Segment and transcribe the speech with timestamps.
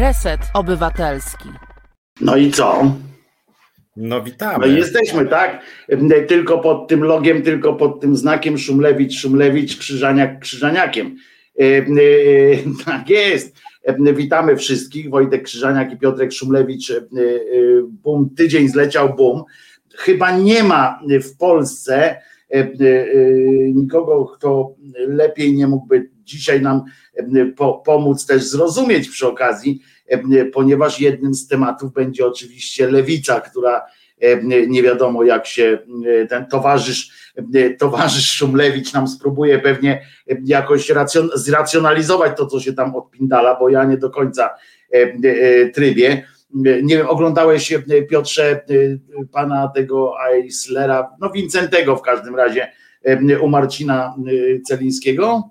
[0.00, 1.48] Reset Obywatelski.
[2.20, 2.96] No i co?
[3.96, 4.66] No witamy.
[4.66, 5.62] No jesteśmy, tak?
[6.28, 11.16] Tylko pod tym logiem, tylko pod tym znakiem Szumlewicz, Szumlewicz, Krzyżaniak, Krzyżaniakiem.
[11.60, 11.84] E, e,
[12.86, 13.56] tak jest.
[13.84, 15.10] E, witamy wszystkich.
[15.10, 16.92] Wojtek Krzyżaniak i Piotrek Szumlewicz.
[17.88, 19.42] Bum, tydzień zleciał, bum.
[19.94, 22.16] Chyba nie ma w Polsce
[23.74, 24.74] nikogo, kto
[25.08, 26.82] lepiej nie mógłby dzisiaj nam
[27.84, 29.80] pomóc też zrozumieć przy okazji,
[30.52, 33.86] ponieważ jednym z tematów będzie oczywiście lewica, która
[34.68, 35.78] nie wiadomo jak się
[36.28, 37.32] ten towarzysz,
[37.78, 40.06] towarzysz Szumlewicz nam spróbuje pewnie
[40.44, 44.50] jakoś racjon, zracjonalizować to, co się tam odpindala, bo ja nie do końca
[45.74, 46.26] trybie.
[46.82, 47.74] Nie wiem, oglądałeś
[48.10, 48.64] Piotrze
[49.32, 52.72] pana tego Eislera, no Wincentego w każdym razie,
[53.40, 54.14] u Marcina
[54.66, 55.50] Celińskiego?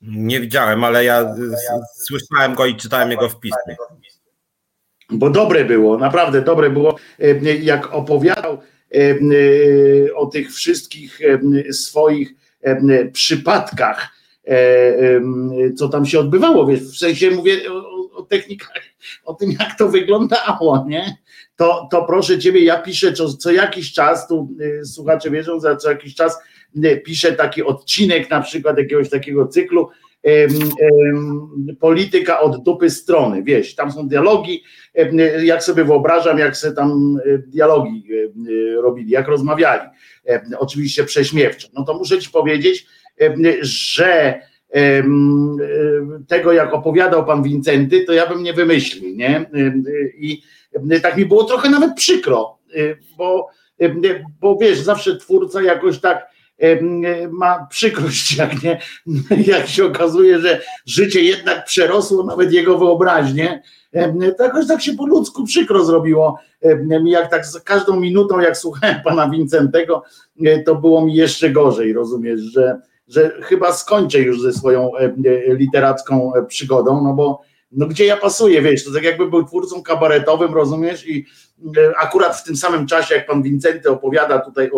[0.00, 1.34] Nie widziałem, ale ja
[1.94, 3.76] słyszałem go i czytałem jego wpisy.
[5.10, 6.96] Bo dobre było, naprawdę dobre było,
[7.62, 8.58] jak opowiadał
[10.14, 11.20] o tych wszystkich
[11.70, 12.34] swoich
[13.12, 14.08] przypadkach,
[15.76, 18.82] co tam się odbywało, wiesz, w sensie mówię o, o technikach,
[19.24, 21.16] o tym jak to wyglądało, nie?
[21.56, 24.48] To, to proszę ciebie, ja piszę co, co jakiś czas, tu
[24.84, 26.38] słuchacze wierzą, za co jakiś czas
[27.04, 29.88] piszę taki odcinek na przykład jakiegoś takiego cyklu
[31.80, 34.62] polityka od dupy strony, wieś, tam są dialogi,
[35.42, 38.04] jak sobie wyobrażam, jak sobie tam dialogi
[38.82, 39.88] robili, jak rozmawiali,
[40.58, 42.86] oczywiście prześmiewczo, no to muszę ci powiedzieć,
[43.60, 44.40] że
[46.28, 49.50] tego jak opowiadał pan Wincenty, to ja bym nie wymyślił, nie?
[50.18, 50.42] I
[51.02, 52.58] tak mi było trochę nawet przykro,
[53.18, 53.48] bo,
[54.40, 56.35] bo wiesz, zawsze twórca jakoś tak
[57.30, 58.80] ma przykrość, jak, nie,
[59.46, 63.62] jak się okazuje, że życie jednak przerosło nawet jego wyobraźnię.
[64.38, 66.38] To jakoś tak się po ludzku przykro zrobiło.
[67.04, 70.02] Jak tak z każdą minutą, jak słuchałem pana Wincentego,
[70.66, 74.90] to było mi jeszcze gorzej, rozumiesz, że, że chyba skończę już ze swoją
[75.48, 77.42] literacką przygodą, no bo
[77.76, 81.26] no gdzie ja pasuję, wiesz, to tak jakby był twórcą kabaretowym, rozumiesz, i
[81.78, 84.70] e, akurat w tym samym czasie, jak pan Wincenty opowiada tutaj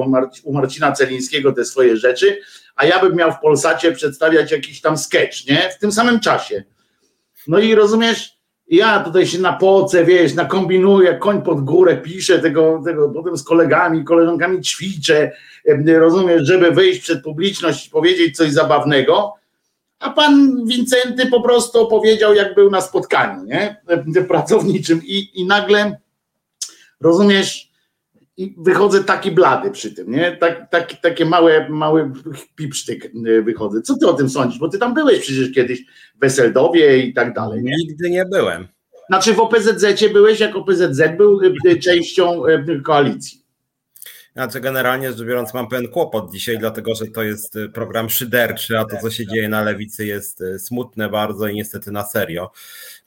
[0.44, 2.40] u Marcina Celińskiego te swoje rzeczy,
[2.76, 5.70] a ja bym miał w Polsacie przedstawiać jakiś tam sketch, nie?
[5.76, 6.64] W tym samym czasie.
[7.46, 8.38] No i rozumiesz,
[8.68, 13.42] ja tutaj się na poce, wiesz, nakombinuję, koń pod górę, piszę tego, tego potem z
[13.42, 15.32] kolegami, koleżankami ćwiczę,
[15.88, 19.37] e, rozumiesz, żeby wyjść przed publiczność i powiedzieć coś zabawnego,
[19.98, 23.76] a pan Wincenty po prostu opowiedział, jak był na spotkaniu, nie?
[24.28, 26.00] Pracowniczym i, i nagle
[27.00, 27.68] rozumiesz,
[28.36, 30.36] i wychodzę taki blady przy tym, nie?
[30.36, 32.12] Tak, tak, takie małe, mały
[32.56, 33.12] pipsztyk
[33.44, 33.82] wychodzę.
[33.82, 34.58] Co ty o tym sądzisz?
[34.58, 35.84] Bo ty tam byłeś przecież kiedyś
[36.16, 37.62] w Weseldowie i tak dalej.
[37.62, 37.74] Nie?
[37.76, 38.68] Nigdy nie byłem.
[39.08, 41.40] Znaczy w OPZZ byłeś, jak OPZZ był
[41.82, 42.42] częścią
[42.84, 43.37] koalicji.
[44.32, 48.78] Znaczy generalnie rzecz biorąc mam pewien kłopot dzisiaj, dlatego że to jest y, program szyderczy,
[48.78, 52.50] a to co się dzieje na lewicy jest y, smutne bardzo i niestety na serio.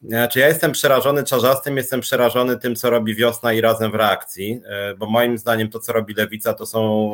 [0.01, 4.61] Znaczy ja jestem przerażony czarzastym, jestem przerażony tym, co robi wiosna i razem w reakcji,
[4.91, 7.11] y, bo moim zdaniem to, co robi lewica, to są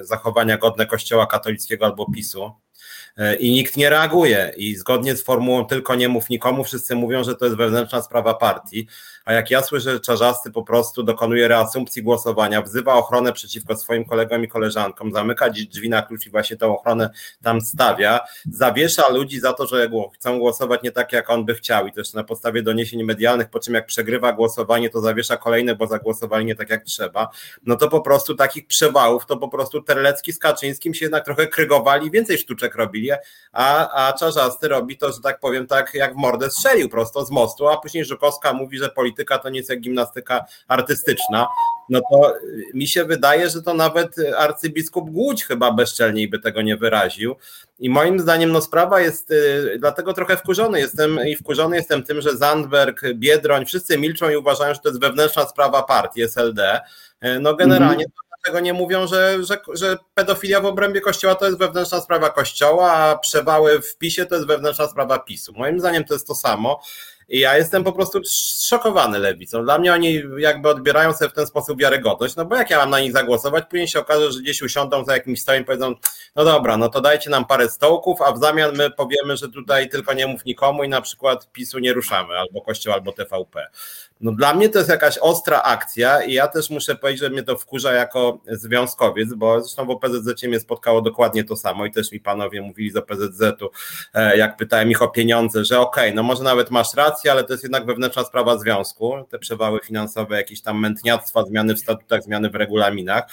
[0.00, 2.52] zachowania godne kościoła katolickiego albo PiSu
[3.38, 4.52] i nikt nie reaguje.
[4.56, 8.34] I zgodnie z formułą tylko nie mów nikomu, wszyscy mówią, że to jest wewnętrzna sprawa
[8.34, 8.86] partii.
[9.24, 14.04] A jak ja słyszę, że Czarzasty po prostu dokonuje reasumpcji głosowania, wzywa ochronę przeciwko swoim
[14.04, 17.10] kolegom i koleżankom, zamyka drzwi na klucz i właśnie tę ochronę
[17.42, 18.20] tam stawia,
[18.52, 21.86] zawiesza ludzi za to, że chcą głosować nie tak, jak on by chciał.
[21.86, 25.86] I też na podstawie doniesień medialnych, po czym jak przegrywa głosowanie, to zawiesza kolejne, bo
[25.86, 27.30] zagłosowali nie tak, jak trzeba,
[27.66, 31.46] no to po prostu takich przewałów, to po prostu Terlecki z Kaczyńskim się jednak trochę
[31.46, 32.99] krygowali, więcej sztuczek robili,
[33.52, 37.30] a, a Czarzasty robi to, że tak powiem, tak jak w mordę strzelił prosto z
[37.30, 41.46] mostu, a później Żukowska mówi, że polityka to nie jest jak gimnastyka artystyczna,
[41.90, 42.34] no to
[42.74, 47.36] mi się wydaje, że to nawet arcybiskup Głódź chyba bezczelniej by tego nie wyraził.
[47.78, 52.20] I moim zdaniem no sprawa jest, y, dlatego trochę wkurzony jestem i wkurzony jestem tym,
[52.20, 56.80] że Zandberg, Biedroń, wszyscy milczą i uważają, że to jest wewnętrzna sprawa partii SLD.
[57.24, 61.46] Y, no generalnie mm dlaczego nie mówią, że, że, że pedofilia w obrębie kościoła to
[61.46, 65.52] jest wewnętrzna sprawa kościoła, a przewały w PiSie to jest wewnętrzna sprawa PiSu.
[65.56, 66.80] Moim zdaniem to jest to samo.
[67.30, 68.20] I ja jestem po prostu
[68.62, 69.64] szokowany lewicą.
[69.64, 72.90] Dla mnie oni jakby odbierają sobie w ten sposób wiarygodność, no bo jak ja mam
[72.90, 75.94] na nich zagłosować, później się okaże, że gdzieś usiądą za jakimś stołem i powiedzą,
[76.36, 79.88] no dobra, no to dajcie nam parę stołków, a w zamian my powiemy, że tutaj
[79.88, 83.66] tylko nie mów nikomu i na przykład PiSu nie ruszamy, albo Kościół, albo TVP.
[84.20, 87.42] No dla mnie to jest jakaś ostra akcja i ja też muszę powiedzieć, że mnie
[87.42, 92.12] to wkurza jako związkowiec, bo zresztą w OPZZ mnie spotkało dokładnie to samo i też
[92.12, 93.70] mi panowie mówili z OPZZ-u,
[94.14, 97.44] e, jak pytałem ich o pieniądze, że okej, okay, no może nawet masz rację, ale
[97.44, 102.22] to jest jednak wewnętrzna sprawa związku, te przewały finansowe, jakieś tam mętniactwa, zmiany w statutach,
[102.22, 103.24] zmiany w regulaminach.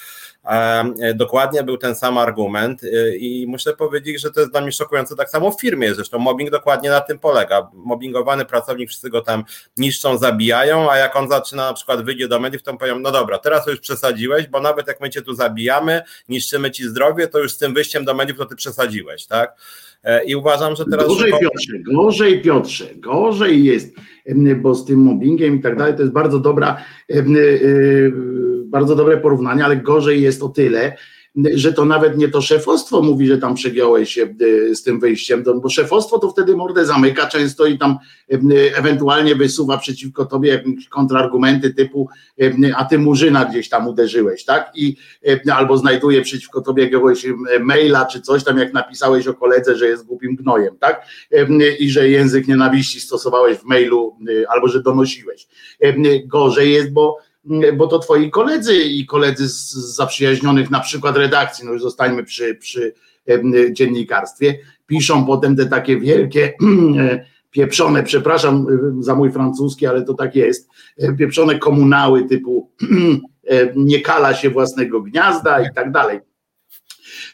[0.45, 4.72] E, dokładnie był ten sam argument e, i muszę powiedzieć, że to jest dla mnie
[4.72, 7.69] szokujące tak samo w firmie, zresztą mobbing dokładnie na tym polega.
[7.74, 9.44] Mobbingowany pracownik, wszyscy go tam
[9.78, 13.38] niszczą, zabijają, a jak on zaczyna na przykład wyjdzie do mediów, to powiedzą, no dobra,
[13.38, 17.51] teraz już przesadziłeś, bo nawet jak my cię tu zabijamy, niszczymy ci zdrowie, to już
[17.51, 19.56] z tym wyjściem do mediów to ty przesadziłeś, tak?
[20.04, 21.07] E, I uważam, że teraz.
[21.07, 23.95] Gorzej, Piotrze, gorzej, Piotrze, gorzej jest,
[24.62, 26.83] bo z tym mobbingiem i tak dalej, to jest bardzo dobra,
[28.69, 30.98] bardzo dobre porównanie, ale gorzej jest o tyle,
[31.54, 34.36] że to nawet nie to szefostwo mówi, że tam przegiąłeś się
[34.72, 37.98] e, z tym wyjściem, bo szefostwo to wtedy mordę zamyka często i tam
[38.31, 38.38] e,
[38.78, 42.10] ewentualnie wysuwa przeciwko tobie jakieś kontrargumenty typu
[42.42, 44.72] e, a ty murzyna gdzieś tam uderzyłeś, tak?
[44.75, 44.96] I
[45.54, 47.25] albo znajduje przeciwko tobie jakiegoś
[47.60, 51.06] maila czy coś tam, jak napisałeś o koledze, że jest głupim gnojem, tak?
[51.80, 54.18] I że język nienawiści stosowałeś w mailu
[54.50, 55.48] albo że donosiłeś.
[56.25, 57.18] Gorzej jest, bo
[57.77, 62.55] bo to twoi koledzy i koledzy z zaprzyjaźnionych na przykład redakcji, no już zostańmy przy,
[62.55, 62.94] przy
[63.71, 66.53] dziennikarstwie, piszą potem te takie wielkie
[67.51, 68.67] pieprzone, przepraszam
[68.99, 70.69] za mój francuski, ale to tak jest,
[71.17, 72.71] pieprzone komunały typu
[73.75, 76.19] nie kala się własnego gniazda i tak dalej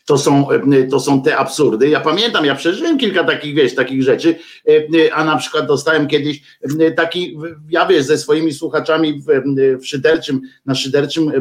[0.06, 1.90] to są, e, to są te absurdy.
[1.90, 4.36] Ja pamiętam, ja przeżyłem kilka takich, wiesz, takich rzeczy,
[4.68, 4.72] e,
[5.06, 6.42] e, a na przykład dostałem kiedyś
[6.96, 7.38] taki,
[7.70, 9.26] ja wiesz, ze swoimi słuchaczami w,
[9.82, 11.32] w szyderczym, na szyderczym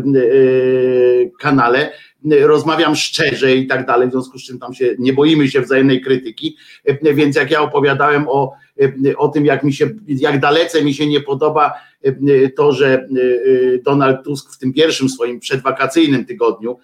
[1.40, 1.92] kanale
[2.40, 6.00] rozmawiam szczerze i tak dalej, w związku z czym tam się nie boimy się wzajemnej
[6.00, 6.56] krytyki,
[7.02, 8.52] więc jak ja opowiadałem o,
[9.16, 11.72] o tym, jak mi się, jak dalece mi się nie podoba
[12.56, 13.08] to, że
[13.82, 16.78] Donald Tusk w tym pierwszym swoim przedwakacyjnym tygodniu,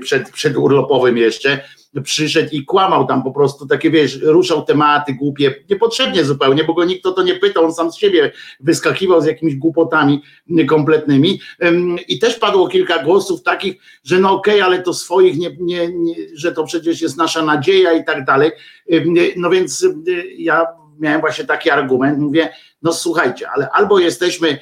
[0.00, 1.60] przed, przedurlopowym jeszcze,
[2.04, 6.84] przyszedł i kłamał tam po prostu, takie wiesz, ruszał tematy głupie, niepotrzebnie zupełnie, bo go
[6.84, 10.22] nikt o to nie pytał, on sam z siebie wyskakiwał z jakimiś głupotami
[10.68, 11.40] kompletnymi
[12.08, 15.88] i też padło kilka głosów takich, że no okej, okay, ale to swoich, nie, nie,
[15.88, 18.50] nie, że to przecież jest nasza nadzieja i tak dalej,
[19.36, 19.86] no więc
[20.38, 20.66] ja
[20.98, 22.52] miałem właśnie taki argument, mówię,
[22.82, 24.58] no słuchajcie, ale albo jesteśmy,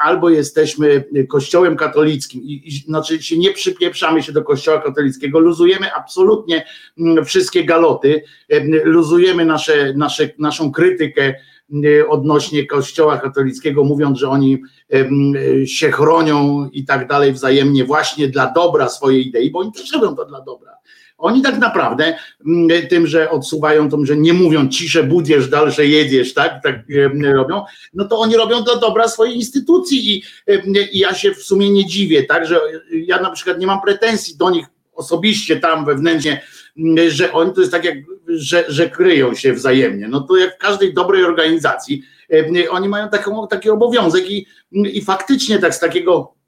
[0.00, 5.94] albo jesteśmy kościołem katolickim i, i znaczy się nie przypieprzamy się do kościoła katolickiego, luzujemy
[5.94, 6.66] absolutnie
[6.98, 8.22] mm, wszystkie galoty,
[8.84, 11.34] luzujemy nasze, nasze, naszą krytykę
[12.08, 14.62] odnośnie kościoła katolickiego, mówiąc, że oni
[15.66, 20.16] się chronią i tak dalej wzajemnie właśnie dla dobra swojej idei, bo oni też robią
[20.16, 20.71] to dla dobra
[21.22, 22.14] oni tak naprawdę
[22.46, 26.76] mm, tym, że odsuwają to, że nie mówią cisze budziesz, dalsze jedziesz, tak, tak
[27.34, 27.64] robią,
[27.94, 30.22] no to oni robią dla dobra swojej instytucji i,
[30.92, 32.60] i ja się w sumie nie dziwię, tak, że
[32.92, 36.42] ja na przykład nie mam pretensji do nich osobiście tam wewnętrznie,
[36.78, 37.98] mm, że oni to jest tak jak,
[38.28, 40.08] że, że kryją się wzajemnie.
[40.08, 42.02] No to jak w każdej dobrej organizacji,
[42.70, 46.41] oni mają taką, taki obowiązek i, i faktycznie tak z takiego E,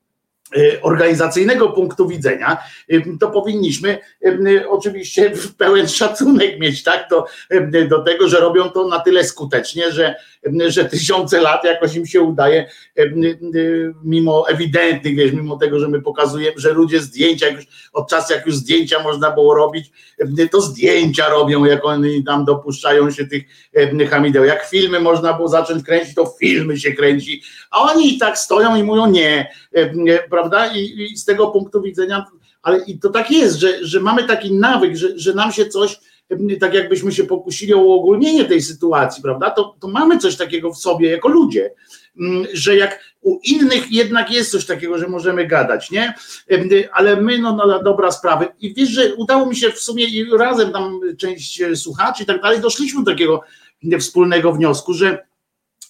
[0.82, 2.56] organizacyjnego punktu widzenia,
[2.90, 7.26] e, to powinniśmy e, oczywiście pełen szacunek mieć tak, do,
[7.88, 10.14] do tego, że robią to na tyle skutecznie, że,
[10.66, 12.70] że tysiące lat jakoś im się udaje,
[14.04, 18.46] mimo ewidentnych, wiesz, mimo tego, że my pokazujemy, że ludzie zdjęcia, już, od czasu jak
[18.46, 19.90] już zdjęcia można było robić,
[20.50, 23.42] to zdjęcia robią, jak oni tam dopuszczają się tych
[24.10, 24.44] hamideł.
[24.44, 28.76] Jak filmy można było zacząć kręcić, to filmy się kręci, a oni i tak stoją
[28.76, 29.50] i mówią nie,
[30.30, 30.66] prawda?
[30.66, 32.24] I, I, z tego punktu widzenia,
[32.62, 36.00] ale i to tak jest, że, że mamy taki nawyk, że, że nam się coś,
[36.60, 39.50] tak jakbyśmy się pokusili o uogólnienie tej sytuacji, prawda?
[39.50, 41.70] To, to mamy coś takiego w sobie jako ludzie,
[42.20, 46.14] mm, że jak u innych jednak jest coś takiego, że możemy gadać, nie?
[46.92, 48.46] Ale my, no, no dobra sprawy.
[48.60, 52.42] I wiesz, że udało mi się w sumie i razem tam część słuchaczy i tak
[52.42, 53.40] dalej, doszliśmy do takiego
[53.98, 55.26] wspólnego wniosku, że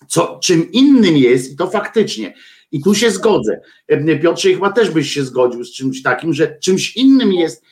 [0.09, 2.35] co, czym innym jest, i to faktycznie,
[2.73, 3.61] i tu się zgodzę.
[4.23, 7.64] Piotrze, chyba też byś się zgodził z czymś takim, że czymś innym jest,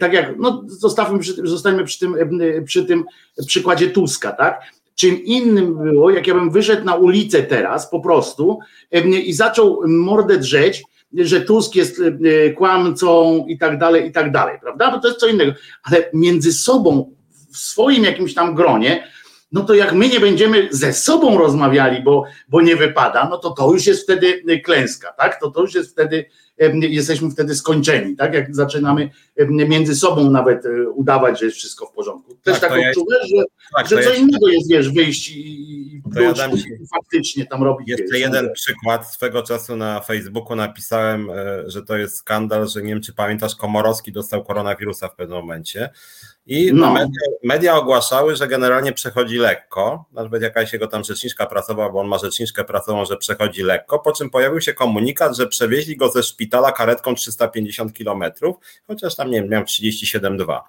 [0.00, 2.16] tak jak, no zostawmy przy, zostańmy przy tym,
[2.64, 3.04] przy tym
[3.46, 4.62] przykładzie Tuska, tak?
[4.94, 8.58] Czym innym było, jak ja bym wyszedł na ulicę teraz po prostu
[9.24, 10.82] i zaczął mordę drzeć,
[11.18, 12.02] że Tusk jest
[12.56, 14.90] kłamcą i tak dalej, i tak dalej, prawda?
[14.90, 15.52] Bo to jest co innego.
[15.82, 17.14] Ale między sobą,
[17.52, 19.08] w swoim jakimś tam gronie,
[19.52, 23.50] no to jak my nie będziemy ze sobą rozmawiali, bo, bo nie wypada, no to
[23.50, 25.40] to już jest wtedy klęska, tak?
[25.40, 26.24] To to już jest wtedy
[26.80, 28.34] jesteśmy wtedy skończeni, tak?
[28.34, 29.10] Jak zaczynamy
[29.48, 32.34] między sobą nawet e, udawać, że jest wszystko w porządku.
[32.42, 33.44] Też tak, tak odczuwasz, że,
[33.76, 37.88] tak, że co ja innego jest, wiesz, wyjść i, i, ja i faktycznie tam robić.
[37.88, 38.52] Jeszcze wiesz, jeden no.
[38.52, 39.12] przykład.
[39.12, 43.56] Swego czasu na Facebooku napisałem, e, że to jest skandal, że nie wiem, czy pamiętasz,
[43.56, 45.90] Komorowski dostał koronawirusa w pewnym momencie.
[46.46, 46.92] I no.
[46.92, 52.06] media, media, ogłaszały, że generalnie przechodzi lekko, nawet jakaś jego tam rzeczniczka prasowa, bo on
[52.06, 56.22] ma rzeczniczkę prasową, że przechodzi lekko, po czym pojawił się komunikat, że przewieźli go ze
[56.22, 60.60] szpitala karetką 350 kilometrów, chociaż tam nie wiem, miał 37,2.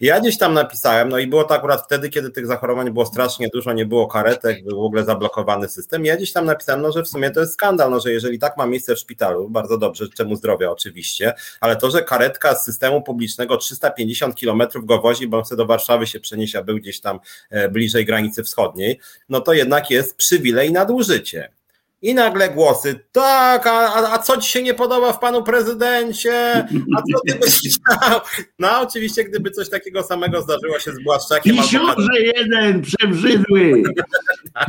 [0.00, 3.48] Ja gdzieś tam napisałem, no i było to akurat wtedy, kiedy tych zachorowań było strasznie
[3.54, 6.04] dużo, nie było karetek, był w ogóle zablokowany system.
[6.04, 8.56] Ja gdzieś tam napisałem, no, że w sumie to jest skandal, no, że jeżeli tak
[8.56, 13.02] ma miejsce w szpitalu, bardzo dobrze, czemu zdrowia oczywiście, ale to, że karetka z systemu
[13.02, 17.00] publicznego 350 kilometrów go wozi, bo on chce do Warszawy się przeniesie, a był gdzieś
[17.00, 21.57] tam e, bliżej granicy wschodniej, no to jednak jest przywilej nadużycie.
[22.02, 26.54] I nagle głosy, tak, a, a co ci się nie podoba w panu prezydencie?
[26.96, 28.20] A co ty byś chciał?
[28.58, 31.56] No oczywiście, gdyby coś takiego samego zdarzyło się z Błaszczakiem.
[31.56, 33.82] Siorze jeden, przebrzydły.
[34.54, 34.68] tak,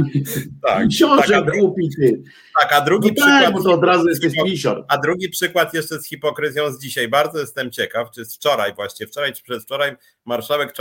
[0.68, 0.94] tak.
[0.94, 2.24] Siorze tak, głupi ty.
[2.62, 3.54] Tak, a drugi no tak, przykład.
[3.54, 4.34] Tak, to od razu jesteś.
[4.88, 7.08] A drugi przykład jeszcze z hipokryzją z dzisiaj.
[7.08, 9.96] Bardzo jestem ciekaw, czy z wczoraj właśnie, wczoraj czy przedwczoraj
[10.26, 10.74] marszałek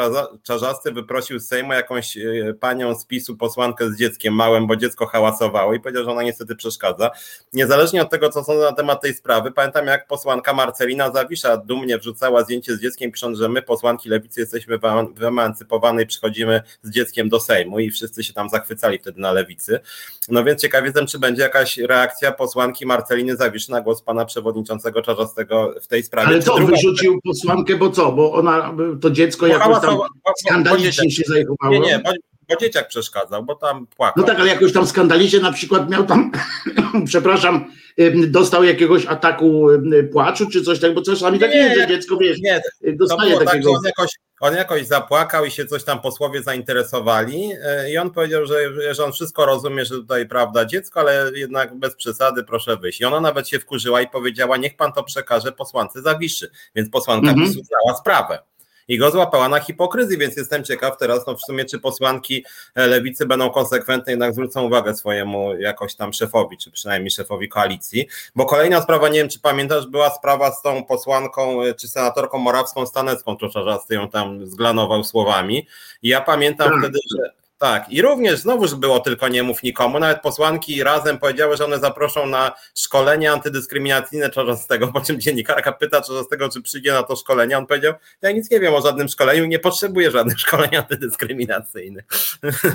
[0.43, 5.07] Czarzasty wyprosił z Sejmu jakąś e, panią z PiSu, posłankę z dzieckiem małym, bo dziecko
[5.07, 7.11] hałasowało i powiedział, że ona niestety przeszkadza.
[7.53, 11.99] Niezależnie od tego, co są na temat tej sprawy, pamiętam jak posłanka Marcelina Zawisza dumnie
[11.99, 14.79] wrzucała zdjęcie z dzieckiem, pisząc, że my posłanki lewicy jesteśmy
[15.15, 19.81] wyemancypowane i przychodzimy z dzieckiem do Sejmu i wszyscy się tam zachwycali wtedy na lewicy.
[20.29, 25.03] No więc ciekaw jestem, czy będzie jakaś reakcja posłanki Marceliny Zawiszy na głos pana przewodniczącego
[25.03, 26.29] Czarzastego w tej sprawie.
[26.29, 26.73] Ale co, druga...
[26.73, 29.99] wyrzucił posłankę, bo co, bo ona, to dziecko jakoś tam
[30.45, 31.73] skandalicznie się zachowało?
[31.73, 32.03] Nie, nie,
[32.49, 34.23] bo dzieciak przeszkadzał, bo tam płakał.
[34.23, 36.31] No tak, ale jakoś tam skandalicznie na przykład miał tam,
[37.07, 37.65] przepraszam,
[38.29, 39.69] dostał jakiegoś ataku
[40.13, 42.63] płaczu czy coś tak, bo czasami tak jest, że dziecko wiesz, nie,
[42.93, 43.71] dostaje tak, takiego.
[43.73, 48.11] Tak, on, jakoś, on jakoś zapłakał i się coś tam posłowie zainteresowali e, i on
[48.11, 52.77] powiedział, że, że on wszystko rozumie, że tutaj prawda dziecko, ale jednak bez przesady proszę
[52.77, 53.01] wyjść.
[53.01, 57.31] I ona nawet się wkurzyła i powiedziała, niech pan to przekaże posłance Zawiszy, więc posłanka
[57.31, 57.53] mhm.
[58.01, 58.39] Sprawę
[58.89, 62.87] i go złapała na hipokryzji, więc jestem ciekaw teraz, no w sumie, czy posłanki e,
[62.87, 68.09] lewicy będą konsekwentne, jednak zwrócą uwagę swojemu jakoś tam szefowi, czy przynajmniej szefowi koalicji.
[68.35, 72.39] Bo kolejna sprawa, nie wiem, czy pamiętasz, była sprawa z tą posłanką, e, czy senatorką
[72.39, 73.59] Morawską Stanecką, troszeczkę
[73.95, 75.67] ją tam zglanował słowami.
[76.03, 76.79] I ja pamiętam tak.
[76.79, 79.99] wtedy, że tak, i również znowuż było tylko nie mów nikomu.
[79.99, 86.01] Nawet posłanki razem powiedziały, że one zaproszą na szkolenie antydyskryminacyjne Czarzastego, po czym dziennikarka pyta
[86.01, 87.59] Czarzastego, czy przyjdzie na to szkolenie.
[87.59, 92.05] On powiedział, ja nic nie wiem o żadnym szkoleniu, nie potrzebuję żadnych szkoleń antydyskryminacyjnych.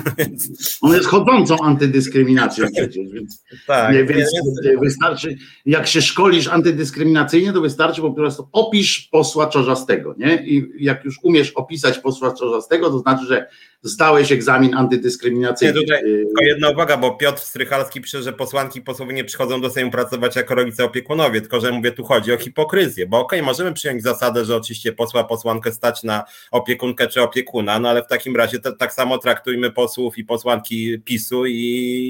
[0.82, 4.30] On jest chodzącą antydyskryminacją przecież, więc, tak, nie, więc,
[4.64, 5.36] więc wystarczy,
[5.66, 10.46] jak się szkolisz antydyskryminacyjnie, to wystarczy po prostu opisz posła Czarzastego, nie?
[10.46, 13.46] I jak już umiesz opisać posła Czarzastego, to znaczy, że
[13.84, 15.74] zdałeś egzamin antydyskryminacyjny.
[15.74, 19.60] Nie, tutaj tylko jedna uwaga, bo Piotr Strychalski pisze, że posłanki i posłowie nie przychodzą
[19.60, 23.40] do Sejmu pracować jako rodzice opiekunowie, tylko że mówię, tu chodzi o hipokryzję, bo okej,
[23.40, 28.02] okay, możemy przyjąć zasadę, że oczywiście posła, posłankę stać na opiekunkę czy opiekuna, no ale
[28.02, 31.54] w takim razie to, tak samo traktujmy posłów i posłanki PiSu i,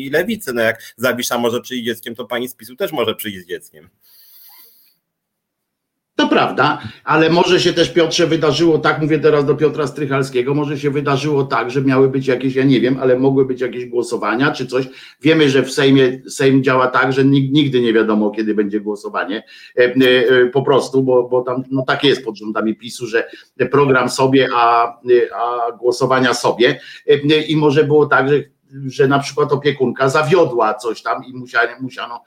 [0.07, 3.39] i Lewicy, no jak Zawisza może przyjść dzieckiem, to pani z PiSu też może przyjść
[3.39, 3.89] z dzieckiem.
[6.17, 10.79] To prawda, ale może się też Piotrze wydarzyło tak, mówię teraz do Piotra Strychalskiego, może
[10.79, 14.51] się wydarzyło tak, że miały być jakieś, ja nie wiem, ale mogły być jakieś głosowania
[14.51, 14.89] czy coś.
[15.23, 19.43] Wiemy, że w Sejmie Sejm działa tak, że nigdy nie wiadomo, kiedy będzie głosowanie.
[19.79, 23.29] E, e, po prostu, bo, bo tam no tak jest pod rządami PiSu, że
[23.71, 24.97] program sobie, a,
[25.37, 26.81] a głosowania sobie.
[27.09, 28.54] E, I może było tak, że
[28.87, 32.25] że na przykład opiekunka zawiodła coś tam i musiano, musiano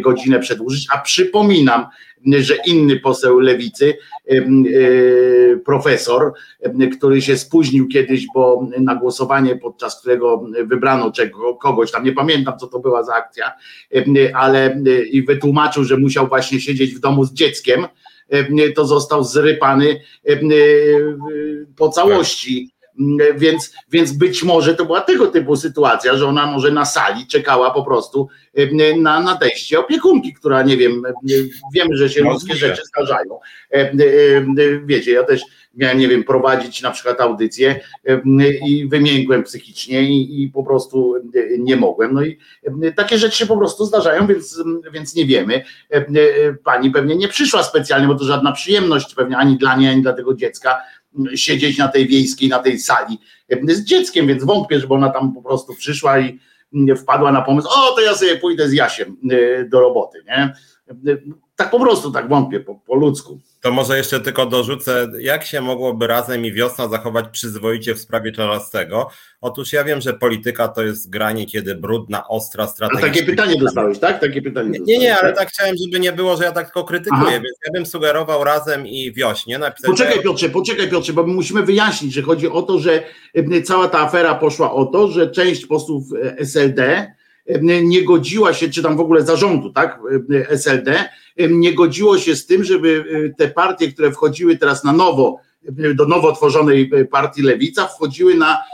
[0.00, 1.86] godzinę przedłużyć, a przypominam,
[2.26, 4.36] że inny poseł lewicy, e,
[5.64, 6.32] profesor,
[6.96, 11.12] który się spóźnił kiedyś, bo na głosowanie, podczas którego wybrano
[11.60, 13.52] kogoś, tam nie pamiętam, co to była za akcja,
[14.34, 14.80] ale
[15.10, 17.86] i wytłumaczył, że musiał właśnie siedzieć w domu z dzieckiem,
[18.76, 20.00] to został zrypany
[21.76, 22.77] po całości
[23.36, 27.70] więc, więc być może to była tego typu sytuacja, że ona może na sali czekała
[27.70, 28.28] po prostu
[28.98, 31.02] na nadejście opiekunki, która nie wiem,
[31.74, 33.38] wiemy, że się ludzkie rzeczy zdarzają.
[34.84, 35.42] Wiecie, ja też
[35.74, 37.80] miałem, nie wiem, prowadzić na przykład audycję
[38.66, 41.14] i wymiękłem psychicznie i, i po prostu
[41.58, 42.14] nie mogłem.
[42.14, 42.38] No i
[42.96, 44.62] takie rzeczy się po prostu zdarzają, więc,
[44.92, 45.62] więc nie wiemy.
[46.64, 50.12] Pani pewnie nie przyszła specjalnie, bo to żadna przyjemność pewnie ani dla niej, ani dla
[50.12, 50.80] tego dziecka
[51.34, 53.18] siedzieć na tej wiejskiej, na tej sali
[53.68, 56.38] z dzieckiem, więc wątpię, żeby ona tam po prostu przyszła i
[56.96, 60.52] wpadła na pomysł, o to ja sobie pójdę z Jasiem e, do roboty, nie?
[61.58, 63.40] Tak po prostu, tak wątpię, po, po ludzku.
[63.60, 68.32] To może jeszcze tylko dorzucę, jak się mogłoby razem i wiosna zachować przyzwoicie w sprawie
[68.32, 69.10] Czarzastego?
[69.40, 73.08] Otóż ja wiem, że polityka to jest granie, kiedy brudna, ostra, strategiczna.
[73.08, 74.20] A takie pytanie dostałeś, tak?
[74.20, 76.84] Takie pytanie nie, nie, nie, ale tak chciałem, żeby nie było, że ja tak tylko
[76.84, 77.32] krytykuję, Aha.
[77.32, 79.90] więc ja bym sugerował razem i wiośnie napisać...
[79.90, 83.02] Poczekaj Piotrze, poczekaj Piotrze, bo musimy wyjaśnić, że chodzi o to, że
[83.64, 87.12] cała ta afera poszła o to, że część posłów e, SLD
[87.82, 89.98] nie godziła się, czy tam w ogóle zarządu, tak,
[90.48, 91.08] SLD,
[91.50, 93.04] nie godziło się z tym, żeby
[93.38, 95.40] te partie, które wchodziły teraz na nowo,
[95.94, 98.64] do nowo tworzonej partii Lewica, wchodziły na,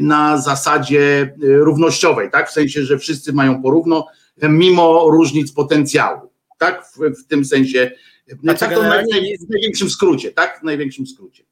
[0.00, 4.06] na zasadzie równościowej, tak, w sensie, że wszyscy mają porówno,
[4.42, 7.90] mimo różnic potencjału, tak, w, w tym sensie,
[8.42, 11.49] znaczy, tak to w największym skrócie, tak, w największym skrócie.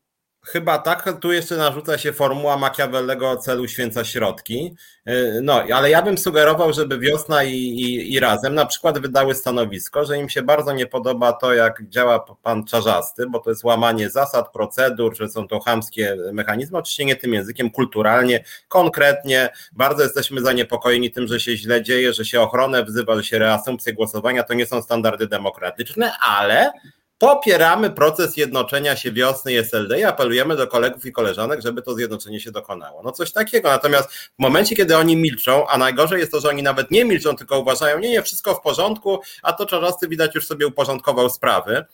[0.52, 4.76] Chyba tak, tu jeszcze narzuca się formuła Machiavellego celu święca środki.
[5.04, 9.34] E, no, ale ja bym sugerował, żeby wiosna i, i, i, razem na przykład wydały
[9.34, 13.64] stanowisko, że im się bardzo nie podoba to, jak działa pan Czarzasty, bo to jest
[13.64, 19.48] łamanie zasad, procedur, że są to chamskie mechanizmy, oczywiście nie tym językiem, kulturalnie, konkretnie.
[19.72, 23.92] Bardzo jesteśmy zaniepokojeni tym, że się źle dzieje, że się ochronę wzywa, że się reasumpcje
[23.92, 26.72] głosowania, to nie są standardy demokratyczne, ale
[27.18, 31.94] popieramy proces jednoczenia się wiosny i SLD i apelujemy do kolegów i koleżanek, żeby to
[31.94, 33.02] zjednoczenie się dokonało.
[33.02, 33.68] No coś takiego.
[33.68, 37.36] Natomiast w momencie, kiedy oni milczą, a najgorzej jest to, że oni nawet nie milczą,
[37.36, 41.84] tylko uważają, nie, nie, wszystko w porządku, a to Czarzasty widać już sobie uporządkował sprawy,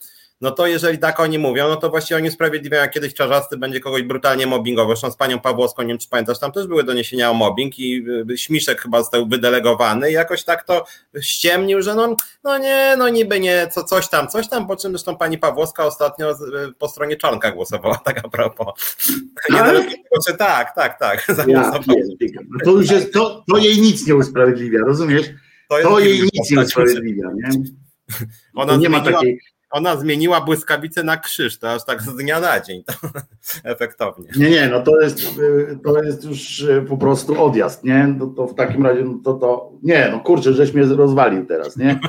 [0.45, 3.81] no to jeżeli tak oni mówią, no to właściwie oni usprawiedliwiają, jak kiedyś Czarzasty będzie
[3.81, 4.97] kogoś brutalnie mobbingował.
[4.97, 8.05] Zresztą z panią Pawłowską, nie wiem czy pamiętasz, tam też były doniesienia o mobbing i
[8.31, 10.85] y, Śmiszek chyba został wydelegowany i jakoś tak to
[11.21, 14.93] ściemnił, że no, no nie, no niby nie, co, coś tam, coś tam, po czym
[14.93, 16.37] zresztą pani Pawłowska ostatnio y,
[16.79, 18.75] po stronie Czarnka głosowała, tak a propos.
[19.51, 21.27] Nie, no, tak, tak, tak.
[21.47, 21.73] Ja,
[22.65, 25.27] to już jest, to, to jej nic nie usprawiedliwia, rozumiesz?
[25.69, 27.63] To, to jej nic nie usprawiedliwia, nie?
[28.55, 29.41] Ona nie ma takiej
[29.75, 32.93] ona zmieniła błyskawicę na krzyż, to aż tak z dnia na dzień, to
[33.75, 34.29] efektownie.
[34.37, 35.41] Nie, nie, no to jest,
[35.85, 38.17] to jest już e, po prostu odjazd, nie?
[38.19, 41.77] To, to w takim razie, no to, to, nie, no kurczę, żeś mnie rozwalił teraz,
[41.77, 42.01] nie?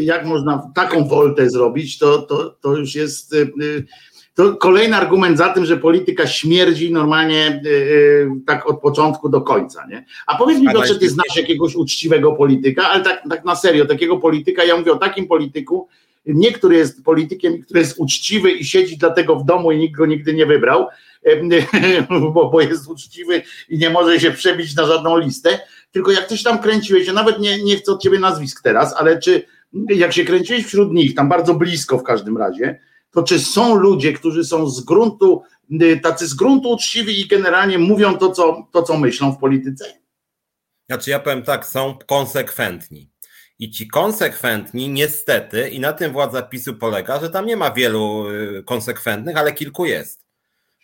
[0.00, 3.36] Jak można taką woltę zrobić, to, to, to już jest...
[4.34, 7.62] To kolejny argument za tym, że polityka śmierdzi normalnie
[8.46, 9.86] tak od początku do końca.
[9.86, 10.04] Nie?
[10.26, 14.16] A powiedz mi, czy ty znasz jakiegoś uczciwego polityka, ale tak, tak na serio, takiego
[14.16, 15.88] polityka, ja mówię o takim polityku,
[16.26, 20.06] nie który jest politykiem, który jest uczciwy i siedzi dlatego w domu i nikt go
[20.06, 20.86] nigdy nie wybrał,
[22.34, 25.58] bo, bo jest uczciwy i nie może się przebić na żadną listę,
[25.92, 29.18] tylko jak coś tam kręciłeś, ja nawet nie, nie chcę od ciebie nazwisk teraz, ale
[29.18, 29.42] czy
[29.88, 32.80] jak się kręciłeś wśród nich, tam bardzo blisko w każdym razie,
[33.10, 35.42] to czy są ludzie, którzy są z gruntu,
[36.02, 39.84] tacy z gruntu uczciwi i generalnie mówią to, co, to, co myślą w polityce?
[40.88, 43.09] Znaczy ja powiem tak, są konsekwentni.
[43.60, 48.30] I ci konsekwentni, niestety, i na tym władza PiSu polega, że tam nie ma wielu
[48.30, 50.20] y, konsekwentnych, ale kilku jest.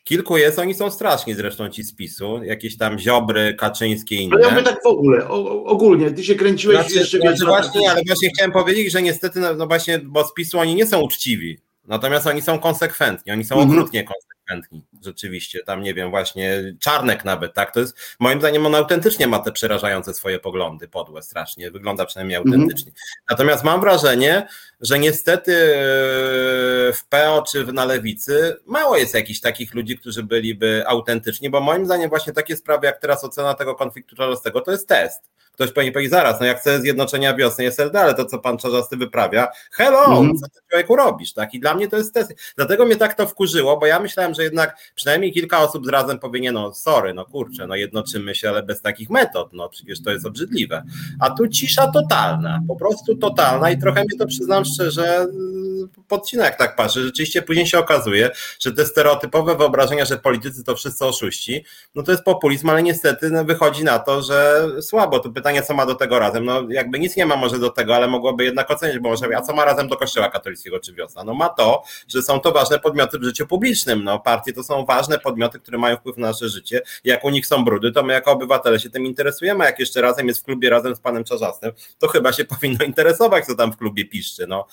[0.05, 4.35] Kilku jest, oni są straszni zresztą ci z PiSu, jakieś tam Ziobry, Kaczyńskie i inne.
[4.35, 7.91] Ale ja mówię tak w ogóle, o, ogólnie, ty się kręciłeś znaczy, jeszcze znaczy właśnie,
[7.91, 11.01] ale właśnie chciałem powiedzieć, że niestety, no, no właśnie, bo z PiSu oni nie są
[11.01, 11.59] uczciwi,
[11.89, 13.71] natomiast oni są konsekwentni, oni są mhm.
[13.71, 15.61] okrutnie konsekwentni chętni, rzeczywiście.
[15.65, 17.75] Tam nie wiem, właśnie Czarnek nawet, tak?
[17.75, 22.39] To jest moim zdaniem on autentycznie ma te przerażające swoje poglądy, podłe strasznie, wygląda przynajmniej
[22.39, 22.55] mhm.
[22.55, 22.91] autentycznie.
[22.91, 23.01] Mm.
[23.31, 24.47] Natomiast mam wrażenie,
[24.81, 30.85] że niestety e, w PO czy na lewicy mało jest jakichś takich ludzi, którzy byliby
[30.87, 34.89] autentyczni, bo moim zdaniem właśnie takie sprawy jak teraz ocena tego konfliktu czarnostego to jest
[34.89, 38.59] test ktoś powinien powiedzieć zaraz, no jak chcę zjednoczenia wiosny SLD, ale to co pan
[38.59, 40.37] Czarzasty wyprawia, hello, mm.
[40.37, 41.55] co ty człowieku robisz, tak?
[41.55, 42.35] I dla mnie to jest test.
[42.57, 46.41] Dlatego mnie tak to wkurzyło, bo ja myślałem, że jednak przynajmniej kilka osób razem powie,
[46.41, 50.11] nie no sorry, no kurczę, no jednoczymy się, ale bez takich metod, no przecież to
[50.11, 50.83] jest obrzydliwe.
[51.21, 55.27] A tu cisza totalna, po prostu totalna i trochę mnie to przyznam szczerze
[56.09, 57.03] podcina, jak tak patrzę.
[57.03, 62.11] Rzeczywiście później się okazuje, że te stereotypowe wyobrażenia, że politycy to wszyscy oszuści, no to
[62.11, 65.19] jest populizm, ale niestety no, wychodzi na to, że słabo.
[65.19, 66.45] To pytanie, co ma do tego razem?
[66.45, 69.43] No jakby nic nie ma może do tego, ale mogłoby jednak ocenić, bo może, a
[69.43, 71.25] co ma razem do kościoła katolickiego czy wiosna?
[71.25, 74.05] No ma to, że są to ważne podmioty w życiu publicznym.
[74.05, 76.81] No partie to są ważne podmioty, które mają wpływ na nasze życie.
[77.05, 79.65] Jak u nich są brudy, to my jako obywatele się tym interesujemy.
[79.65, 82.85] A jak jeszcze razem jest w klubie razem z panem Czarzastym, to chyba się powinno
[82.85, 84.47] interesować, co tam w klubie piszczy.
[84.47, 84.67] No,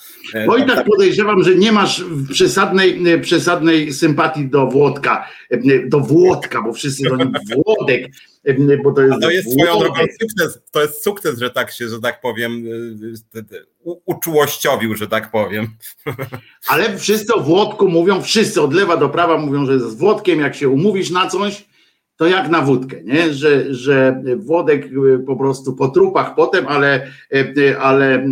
[0.46, 5.28] no i tak, tak podejrzewam, że nie masz przesadnej, przesadnej sympatii do Włodka,
[5.86, 7.32] do Włodka, bo wszyscy do nim
[7.64, 8.10] Włodek,
[8.84, 9.14] bo to jest.
[9.14, 12.64] A to jest swoją drogą sukces, to jest sukces, że tak się, że tak powiem,
[14.04, 15.68] uczułościowił, że tak powiem.
[16.68, 20.54] Ale wszyscy o Włodku mówią, wszyscy od lewa do prawa mówią, że z Włodkiem, jak
[20.54, 21.64] się umówisz na coś,
[22.16, 23.32] to jak na wódkę, nie?
[23.32, 24.88] Że, że Włodek
[25.26, 27.06] po prostu po trupach potem, ale,
[27.80, 28.26] ale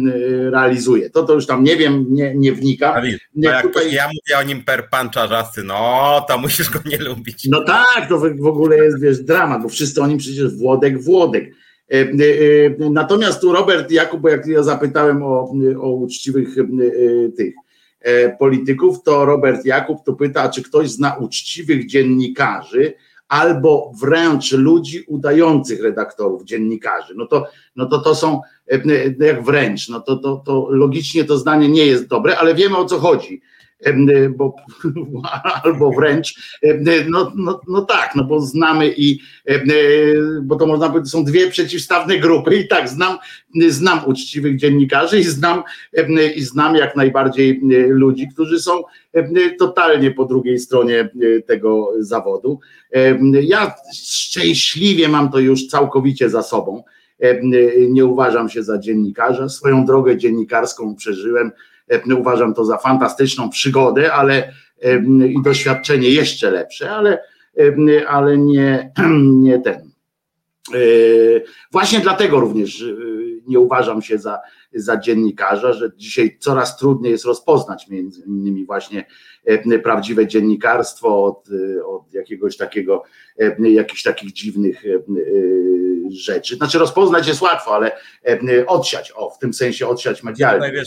[0.51, 1.11] realizuje.
[1.11, 2.95] To to już tam nie wiem, nie, nie wnikam.
[2.97, 3.03] A
[3.35, 3.93] no jak tutaj...
[3.93, 7.49] ja mówię o nim per pan czarzasty, no to musisz go nie lubić.
[7.51, 11.53] No tak, to w ogóle jest wiesz, dramat, bo wszyscy o nim przecież Włodek, Włodek.
[11.93, 16.63] E, e, natomiast tu Robert Jakub, bo jak ja zapytałem o, o uczciwych e,
[17.33, 17.55] tych
[18.39, 22.95] polityków, to Robert Jakub tu pyta, czy ktoś zna uczciwych dziennikarzy,
[23.33, 27.15] albo wręcz ludzi udających redaktorów, dziennikarzy.
[27.17, 28.41] No to, no to, to są
[29.19, 32.85] jak wręcz, no to, to, to logicznie to zdanie nie jest dobre, ale wiemy o
[32.85, 33.41] co chodzi.
[33.87, 34.57] Y, bo,
[35.65, 36.59] albo wręcz,
[37.09, 41.51] no, no, no tak, no bo znamy i, y, bo to można powiedzieć, są dwie
[41.51, 43.19] przeciwstawne grupy i tak, znam,
[43.69, 45.63] znam uczciwych dziennikarzy i znam,
[46.37, 48.83] i znam jak najbardziej ludzi, którzy są
[49.59, 51.11] totalnie po drugiej stronie
[51.47, 52.61] tego zawodu.
[53.43, 56.85] Ja szczęśliwie mam to już całkowicie za sobą.
[57.89, 59.49] Nie uważam się za dziennikarza.
[59.49, 61.51] Swoją drogę dziennikarską przeżyłem
[62.19, 64.53] uważam to za fantastyczną przygodę, ale
[65.29, 67.23] i doświadczenie jeszcze lepsze, ale,
[68.09, 68.93] ale nie,
[69.47, 69.93] nie ten.
[70.75, 70.79] E,
[71.73, 72.95] właśnie dlatego również e,
[73.47, 74.39] nie uważam się za,
[74.75, 79.07] za dziennikarza, że dzisiaj coraz trudniej jest rozpoznać między innymi właśnie
[79.83, 81.49] prawdziwe dziennikarstwo od,
[81.87, 83.03] od jakiegoś takiego,
[83.59, 84.83] jakichś takich dziwnych
[86.11, 86.57] rzeczy.
[86.57, 87.93] Znaczy rozpoznać jest łatwo, ale
[88.67, 90.83] odsiać, o w tym sensie odsiać medialnie.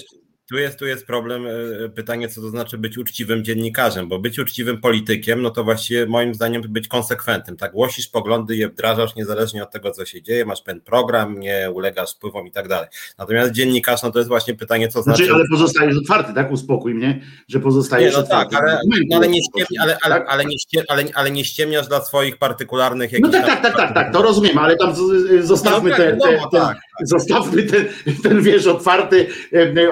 [0.49, 1.45] Tu jest, tu jest problem,
[1.85, 6.05] e, pytanie, co to znaczy być uczciwym dziennikarzem, bo być uczciwym politykiem, no to właściwie
[6.05, 10.45] moim zdaniem być konsekwentnym, tak, głosisz poglądy, je wdrażasz niezależnie od tego, co się dzieje,
[10.45, 12.87] masz pewien program, nie ulegasz wpływom i tak dalej.
[13.17, 15.25] Natomiast dziennikarz, no to jest właśnie pytanie, co znaczy...
[15.25, 18.55] znaczy ale pozostajesz otwarty, tak, uspokój mnie, że pozostajesz nie, no otwarty.
[18.55, 18.79] Tak, ale,
[19.09, 19.39] no, ale, nie
[19.79, 20.25] ale, ale, tak?
[20.29, 24.13] ale, nie ale, ale nie ściemniasz dla swoich partykularnych No tak, tak, tak, tak, tak,
[24.13, 24.93] to rozumiem, ale tam
[25.41, 26.77] zostawmy no, tak, te, te, ten, tak.
[27.03, 27.85] zostawmy ten,
[28.23, 29.27] ten, wiesz, otwarty,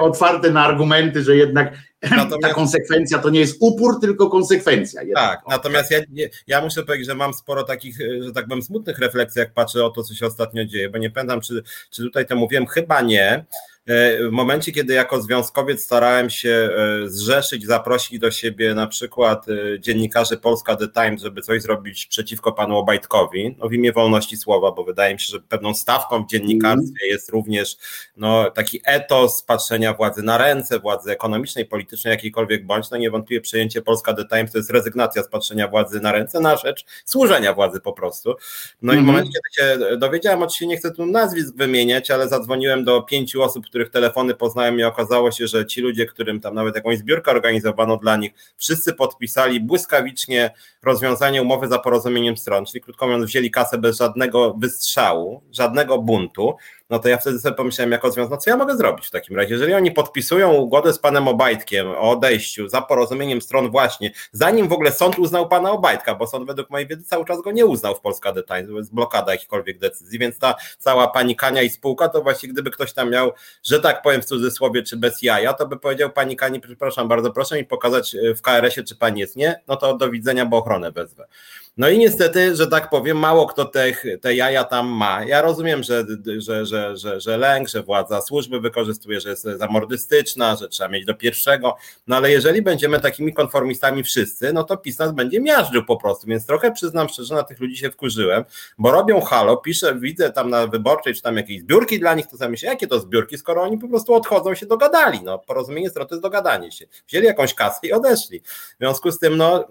[0.00, 5.02] otwarty na argumenty, że jednak natomiast, ta konsekwencja to nie jest upór, tylko konsekwencja.
[5.02, 5.24] Jednak.
[5.24, 5.98] Tak, natomiast ja,
[6.46, 9.90] ja muszę powiedzieć, że mam sporo takich, że tak powiem, smutnych refleksji, jak patrzę o
[9.90, 13.44] to, co się ostatnio dzieje, bo nie pamiętam, czy, czy tutaj to mówiłem, chyba nie,
[13.44, 19.46] E, w momencie, kiedy jako związkowiec starałem się e, zrzeszyć, zaprosić do siebie na przykład
[19.48, 24.36] e, dziennikarzy Polska The Times, żeby coś zrobić przeciwko panu Obajtkowi, no w imię wolności
[24.36, 27.10] słowa, bo wydaje mi się, że pewną stawką w dziennikarstwie mm.
[27.10, 27.76] jest również
[28.16, 33.82] no, taki etos patrzenia władzy na ręce, władzy ekonomicznej, politycznej, jakiejkolwiek bądź, no niewątpliwie przejęcie
[33.82, 37.80] Polska The Times to jest rezygnacja z patrzenia władzy na ręce na rzecz służenia władzy
[37.80, 38.34] po prostu.
[38.82, 39.04] No mm.
[39.04, 39.16] i w mhm.
[39.16, 43.66] momencie, kiedy się dowiedziałem, oczywiście nie chcę tu nazwisk wymieniać, ale zadzwoniłem do pięciu osób,
[43.74, 47.96] których telefony poznałem i okazało się, że ci ludzie, którym tam nawet jakąś zbiórkę organizowano
[47.96, 50.50] dla nich, wszyscy podpisali błyskawicznie
[50.82, 56.56] rozwiązanie umowy za porozumieniem stron, czyli krótko mówiąc wzięli kasę bez żadnego wystrzału, żadnego buntu,
[56.90, 59.36] no to ja wtedy sobie pomyślałem jako związek, no co ja mogę zrobić w takim
[59.36, 59.52] razie?
[59.52, 64.72] Jeżeli oni podpisują ugodę z panem Obajtkiem o odejściu za porozumieniem stron właśnie, zanim w
[64.72, 67.94] ogóle sąd uznał pana Obajtka, bo sąd według mojej wiedzy cały czas go nie uznał
[67.94, 72.22] w Polska Detail, to jest blokada jakichkolwiek decyzji, więc ta cała panikania i spółka, to
[72.22, 75.76] właśnie gdyby ktoś tam miał, że tak powiem w cudzysłowie, czy bez jaja, to by
[75.78, 79.76] powiedział pani Kani, przepraszam bardzo, proszę mi pokazać w KRS-ie, czy pani jest nie, no
[79.76, 81.26] to do widzenia, bo ochronę wezwę.
[81.76, 85.24] No i niestety, że tak powiem, mało kto te, te jaja tam ma.
[85.24, 86.04] Ja rozumiem, że,
[86.38, 91.04] że, że, że, że lęk, że władza służby wykorzystuje, że jest zamordystyczna, że trzeba mieć
[91.04, 95.84] do pierwszego, no ale jeżeli będziemy takimi konformistami wszyscy, no to PiS nas będzie miażdżył
[95.84, 98.44] po prostu, więc trochę przyznam szczerze, na tych ludzi się wkurzyłem,
[98.78, 102.36] bo robią halo, piszę, widzę tam na wyborczej, czy tam jakieś zbiórki dla nich, to
[102.36, 106.06] sobie myślę, jakie to zbiórki, skoro oni po prostu odchodzą się dogadali, no porozumienie stron
[106.06, 108.40] to jest dogadanie się, wzięli jakąś kasę i odeszli.
[108.40, 109.68] W związku z tym, no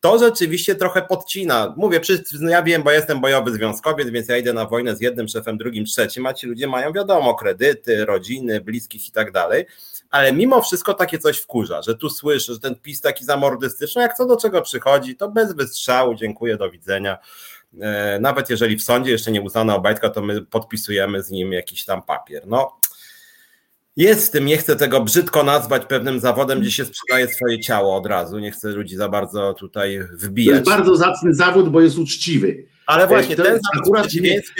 [0.00, 1.74] to rzeczywiście trochę podcina.
[1.76, 2.00] Mówię,
[2.40, 5.58] no ja wiem, bo jestem bojowy związkowiec, więc ja idę na wojnę z jednym szefem,
[5.58, 9.66] drugim, trzecim, a ci ludzie mają, wiadomo, kredyty, rodziny, bliskich i tak dalej,
[10.10, 14.14] ale mimo wszystko takie coś wkurza, że tu słyszę, że ten PiS taki zamordystyczny, jak
[14.14, 17.18] co do czego przychodzi, to bez wystrzału, dziękuję, do widzenia.
[17.80, 21.84] E, nawet jeżeli w sądzie jeszcze nie uznano Obajtka, to my podpisujemy z nim jakiś
[21.84, 22.42] tam papier.
[22.46, 22.78] No,
[24.00, 27.96] jest w tym, nie chcę tego brzydko nazwać pewnym zawodem, gdzie się sprzedaje swoje ciało
[27.96, 28.38] od razu.
[28.38, 30.64] Nie chcę ludzi za bardzo tutaj wbijać.
[30.64, 32.64] To jest bardzo zacny zawód, bo jest uczciwy.
[32.86, 34.06] Ale właśnie to, ten akurat,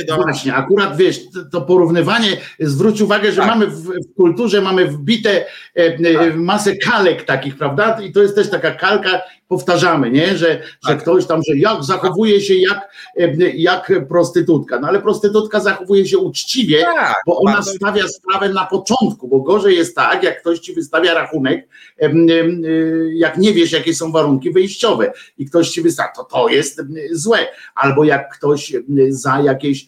[0.08, 0.16] do...
[0.16, 1.20] Właśnie, akurat wiesz,
[1.52, 3.46] to porównywanie, zwróć uwagę, że tak.
[3.46, 5.44] mamy w, w, kulturze mamy wbite e,
[5.76, 6.36] e, tak.
[6.36, 8.00] masę kalek takich, prawda?
[8.00, 9.20] I to jest też taka kalka
[9.50, 10.26] powtarzamy, nie?
[10.26, 11.02] Że, że Tak.
[11.02, 14.80] ktoś tam, że jak zachowuje się jak, e, jak prostytutka.
[14.80, 19.40] No ale prostytutka zachowuje się uczciwie, Tak, bo ona bardzo- stawia sprawę na początku, bo
[19.40, 24.12] gorzej jest tak, jak ktoś ci wystawia rachunek, em, y, jak nie wiesz, jakie są
[24.12, 26.82] warunki wyjściowe i ktoś ci wystawia, to to jest
[27.12, 27.38] złe.
[27.74, 28.72] Albo jak ktoś
[29.08, 29.86] za jakieś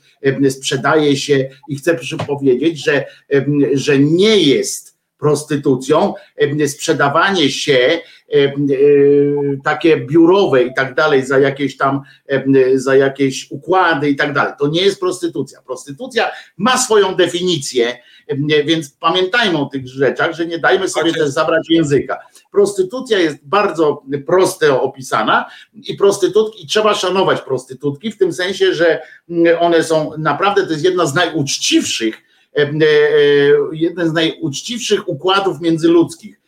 [0.50, 1.94] sprzedaje się i chce
[2.26, 3.04] powiedzieć, że,
[3.74, 6.14] że nie jest prostytucją,
[6.66, 8.00] sprzedawanie się
[9.64, 14.52] takie biurowe i tak dalej za jakieś tam, em, za jakieś układy i tak dalej.
[14.58, 15.62] To nie jest prostytucja.
[15.62, 17.96] Prostytucja ma swoją definicję,
[18.64, 22.18] więc pamiętajmy o tych rzeczach, że nie dajmy sobie Znaczy- też zabrać języka.
[22.52, 29.02] Prostytucja jest bardzo proste opisana i prostytutki, i trzeba szanować prostytutki w tym sensie, że
[29.60, 32.22] one są naprawdę, to jest jedna z najuczciwszych,
[32.56, 32.70] e, e,
[33.72, 36.41] jeden z najuczciwszych układów międzyludzkich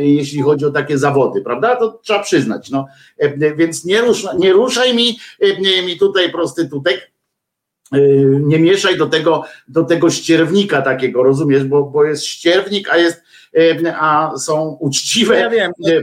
[0.00, 1.76] jeśli chodzi o takie zawody, prawda?
[1.76, 2.70] To trzeba przyznać.
[2.70, 2.86] No.
[3.56, 5.18] Więc nie, rusz, nie ruszaj mi,
[5.86, 7.10] mi tutaj prostytutek,
[7.92, 7.98] e,
[8.40, 13.22] nie mieszaj do tego, do tego ścierwnika takiego, rozumiesz, bo, bo jest ścierwnik, a jest
[14.00, 15.38] a są uczciwe.
[15.38, 16.00] Ja wiem, e,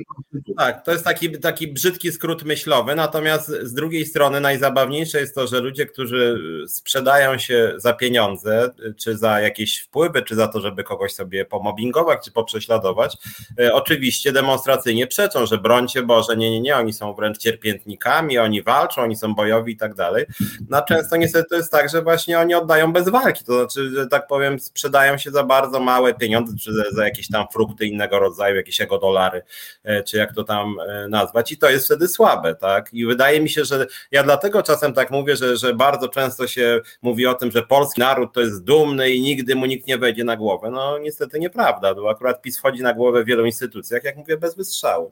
[0.58, 5.48] Tak, to jest taki, taki brzydki skrót myślowy, natomiast z drugiej strony najzabawniejsze jest to,
[5.48, 6.38] że ludzie, którzy
[6.68, 12.26] sprzedają się za pieniądze, czy za jakieś wpływy, czy za to, żeby kogoś sobie pomobbingować,
[12.26, 13.18] czy poprześladować,
[13.60, 18.64] e, oczywiście demonstracyjnie przeczą, że brońcie Boże, nie, nie, nie, oni są wręcz cierpiętnikami, oni
[18.64, 20.26] walczą, oni są bojowi i tak dalej.
[20.70, 24.08] No często niestety to jest tak, że właśnie oni oddają bez walki, to znaczy, że
[24.08, 28.20] tak powiem, sprzedają się za bardzo małe pieniądze, czy za, za jakieś tam frukty innego
[28.20, 29.42] rodzaju, jakieś jego dolary,
[29.84, 32.94] e, czy jak to tam e, nazwać, i to jest wtedy słabe, tak?
[32.94, 36.82] I wydaje mi się, że ja dlatego czasem tak mówię, że, że bardzo często się
[37.02, 40.24] mówi o tym, że polski naród to jest dumny i nigdy mu nikt nie wejdzie
[40.24, 40.72] na głowę.
[40.72, 44.56] No niestety nieprawda, bo akurat PiS wchodzi na głowę w wielu instytucjach, jak mówię, bez
[44.56, 45.12] wystrzału.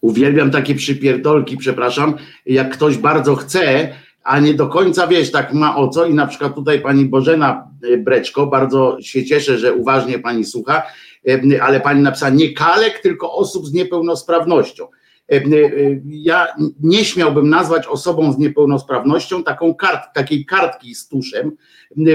[0.00, 2.14] Uwielbiam takie przypierdolki, przepraszam,
[2.46, 3.92] jak ktoś bardzo chce,
[4.24, 7.70] a nie do końca wiesz, tak ma o co i na przykład tutaj pani Bożena
[7.84, 10.82] y, Breczko, bardzo się cieszę, że uważnie pani słucha,
[11.62, 14.86] ale pani napisała nie kalek, tylko osób z niepełnosprawnością.
[15.32, 16.46] Y, Ja
[16.80, 21.56] nie śmiałbym nazwać osobą z niepełnosprawnością taką kart, takiej kartki z tuszem,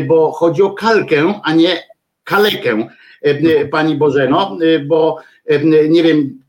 [0.07, 1.83] bo chodzi o kalkę, a nie
[2.23, 2.87] kalekę,
[3.71, 5.17] pani Bożeno, y, bo
[5.89, 6.43] nie wiem,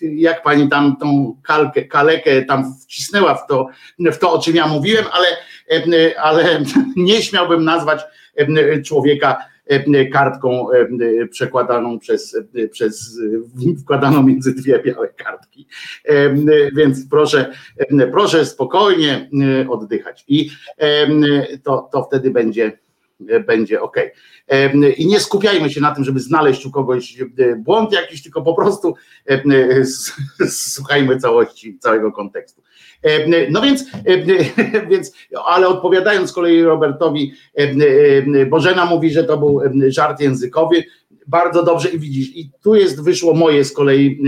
[0.00, 3.66] jak pani tam tą kalkę, kalekę tam wcisnęła w to,
[3.98, 5.26] w to, o czym ja mówiłem, ale,
[6.16, 6.62] ale
[6.96, 8.00] nie śmiałbym nazwać
[8.84, 9.36] człowieka
[10.12, 10.66] kartką
[11.30, 12.36] przekładaną przez,
[12.70, 13.20] przez
[13.82, 15.66] wkładaną między dwie białe kartki.
[16.76, 17.52] Więc proszę,
[18.12, 19.30] proszę spokojnie
[19.68, 20.50] oddychać i
[21.62, 22.78] to, to wtedy będzie
[23.46, 23.96] będzie ok.
[24.96, 27.18] I nie skupiajmy się na tym, żeby znaleźć u kogoś
[27.58, 28.94] błąd jakiś, tylko po prostu
[30.48, 32.62] słuchajmy całości, całego kontekstu.
[33.50, 33.84] No więc,
[34.90, 35.12] więc,
[35.46, 37.32] ale odpowiadając z kolei Robertowi,
[38.50, 40.84] Bożena mówi, że to był żart językowy.
[41.30, 44.22] Bardzo dobrze i widzisz, i tu jest wyszło moje z kolei,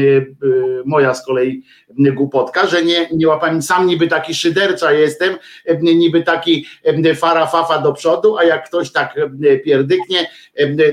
[0.85, 1.63] moja z kolei
[1.99, 5.37] głupotka, że nie, nie łapałem, sam niby taki szydercza jestem,
[5.83, 6.67] niby taki
[7.17, 9.17] fara fafa do przodu, a jak ktoś tak
[9.65, 10.29] pierdyknie,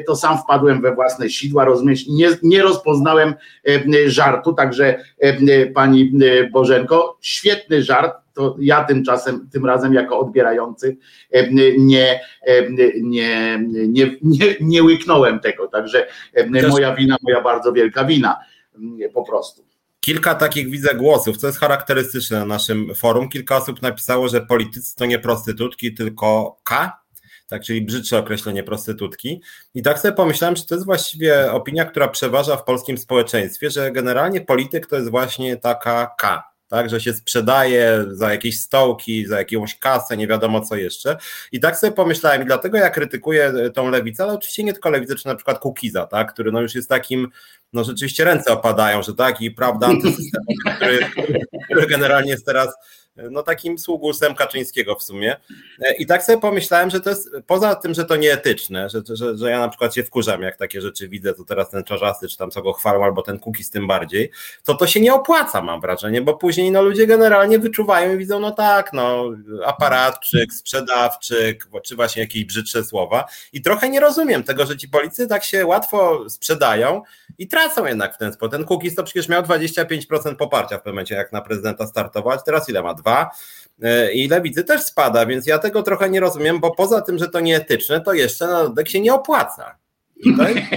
[0.08, 3.34] to sam wpadłem we własne sidła, rozumiesz, nie, nie rozpoznałem
[4.06, 5.04] żartu, także
[5.74, 6.12] pani
[6.52, 10.98] Bożenko, świetny żart, to ja tymczasem, tym razem jako odbierający
[11.52, 12.22] nie, nie,
[13.02, 16.08] nie, nie, nie łyknąłem tego, także
[16.70, 18.40] moja wina, moja bardzo wielka wina
[19.14, 19.66] po prostu.
[20.00, 23.30] Kilka takich widzę głosów, co jest charakterystyczne na naszym forum.
[23.30, 27.00] Kilka osób napisało, że politycy to nie prostytutki, tylko K,
[27.48, 29.42] tak, czyli brzydsze określenie prostytutki.
[29.76, 33.92] I tak sobie pomyślałem, że to jest właściwie opinia, która przeważa w polskim społeczeństwie, że
[33.92, 39.38] generalnie polityk to jest właśnie taka K, tak, że się sprzedaje za jakieś stołki, za
[39.40, 41.18] jakąś kasę, nie wiadomo co jeszcze.
[41.52, 45.16] I tak sobie pomyślałem, i dlatego ja krytykuję tą lewicę, ale oczywiście nie tylko lewicę,
[45.16, 47.30] czy na przykład Kukiza, tak, który no już jest takim,
[47.74, 50.42] no rzeczywiście ręce opadają, że taki, prawda, antysystem,
[50.76, 51.00] który,
[51.66, 52.76] który generalnie jest teraz
[53.32, 55.36] no takim sługusem Kaczyńskiego w sumie.
[56.00, 59.50] I tak sobie pomyślałem, że to jest, poza tym, że to nieetyczne, że, że, że
[59.50, 62.52] ja na przykład się wkurzam, jak takie rzeczy widzę, to teraz ten czarzasty, czy tam
[62.52, 64.32] co go chwalą, albo ten Kukiz tym bardziej,
[64.64, 68.40] to to się nie opłaca, mam wrażenie, bo później no ludzie generalnie wyczuwają i widzą,
[68.40, 69.26] no tak, no
[69.66, 75.28] aparatczyk, sprzedawczyk, czy właśnie jakieś brzydsze słowa i trochę nie rozumiem tego, że ci policy
[75.28, 77.02] tak się łatwo sprzedają
[77.38, 78.52] i tracą jednak w ten sposób.
[78.52, 82.70] Ten Kukiz to przecież miał 25% poparcia w pewnym momencie, jak na prezydenta startować, teraz
[82.70, 82.94] ile ma?
[83.10, 83.32] Dwa?
[84.14, 87.40] I lewicy też spada, więc ja tego trochę nie rozumiem, bo poza tym, że to
[87.40, 89.76] nieetyczne, to jeszcze na dodatek się nie opłaca.
[90.24, 90.68] tutaj?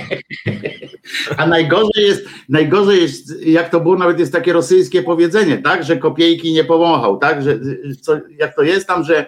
[1.36, 5.96] A najgorzej jest, najgorzej jest, jak to było, nawet jest takie rosyjskie powiedzenie, tak, że
[5.96, 7.58] kopiejki nie pomachał, tak, że
[8.00, 9.26] co, jak to jest tam, że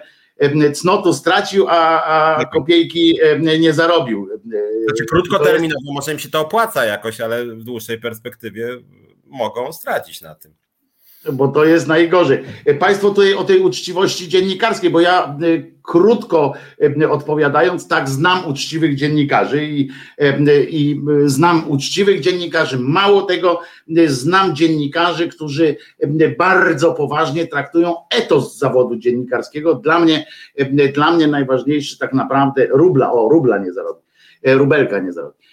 [0.73, 2.03] cnotu stracił, a,
[2.37, 3.19] a kopiejki
[3.59, 4.29] nie zarobił.
[4.85, 8.69] Znaczy krótkoterminowo może im się to opłaca jakoś, ale w dłuższej perspektywie
[9.25, 10.53] mogą stracić na tym
[11.33, 12.43] bo to jest najgorzej.
[12.79, 16.53] Państwo tutaj o tej uczciwości dziennikarskiej, bo ja y, krótko
[17.01, 19.89] y, odpowiadając, tak, znam uczciwych dziennikarzy i,
[20.69, 22.79] i znam uczciwych dziennikarzy.
[22.79, 23.59] Mało tego,
[24.07, 25.75] znam dziennikarzy, którzy
[26.37, 29.75] bardzo poważnie traktują etos zawodu dziennikarskiego.
[29.75, 30.25] Dla mnie,
[30.93, 34.01] dla mnie najważniejszy tak naprawdę rubla, o rubla nie zarobi,
[34.43, 35.44] rubelka nie zarobi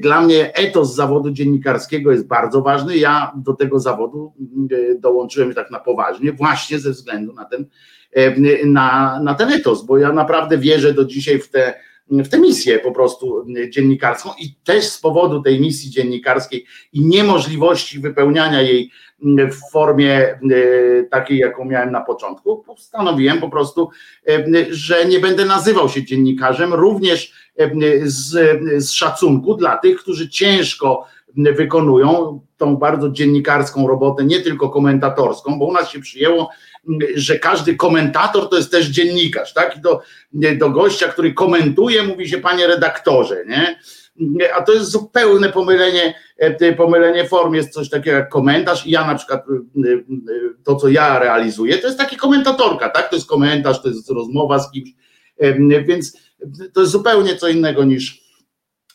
[0.00, 2.96] dla mnie etos zawodu dziennikarskiego jest bardzo ważny.
[2.96, 7.66] Ja do tego zawodu mm, dołączyłem tak na poważnie, właśnie ze względu na ten,
[8.64, 11.74] na, na ten etos, bo ja naprawdę wierzę do dzisiaj w tę
[12.10, 18.00] w tę misję po prostu dziennikarską i też z powodu tej misji dziennikarskiej i niemożliwości
[18.00, 18.90] wypełniania jej
[19.22, 20.38] w formie
[21.10, 23.88] takiej, jaką miałem na początku, postanowiłem po prostu,
[24.70, 27.32] że nie będę nazywał się dziennikarzem, również
[28.04, 35.58] z, z szacunku dla tych, którzy ciężko wykonują tą bardzo dziennikarską robotę, nie tylko komentatorską,
[35.58, 36.50] bo u nas się przyjęło,
[37.14, 39.76] że każdy komentator to jest też dziennikarz, tak?
[39.76, 40.00] I do,
[40.58, 43.78] do gościa, który komentuje, mówi się panie redaktorze, nie?
[44.54, 46.14] A to jest zupełne pomylenie,
[46.76, 49.44] pomylenie form, jest coś takiego jak komentarz i ja na przykład
[50.64, 53.10] to, co ja realizuję, to jest taki komentatorka, tak?
[53.10, 54.90] To jest komentarz, to jest rozmowa z kimś,
[55.86, 56.25] więc
[56.72, 58.26] to jest zupełnie co innego niż,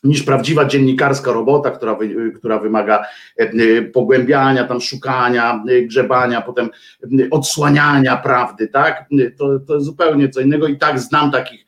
[0.03, 1.97] niż prawdziwa dziennikarska robota, która,
[2.37, 3.05] która wymaga
[3.37, 6.69] e, pogłębiania, tam szukania, e, grzebania, potem
[7.03, 9.05] e, odsłaniania prawdy, tak?
[9.37, 11.65] To, to jest zupełnie co innego i tak znam takich,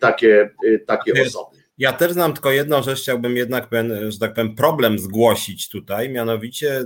[0.00, 0.50] takie,
[0.86, 1.62] takie osoby.
[1.78, 3.68] Ja też znam tylko jedną rzecz, chciałbym jednak,
[4.08, 6.84] że tak powiem, problem zgłosić tutaj, mianowicie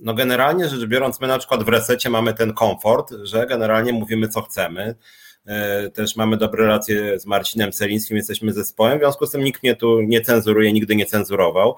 [0.00, 4.28] no generalnie rzecz biorąc, my na przykład w resecie mamy ten komfort, że generalnie mówimy
[4.28, 4.94] co chcemy.
[5.48, 9.62] E, też mamy dobre relacje z Marcinem Celińskim, jesteśmy zespołem, w związku z tym nikt
[9.62, 11.76] mnie tu nie cenzuruje, nigdy nie cenzurował.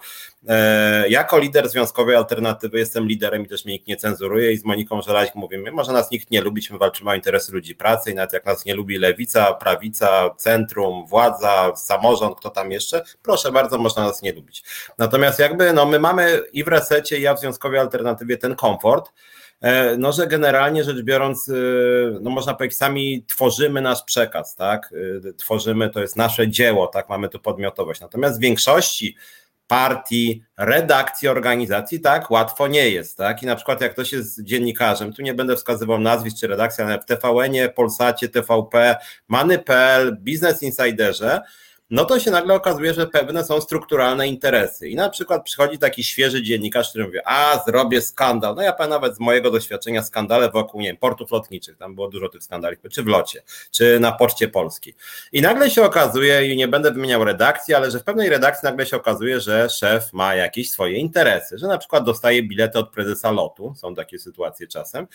[0.49, 4.65] E, jako lider Związkowej Alternatywy jestem liderem i też mnie nikt nie cenzuruje i z
[4.65, 8.15] Moniką Żelazik mówimy, może nas nikt nie lubić, my walczymy o interesy ludzi pracy i
[8.15, 13.79] nawet jak nas nie lubi lewica, prawica, centrum, władza, samorząd, kto tam jeszcze, proszę bardzo,
[13.79, 14.65] można nas nie lubić.
[14.99, 19.11] Natomiast jakby no my mamy i w resecie i ja w Związkowej Alternatywie ten komfort,
[19.99, 21.53] no, że generalnie rzecz biorąc, e,
[22.21, 24.95] no można powiedzieć, sami tworzymy nasz przekaz, tak?
[25.29, 27.09] E, tworzymy, to jest nasze dzieło, tak?
[27.09, 28.01] Mamy tu podmiotowość.
[28.01, 29.17] Natomiast w większości
[29.67, 33.43] partii, redakcji, organizacji, tak, łatwo nie jest, tak?
[33.43, 36.99] I na przykład jak ktoś jest dziennikarzem, tu nie będę wskazywał nazwisk czy redakcji, ale
[37.01, 38.97] w TVN-ie, Polsacie, TVP,
[39.29, 41.41] Many.pl, Business Insiderze,
[41.91, 44.89] no to się nagle okazuje, że pewne są strukturalne interesy.
[44.89, 48.55] I na przykład przychodzi taki świeży dziennikarz, który mówi, a zrobię skandal.
[48.55, 52.09] No ja powiem nawet z mojego doświadczenia skandale wokół, nie wiem, portów lotniczych, tam było
[52.09, 54.95] dużo tych skandali, czy w locie, czy na Poczcie Polskiej.
[55.33, 58.87] I nagle się okazuje, i nie będę wymieniał redakcji, ale że w pewnej redakcji nagle
[58.87, 63.31] się okazuje, że szef ma jakieś swoje interesy, że na przykład dostaje bilety od prezesa
[63.31, 65.07] lotu, są takie sytuacje czasem,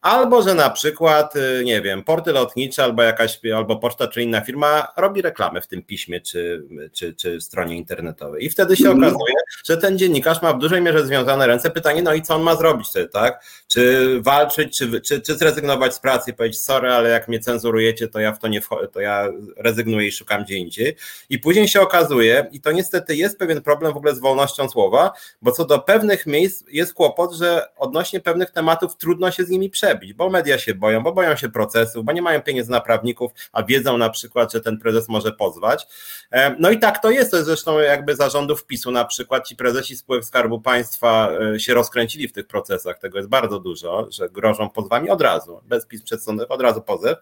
[0.00, 4.40] albo że na przykład, y, nie wiem, porty lotnicze albo jakaś, albo poczta czy inna
[4.40, 8.44] firma robi reklamę w tym piśmie, czy, czy, czy stronie internetowej.
[8.44, 9.34] I wtedy się okazuje,
[9.64, 11.70] że ten dziennikarz ma w dużej mierze związane ręce.
[11.70, 13.44] Pytanie, no i co on ma zrobić wtedy, tak?
[13.68, 18.08] Czy walczyć, czy, czy, czy zrezygnować z pracy i powiedzieć, sorry, ale jak mnie cenzurujecie,
[18.08, 20.96] to ja w to nie wchodzę, to ja rezygnuję i szukam gdzie indziej.
[21.30, 25.12] I później się okazuje, i to niestety jest pewien problem w ogóle z wolnością słowa,
[25.42, 29.70] bo co do pewnych miejsc jest kłopot, że odnośnie pewnych tematów trudno się z nimi
[29.70, 33.32] przebić, bo media się boją, bo boją się procesów, bo nie mają pieniędzy na prawników,
[33.52, 35.86] a wiedzą na przykład, że ten prezes może pozwać.
[36.30, 39.56] E, no i tak to jest, to jest zresztą jakby zarządów PiSu na przykład ci
[39.56, 44.28] prezesi spółek Skarbu Państwa e, się rozkręcili w tych procesach, tego jest bardzo dużo, że
[44.28, 47.18] grożą pozwami od razu, bez PiS przed sądem, od razu pozew.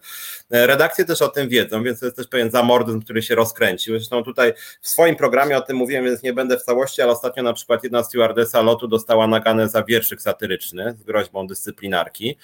[0.51, 3.97] E, redakcje też o tym wiedzą, więc to jest też pewien zamordyzm, który się rozkręcił.
[3.97, 7.43] Zresztą tutaj w swoim programie o tym mówiłem, więc nie będę w całości, ale ostatnio
[7.43, 12.37] na przykład jedna stewardesa lotu dostała naganę za wierszyk satyryczny z groźbą dyscyplinarki.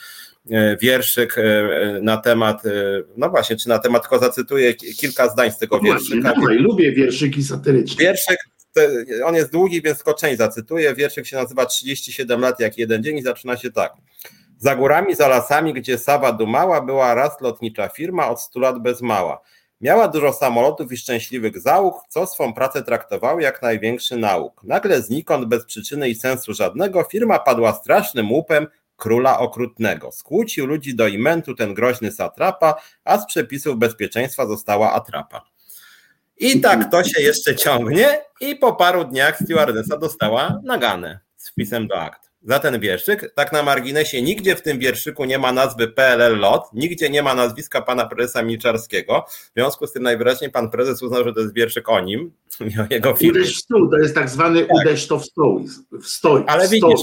[0.51, 2.71] E, wierszyk e, na temat, e,
[3.17, 6.33] no właśnie, czy na temat, tylko zacytuję kilka zdań z tego no wierszyka.
[6.33, 8.03] Dawaj, lubię wierszyki satyryczne.
[8.03, 8.37] Wierszyk,
[9.25, 10.95] on jest długi, więc tylko część zacytuję.
[10.95, 13.93] Wierszyk się nazywa 37 lat jak jeden dzień i zaczyna się tak.
[14.57, 19.01] Za górami, za lasami, gdzie Sawa dumała, była raz lotnicza firma od 100 lat bez
[19.01, 19.41] mała.
[19.81, 24.63] Miała dużo samolotów i szczęśliwych załóg, co swą pracę traktował jak największy nauk.
[24.63, 28.67] Nagle znikąd, bez przyczyny i sensu żadnego, firma padła strasznym łupem,
[28.99, 30.11] króla okrutnego.
[30.11, 35.41] Skłócił ludzi do imentu ten groźny satrapa, a z przepisów bezpieczeństwa została atrapa.
[36.37, 41.87] I tak to się jeszcze ciągnie i po paru dniach stewardesa dostała naganę z wpisem
[41.87, 42.29] do akt.
[42.43, 46.63] Za ten wierszyk, tak na marginesie, nigdzie w tym wierszyku nie ma nazwy PLL LOT,
[46.73, 49.25] nigdzie nie ma nazwiska pana prezesa Milczarskiego.
[49.29, 52.31] W związku z tym najwyraźniej pan prezes uznał, że to jest wierszyk o nim,
[52.89, 53.39] o jego firmie.
[53.39, 54.77] Uderz w stół, to jest tak zwany tak.
[54.77, 55.65] uderz to w stół.
[56.01, 57.01] W stoi, Ale widzisz,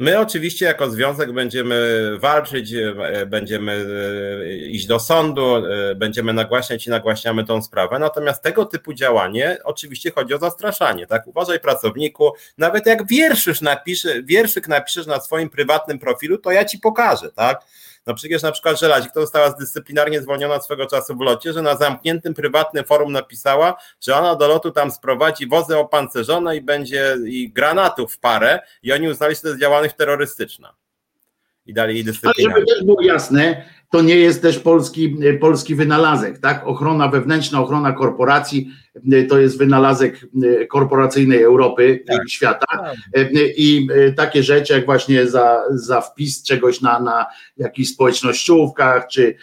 [0.00, 3.86] My oczywiście jako związek będziemy walczyć, e, będziemy
[4.44, 7.98] e, iść do sądu, e, będziemy nagłaśniać i nagłaśniamy tą sprawę.
[7.98, 11.06] Natomiast tego typu działanie oczywiście chodzi o zastraszanie.
[11.06, 16.64] Tak, uważaj pracowniku, nawet jak wierszysz napisze, wierszyk napiszesz na swoim prywatnym profilu, to ja
[16.64, 17.60] ci pokażę, tak?
[18.10, 21.76] No przecież na przykład Żelazik to została zdyscyplinarnie zwolniona swego czasu w locie, że na
[21.76, 27.52] zamkniętym prywatnym forum napisała, że ona do lotu tam sprowadzi wozy opancerzone i będzie i
[27.52, 30.74] granatów w parę i oni uznali, że to jest działalność terrorystyczna.
[31.66, 32.54] I dali jej dyscyplinarnie.
[32.54, 36.66] Ale żeby też było jasne, to nie jest też polski, polski wynalazek, tak?
[36.66, 38.70] Ochrona wewnętrzna, ochrona korporacji
[39.28, 40.26] to jest wynalazek
[40.68, 42.26] korporacyjnej Europy tak.
[42.26, 42.66] i świata.
[42.70, 42.96] Tak.
[43.56, 47.26] I takie rzeczy, jak właśnie za, za wpis czegoś na, na
[47.56, 49.34] jakichś społecznościówkach, czy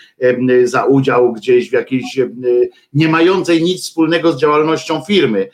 [0.64, 2.20] za udział gdzieś w jakiejś
[2.94, 5.50] nie mającej nic wspólnego z działalnością firmy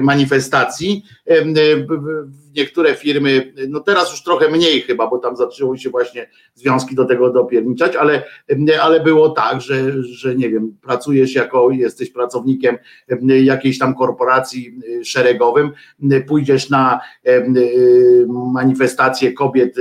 [0.00, 1.04] manifestacji,
[2.56, 7.04] niektóre firmy, no teraz już trochę mniej chyba, bo tam zaczęły się właśnie związki do
[7.04, 8.22] tego dopierniczać, ale,
[8.82, 12.78] ale było tak, że, że nie wiem, pracujesz jako, jesteś pracownikiem
[13.42, 15.70] jakiejś tam korporacji szeregowym,
[16.28, 17.00] pójdziesz na
[18.52, 19.76] manifestację kobiet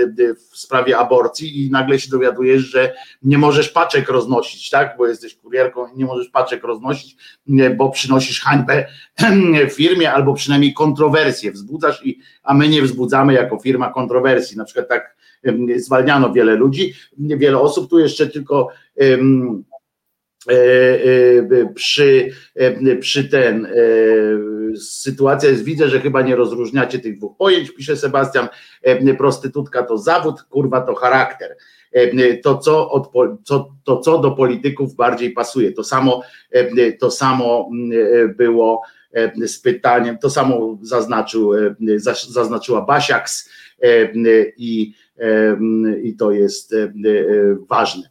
[0.52, 2.94] w sprawie aborcji i nagle się dowiadujesz, że
[3.24, 7.18] nie możesz paczek roznosić, tak, bo jesteś kurierką i nie możesz paczek roznosić,
[7.78, 8.86] bo przynosisz hańbę
[9.70, 14.58] firmie albo przynajmniej kontrowersje wzbudzasz i a my nie wzbudzamy jako firma kontrowersji.
[14.58, 15.16] Na przykład tak
[15.76, 19.64] zwalniano wiele ludzi, wiele osób, tu jeszcze tylko um,
[21.76, 22.30] przy,
[23.00, 23.68] przy ten
[24.78, 28.48] sytuacja jest, widzę, że chyba nie rozróżniacie tych dwóch pojęć, pisze Sebastian,
[29.18, 31.56] prostytutka to zawód, kurwa to charakter.
[32.44, 33.12] To co, od,
[33.44, 35.72] co, to, co do polityków bardziej pasuje.
[35.72, 36.22] To samo,
[37.00, 37.70] to samo
[38.38, 38.99] było E,
[39.48, 40.18] z pytaniem.
[40.18, 41.76] To samo zaznaczył, e,
[42.30, 43.50] zaznaczyła Basiaks
[43.82, 43.88] e,
[44.58, 44.94] i,
[46.04, 46.76] i to jest
[47.70, 48.10] ważne.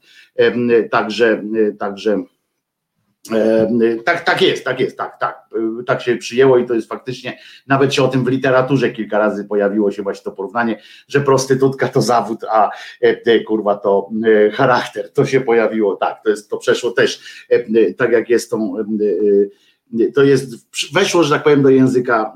[0.91, 1.43] Także,
[1.79, 2.23] także
[4.05, 5.49] tak, tak jest, tak jest, tak, tak.
[5.87, 9.45] Tak się przyjęło i to jest faktycznie, nawet się o tym w literaturze kilka razy
[9.45, 12.71] pojawiło się właśnie to porównanie, że prostytutka to zawód, a
[13.47, 14.11] kurwa to
[14.53, 15.13] charakter.
[15.13, 17.45] To się pojawiło, tak, to jest, to przeszło też,
[17.97, 18.75] tak jak jest tą
[20.15, 22.35] to jest, weszło, że tak powiem, do języka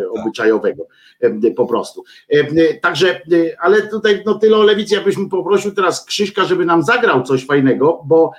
[0.00, 0.86] e, obyczajowego
[1.20, 2.04] e, po prostu.
[2.28, 3.20] E, także,
[3.60, 8.02] ale tutaj no tyle o lewicy, jakbyśmy poprosił teraz Krzyśka, żeby nam zagrał coś fajnego,
[8.06, 8.30] bo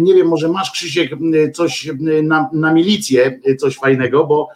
[0.00, 1.10] nie wiem, może masz Krzysiek
[1.54, 1.90] coś
[2.22, 4.48] na, na milicję, coś fajnego, bo,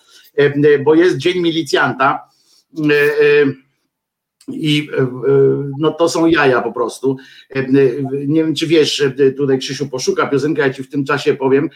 [0.84, 2.28] bo jest Dzień Milicjanta
[4.48, 5.08] i e, e,
[5.78, 7.16] no to są jaja po prostu.
[7.50, 7.66] E,
[8.26, 9.04] nie wiem, czy wiesz,
[9.36, 11.70] tutaj Krzysiu poszuka piosenkę, ja ci w tym czasie powiem,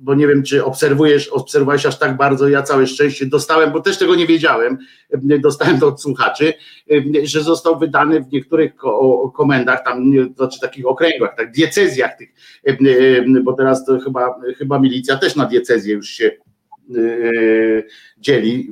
[0.00, 3.98] bo nie wiem, czy obserwujesz, obserwowałeś aż tak bardzo, ja całe szczęście dostałem, bo też
[3.98, 4.78] tego nie wiedziałem,
[5.40, 6.52] dostałem to od słuchaczy,
[7.22, 8.72] że został wydany w niektórych
[9.34, 12.28] komendach, tam, znaczy takich okręgach, tak, diecezjach tych,
[13.44, 16.30] bo teraz to chyba, chyba milicja też na diecezję już się
[18.18, 18.70] dzieli,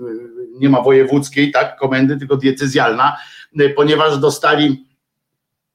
[0.60, 3.16] nie ma wojewódzkiej, tak, komendy, tylko diecezjalna,
[3.76, 4.86] ponieważ dostali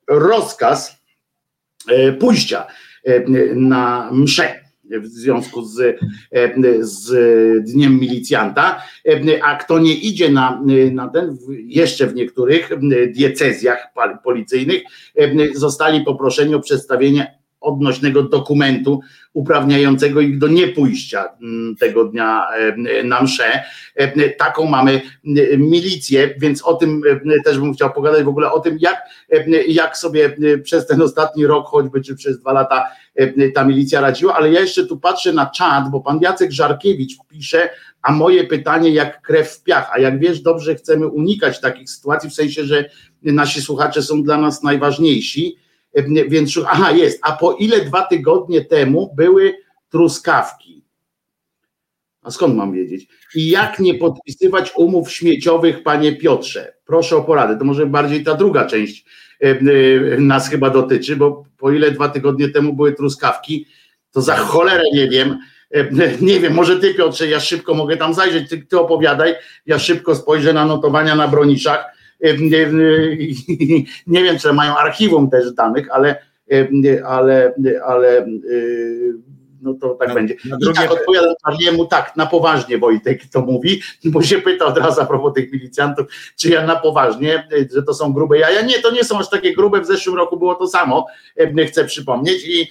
[0.08, 1.02] rozkaz
[1.90, 2.68] e, pójścia
[3.56, 6.00] na mszę w związku z,
[6.82, 7.12] z
[7.72, 8.82] Dniem Milicjanta,
[9.44, 10.62] a kto nie idzie na,
[10.92, 12.70] na ten, jeszcze w niektórych
[13.12, 13.88] diecezjach
[14.24, 14.84] policyjnych
[15.54, 19.00] zostali poproszeni o przedstawienie odnośnego dokumentu
[19.34, 22.48] uprawniającego ich do niepójścia mm, tego dnia
[23.00, 23.64] e, na mszę.
[23.96, 27.02] E, taką mamy e, milicję, więc o tym
[27.46, 29.02] też bym chciał pogadać w ogóle o tym, jak,
[29.68, 32.88] jak sobie przez ten ostatni rok, choćby czy przez dwa lata
[33.56, 37.70] ta milicja radziła, ale ja jeszcze tu patrzę na czat, bo pan Jacek Żarkiewicz pisze,
[38.02, 42.30] a moje pytanie jak krew w piach, a jak wiesz, dobrze chcemy unikać takich sytuacji,
[42.30, 42.90] w sensie, że
[43.24, 45.58] nasi słuchacze są dla nas najważniejsi,
[46.06, 47.20] więc aha, jest.
[47.24, 49.54] A po ile dwa tygodnie temu były
[49.90, 50.84] truskawki?
[52.22, 53.08] A skąd mam wiedzieć?
[53.36, 56.74] I jak nie podpisywać umów śmieciowych, panie Piotrze?
[56.86, 57.60] Proszę o poradę.
[57.60, 59.06] To może bardziej ta druga część
[60.20, 63.66] nas chyba dotyczy, bo po ile dwa tygodnie temu były truskawki,
[64.12, 65.38] to za cholerę nie wiem.
[66.22, 69.36] Nie wiem, może ty Piotrze, ja szybko mogę tam zajrzeć, ty, ty opowiadaj,
[69.66, 71.97] ja szybko spojrzę na notowania na broniczach
[74.08, 76.16] nie wiem, czy mają archiwum też danych, ale,
[77.06, 77.54] ale,
[77.86, 78.26] ale
[79.62, 80.34] no to tak będzie.
[80.34, 85.02] I tak odpowiadam Charliemu, tak, na poważnie Wojtek to mówi, bo się pyta od razu
[85.02, 88.62] a propos tych milicjantów, czy ja na poważnie, że to są grube jaja.
[88.62, 91.06] Nie, to nie są aż takie grube, w zeszłym roku było to samo,
[91.68, 92.70] chcę przypomnieć i,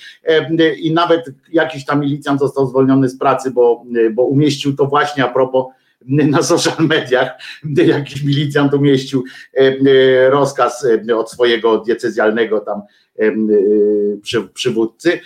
[0.78, 5.28] i nawet jakiś tam milicjant został zwolniony z pracy, bo, bo umieścił to właśnie a
[5.28, 5.66] propos
[6.06, 7.30] na social mediach
[7.86, 9.24] jakiś milicjant umieścił
[10.28, 10.86] rozkaz
[11.16, 12.82] od swojego diecezjalnego tam
[14.22, 15.20] przy, przywódcy.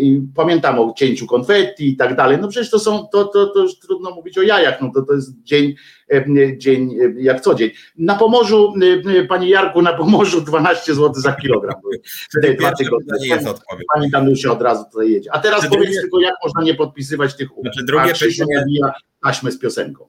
[0.00, 2.38] I pamiętam o cięciu konfetti i tak dalej.
[2.40, 5.14] No przecież to są, to, to, to już trudno mówić o jajach, no to, to
[5.14, 5.74] jest dzień,
[6.56, 7.70] dzień jak co dzień.
[7.98, 8.74] Na Pomorzu,
[9.28, 11.74] Panie Jarku, na Pomorzu 12 zł za kilogram.
[12.38, 13.36] Wtedy dwa tygodnie.
[13.38, 15.34] Pani, pani Danusia od razu tutaj jedzie.
[15.34, 16.00] A teraz znaczy, powiedz drugie...
[16.00, 17.72] tylko, jak można nie podpisywać tych umów.
[17.72, 18.80] Znaczy, drugie pytanie...
[19.22, 20.08] taśmę z piosenką.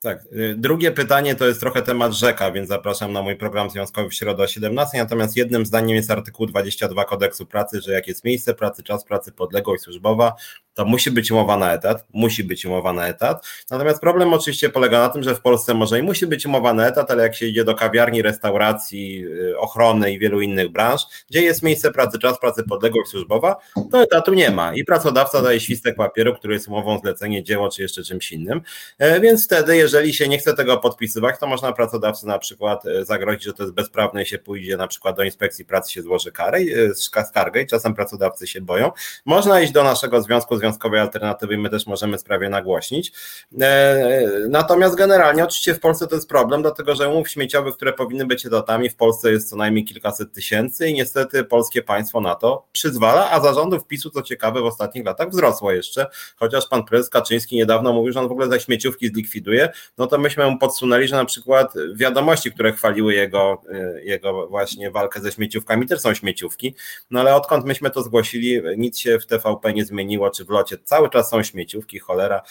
[0.00, 0.24] Tak.
[0.32, 4.14] Y, drugie pytanie to jest trochę temat rzeka, więc zapraszam na mój program związkowy w
[4.14, 4.98] środę o 17.
[4.98, 9.32] Natomiast jednym zdaniem jest artykuł 22 kodeksu pracy, że jak jest miejsce pracy, czas pracy,
[9.32, 10.34] podległość służbowa,
[10.76, 13.46] to musi być umowa na etat, musi być umowa na etat.
[13.70, 16.88] Natomiast problem oczywiście polega na tym, że w Polsce może i musi być umowa na
[16.88, 21.42] etat, ale jak się idzie do kawiarni, restauracji, y, ochrony i wielu innych branż, gdzie
[21.42, 23.56] jest miejsce pracy, czas pracy, podległość służbowa,
[23.92, 27.82] to etatu nie ma i pracodawca daje świstek papieru, który jest umową zlecenie, dzieło czy
[27.82, 28.60] jeszcze czymś innym.
[28.98, 33.04] E, więc wtedy, jeżeli się nie chce tego podpisywać, to można pracodawcy na przykład e,
[33.04, 36.32] zagrozić, że to jest bezprawne i się pójdzie na przykład do inspekcji pracy, się złoży
[36.32, 38.92] karę, e, skargę i czasem pracodawcy się boją.
[39.24, 43.12] Można iść do naszego związku związkowej alternatywy my też możemy sprawie nagłośnić.
[43.60, 48.26] E, natomiast generalnie oczywiście w Polsce to jest problem, dlatego że umów śmieciowych, które powinny
[48.26, 52.66] być etatami, w Polsce jest co najmniej kilkaset tysięcy i niestety polskie państwo na to
[52.72, 56.06] przyzwala, a zarządów PiSu, co ciekawe, w ostatnich latach wzrosło jeszcze,
[56.36, 60.18] chociaż pan prezes Kaczyński niedawno mówił, że on w ogóle za śmieciówki zlikwiduje, no to
[60.18, 65.32] myśmy mu podsunęli, że na przykład wiadomości, które chwaliły jego, e, jego właśnie walkę ze
[65.32, 66.74] śmieciówkami, też są śmieciówki,
[67.10, 70.78] no ale odkąd myśmy to zgłosili, nic się w TVP nie zmieniło, czy w locie
[70.84, 72.42] cały czas są śmieciówki, cholera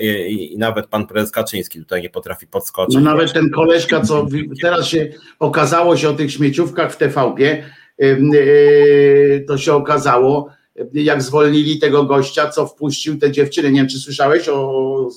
[0.00, 2.94] i, i, i nawet pan prezes Kaczyński tutaj nie potrafi podskoczyć.
[2.94, 4.26] No nawet ten koleżka, co
[4.62, 5.08] teraz się
[5.38, 7.62] okazało się o tych śmieciówkach w TVP,
[8.02, 10.48] y, to się okazało,
[10.92, 13.72] jak zwolnili tego gościa, co wpuścił te dziewczyny.
[13.72, 15.08] Nie wiem, czy słyszałeś o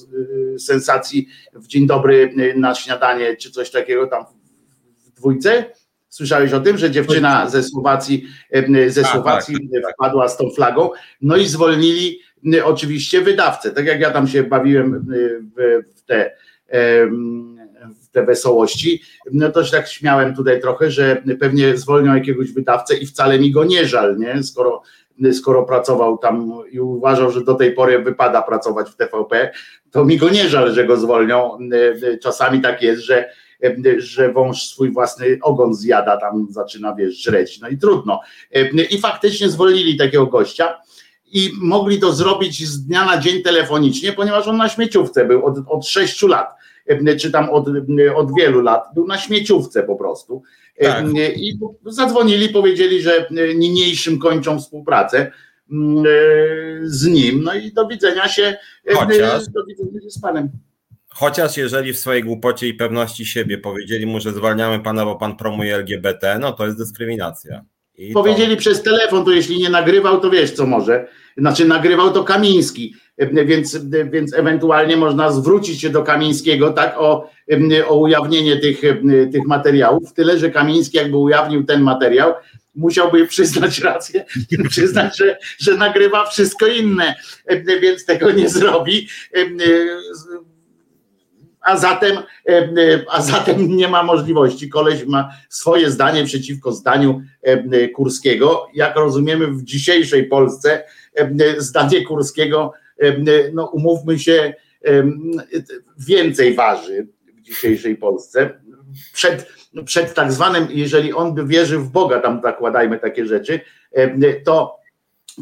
[0.55, 4.25] y, sensacji w Dzień Dobry na śniadanie, czy coś takiego tam
[5.05, 5.65] w dwójce?
[6.09, 8.25] Słyszałeś o tym, że dziewczyna ze Słowacji,
[8.87, 10.89] ze tak, Słowacji tak, tak, wpadła z tą flagą,
[11.21, 12.19] no i zwolnili
[12.63, 13.71] oczywiście wydawcę.
[13.71, 15.05] Tak jak ja tam się bawiłem
[15.55, 16.31] w, w te
[18.01, 22.97] w te wesołości, no to się tak śmiałem tutaj trochę, że pewnie zwolnią jakiegoś wydawcę
[22.97, 24.43] i wcale mi go nie żal, nie?
[24.43, 24.81] Skoro,
[25.33, 29.51] skoro pracował tam i uważał, że do tej pory wypada pracować w TVP,
[29.91, 31.57] to mi go nie żal, że go zwolnią.
[32.21, 33.29] Czasami tak jest, że
[33.97, 38.21] że wąż swój własny ogon zjada, tam zaczyna, wiesz, żreć, no i trudno.
[38.89, 40.81] I faktycznie zwolnili takiego gościa
[41.25, 45.57] i mogli to zrobić z dnia na dzień telefonicznie, ponieważ on na śmieciówce był od,
[45.67, 46.55] od 6 lat,
[47.19, 47.65] czy tam od,
[48.15, 50.41] od wielu lat, był na śmieciówce po prostu.
[50.81, 51.05] Tak.
[51.35, 55.31] I zadzwonili, powiedzieli, że niniejszym kończą współpracę
[56.83, 57.43] z nim.
[57.43, 58.57] No i do widzenia się,
[58.93, 60.49] Chociaż, do widzenia się z panem.
[61.09, 65.35] Chociaż jeżeli w swojej głupocie i pewności siebie powiedzieli mu, że zwalniamy pana, bo pan
[65.37, 67.65] promuje LGBT, no to jest dyskryminacja.
[67.97, 68.59] I Powiedzieli to...
[68.59, 71.07] przez telefon, to jeśli nie nagrywał, to wiesz co może.
[71.37, 72.95] Znaczy nagrywał to Kamiński,
[73.45, 73.77] więc,
[74.11, 77.29] więc ewentualnie można zwrócić się do Kamińskiego tak o,
[77.87, 78.81] o ujawnienie tych,
[79.31, 80.13] tych materiałów.
[80.13, 82.33] Tyle, że Kamiński jakby ujawnił ten materiał,
[82.75, 84.25] musiałby przyznać rację,
[84.69, 87.15] przyznać, że, że nagrywa wszystko inne,
[87.81, 89.07] więc tego nie zrobi
[91.65, 94.69] a zatem, e, e, a zatem nie ma możliwości.
[94.69, 98.67] Koleś ma swoje zdanie przeciwko zdaniu e, Kurskiego.
[98.73, 100.83] Jak rozumiemy w dzisiejszej Polsce,
[101.57, 102.73] zdanie Kurskiego,
[103.53, 104.53] no umówmy się,
[105.97, 107.07] więcej waży
[107.37, 108.49] w dzisiejszej Polsce.
[109.13, 109.47] Przed,
[109.85, 113.59] przed tak zwanym, jeżeli on by wierzył w Boga, tam zakładajmy takie rzeczy,
[114.45, 114.75] to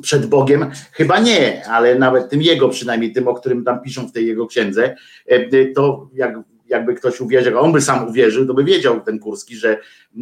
[0.02, 0.72] przed Bogiem?
[0.92, 4.48] Chyba nie, ale nawet tym jego przynajmniej, tym, o którym tam piszą w tej jego
[4.48, 4.96] księdze,
[5.28, 6.36] e, to jak,
[6.68, 9.78] jakby ktoś uwierzył, on by sam uwierzył, to by wiedział ten Kurski, że,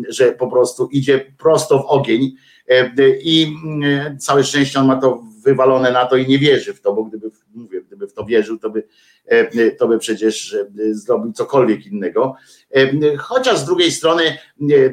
[0.10, 2.36] że po prostu idzie prosto w ogień
[2.68, 2.92] e,
[3.24, 6.94] i e, całe szczęście on ma to wywalone na to i nie wierzy w to,
[6.94, 7.32] bo gdyby,
[8.02, 8.84] gdyby w to wierzył, to by,
[9.26, 12.36] e, to by przecież e, zrobił cokolwiek innego.
[12.76, 14.38] E, chociaż z drugiej strony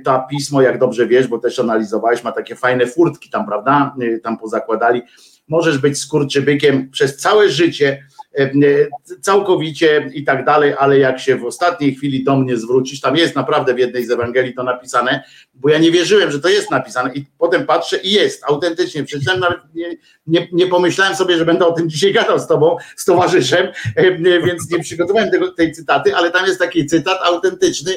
[0.04, 4.38] to pismo, jak dobrze wiesz, bo też analizowałeś, ma takie fajne furtki tam, prawda, tam
[4.38, 5.02] pozakładali.
[5.48, 8.04] Możesz być skurczybykiem przez całe życie,
[9.20, 13.36] całkowicie i tak dalej, ale jak się w ostatniej chwili do mnie zwrócisz, tam jest
[13.36, 15.22] naprawdę w jednej z Ewangelii to napisane,
[15.55, 19.41] bo ja nie wierzyłem, że to jest napisane i potem patrzę i jest, autentycznie, przeczytałem,
[19.41, 23.05] nawet nie, nie, nie pomyślałem sobie, że będę o tym dzisiaj gadał z tobą, z
[23.05, 23.68] towarzyszem,
[24.47, 27.93] więc nie przygotowałem tego, tej cytaty, ale tam jest taki cytat autentyczny,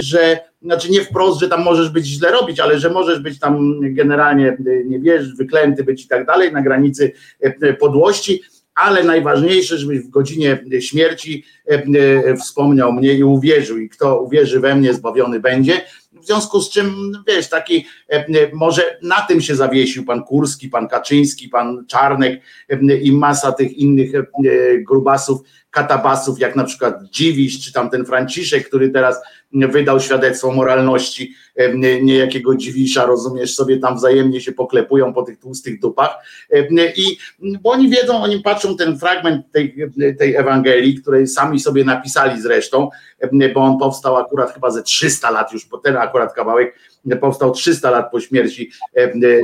[0.00, 3.80] że znaczy nie wprost, że tam możesz być źle robić, ale że możesz być tam
[3.82, 7.12] generalnie, nie wiesz, wyklęty być i tak dalej, na granicy
[7.80, 8.42] podłości,
[8.76, 11.44] ale najważniejsze, żebyś w godzinie śmierci
[12.40, 15.80] wspomniał mnie i uwierzył i kto uwierzy we mnie, zbawiony będzie.
[16.12, 17.86] W związku z czym, wiesz, taki
[18.52, 22.40] może na tym się zawiesił pan Kurski, pan Kaczyński, pan Czarnek
[23.02, 24.12] i masa tych innych
[24.78, 29.20] grubasów, katabasów, jak na przykład Dziwisz, czy tam ten Franciszek, który teraz
[29.72, 31.34] wydał świadectwo moralności
[32.02, 36.10] niejakiego Dziwisza, rozumiesz, sobie tam wzajemnie się poklepują po tych tłustych dupach.
[36.96, 39.74] I bo oni wiedzą, oni patrzą ten fragment tej,
[40.18, 42.90] tej Ewangelii, której sami sobie napisali zresztą,
[43.54, 46.78] bo on powstał akurat chyba ze 300 lat już, po ten akurat kawałek
[47.20, 48.70] powstał 300 lat po śmierci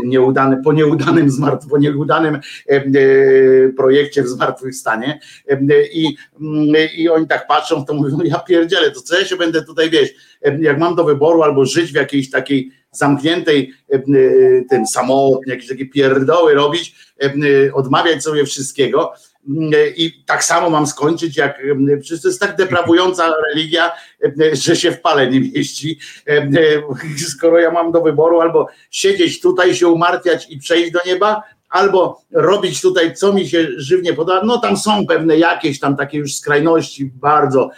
[0.05, 2.41] nieudany, po nieudanym zmartw, po nieudanym
[3.77, 5.21] projekcie w zmartwychwstanie
[5.93, 6.17] i,
[6.97, 10.11] i oni tak patrzą, to mówią, ja pierdzielę, to co ja się będę tutaj, wiesz,
[10.61, 13.73] jak mam do wyboru albo żyć w jakiejś takiej zamkniętej
[14.71, 16.95] tym samotnie, jakieś takie pierdoły robić,
[17.75, 19.13] odmawiać sobie wszystkiego,
[19.97, 21.59] i tak samo mam skończyć, jak
[22.23, 23.93] to jest tak deprawująca religia,
[24.53, 25.99] że się w pale nie mieści.
[27.29, 32.23] Skoro ja mam do wyboru albo siedzieć tutaj, się umartwiać i przejść do nieba, albo
[32.31, 34.43] robić tutaj, co mi się żywnie podoba.
[34.45, 37.71] No tam są pewne jakieś tam takie już skrajności bardzo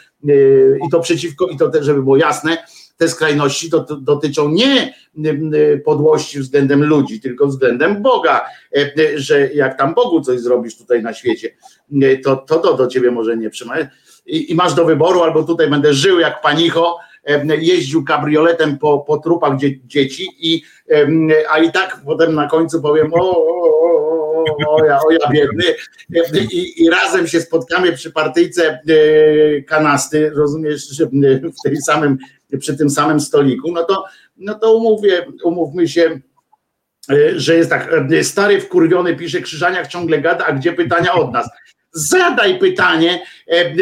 [0.86, 2.58] i to przeciwko, i to też, żeby było jasne,
[2.96, 3.70] te skrajności
[4.00, 4.94] dotyczą nie
[5.84, 8.44] podłości względem ludzi, tylko względem Boga,
[8.76, 11.56] e, że jak tam Bogu coś zrobisz tutaj na świecie,
[12.02, 13.88] e, to to, to do ciebie może nie przemawia.
[14.26, 18.98] I, I, masz do wyboru, albo tutaj będę żył jak panicho, e, jeździł kabrioletem po,
[18.98, 20.62] po trupach dzie, dzieci, i,
[21.50, 25.64] a i tak potem na końcu powiem, o, o, o, o ja, o ja biedny,
[26.52, 28.80] I, i razem się spotkamy przy partyjce
[29.66, 31.02] kanasty, rozumiesz,
[31.42, 32.18] w tej samym
[32.58, 34.04] przy tym samym stoliku, no to,
[34.36, 36.20] no to umówię, umówmy się,
[37.10, 41.32] e, że jest tak, e, stary wkurwiony pisze, Krzyżaniak ciągle gada, a gdzie pytania od
[41.32, 41.50] nas?
[41.94, 43.74] Zadaj pytanie, e,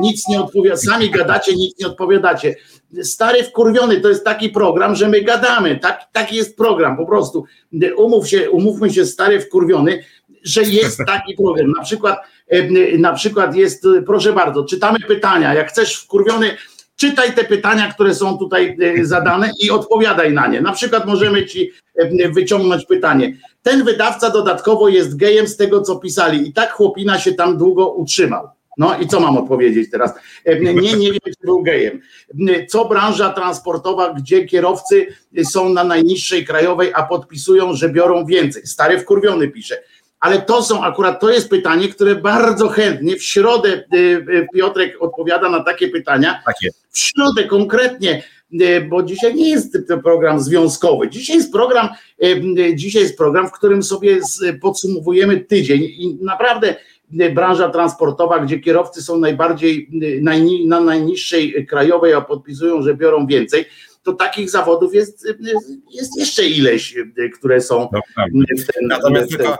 [0.00, 2.54] nic nie odpowiada, sami gadacie, nic nie odpowiadacie.
[3.02, 7.44] Stary wkurwiony to jest taki program, że my gadamy, tak, taki jest program, po prostu.
[7.96, 10.04] Umów się, umówmy się, stary wkurwiony,
[10.42, 11.72] że jest taki program.
[11.78, 12.18] Na przykład,
[12.98, 16.56] na przykład jest, proszę bardzo, czytamy pytania, jak chcesz wkurwiony,
[16.96, 20.60] czytaj te pytania, które są tutaj e, zadane i odpowiadaj na nie.
[20.60, 23.36] Na przykład możemy ci e, wyciągnąć pytanie.
[23.64, 27.88] Ten wydawca dodatkowo jest gejem z tego, co pisali i tak chłopina się tam długo
[27.88, 28.48] utrzymał.
[28.78, 30.14] No i co mam odpowiedzieć teraz?
[30.44, 32.00] E, nie, nie wiem, czy był gejem.
[32.68, 35.06] Co branża transportowa, gdzie kierowcy
[35.44, 38.66] są na najniższej krajowej, a podpisują, że biorą więcej?
[38.66, 39.76] Stary wkurwiony pisze
[40.24, 45.48] ale to są akurat, to jest pytanie, które bardzo chętnie w środę y, Piotrek odpowiada
[45.48, 46.42] na takie pytania.
[46.46, 46.70] Takie.
[46.90, 48.22] W środę konkretnie,
[48.90, 51.10] bo dzisiaj nie jest to program związkowy.
[51.10, 51.88] Dzisiaj jest program,
[52.74, 54.20] dzisiaj jest program, w którym sobie
[54.60, 56.76] podsumowujemy tydzień i naprawdę
[57.34, 59.90] branża transportowa, gdzie kierowcy są najbardziej
[60.66, 63.64] na najniższej krajowej, a podpisują, że biorą więcej
[64.04, 65.26] to takich zawodów jest,
[65.90, 66.94] jest jeszcze ileś,
[67.38, 68.00] które są no,
[68.58, 69.56] w ten, Natomiast w ten, tylko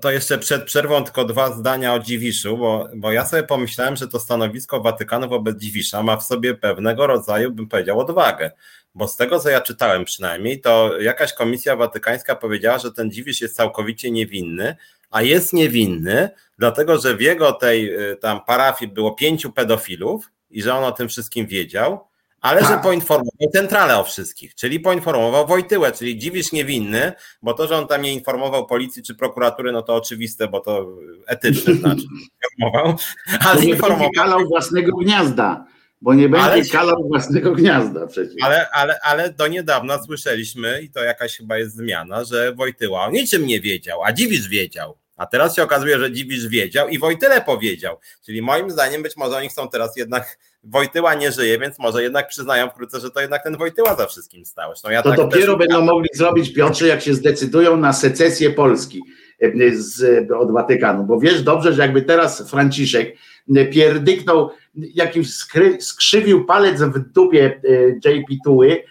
[0.00, 4.08] to jeszcze przed przerwą tylko dwa zdania o Dziwiszu, bo, bo ja sobie pomyślałem, że
[4.08, 8.50] to stanowisko Watykanu wobec Dziwisza ma w sobie pewnego rodzaju, bym powiedział, odwagę.
[8.94, 13.40] Bo z tego, co ja czytałem przynajmniej, to jakaś komisja watykańska powiedziała, że ten Dziwisz
[13.40, 14.76] jest całkowicie niewinny,
[15.10, 20.62] a jest niewinny, dlatego że w jego tej y, tam parafii było pięciu pedofilów i
[20.62, 22.07] że on o tym wszystkim wiedział
[22.40, 22.82] ale że tak.
[22.82, 27.12] poinformował centralę o wszystkich, czyli poinformował Wojtyłę, czyli dziwisz niewinny,
[27.42, 30.86] bo to, że on tam nie informował policji czy prokuratury, no to oczywiste, bo to
[31.26, 32.02] etyczne znaczy.
[32.58, 32.96] Informował,
[33.40, 34.10] ale nie informował.
[34.16, 35.66] kalał własnego gniazda,
[36.02, 38.34] bo nie będzie ale, kalał własnego gniazda przecież.
[38.42, 43.10] Ale, ale, ale do niedawna słyszeliśmy, i to jakaś chyba jest zmiana, że Wojtyła o
[43.10, 44.98] niczym nie wiedział, a dziwisz wiedział.
[45.18, 47.96] A teraz się okazuje, że Dziwisz wiedział i Wojtyle powiedział.
[48.26, 50.38] Czyli moim zdaniem być może oni chcą teraz jednak
[50.70, 54.44] Wojtyła nie żyje, więc może jednak przyznają wkrótce, że to jednak ten Wojtyła za wszystkim
[54.44, 54.72] stał.
[54.84, 55.66] No ja to tak dopiero też...
[55.66, 59.02] będą mogli zrobić, Piotrze, jak się zdecydują na secesję Polski
[59.40, 61.04] e, z, od Watykanu.
[61.04, 63.16] Bo wiesz dobrze, że jakby teraz Franciszek
[63.56, 67.60] e, pierdyknął, jakimś skry, skrzywił palec w dupie
[68.04, 68.82] e, JP Tuły,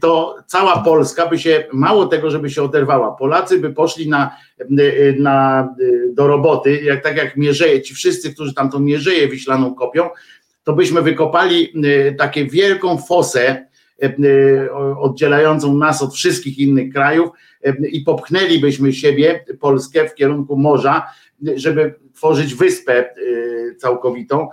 [0.00, 4.36] to cała Polska by się, mało tego, żeby się oderwała, Polacy by poszli na,
[5.18, 5.68] na,
[6.12, 10.08] do roboty, jak, tak jak Mierzeje, ci wszyscy, którzy tam tą Mierzeję Wiślaną kopią,
[10.66, 11.72] to byśmy wykopali
[12.18, 13.66] takie wielką fosę
[14.98, 17.30] oddzielającą nas od wszystkich innych krajów
[17.92, 21.06] i popchnęlibyśmy siebie, Polskę, w kierunku morza,
[21.56, 23.14] żeby tworzyć wyspę
[23.78, 24.48] całkowitą,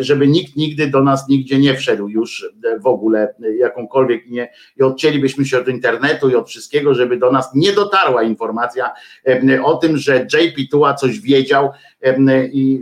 [0.00, 2.52] żeby nikt nigdy do nas nigdzie nie wszedł już
[2.82, 4.52] w ogóle jakąkolwiek nie.
[4.76, 8.90] I odcięlibyśmy się od internetu i od wszystkiego, żeby do nas nie dotarła informacja
[9.62, 11.70] o tym, że JP Tua coś wiedział
[12.52, 12.80] i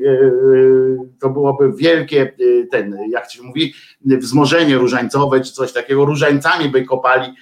[1.21, 2.33] to byłoby wielkie
[2.71, 3.75] ten, jak się mówi,
[4.05, 7.35] wzmożenie różańcowe czy coś takiego, różańcami by kopali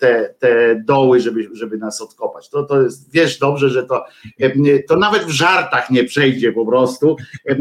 [0.00, 2.48] te, te doły, żeby, żeby nas odkopać.
[2.48, 4.04] To, to jest, wiesz dobrze, że to,
[4.40, 7.16] e, to nawet w żartach nie przejdzie po prostu,
[7.48, 7.56] e,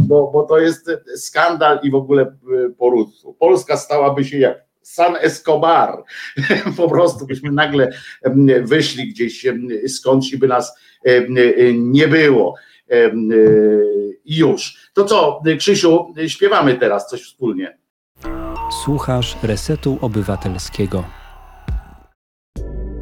[0.00, 2.36] bo, bo to jest skandal i w ogóle
[2.78, 3.32] porództwo.
[3.32, 6.04] Polska stałaby się jak San Escobar.
[6.76, 7.92] Po prostu byśmy nagle
[8.62, 9.46] wyszli gdzieś
[9.88, 10.78] skądś i by nas
[11.74, 12.54] nie było.
[14.24, 14.90] I już.
[14.94, 17.78] To co, Krzysiu, śpiewamy teraz coś wspólnie.
[18.70, 21.04] Słuchasz Resetu Obywatelskiego.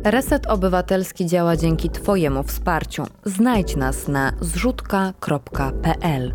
[0.05, 3.05] Reset Obywatelski działa dzięki Twojemu wsparciu.
[3.25, 6.33] Znajdź nas na zrzutka.pl.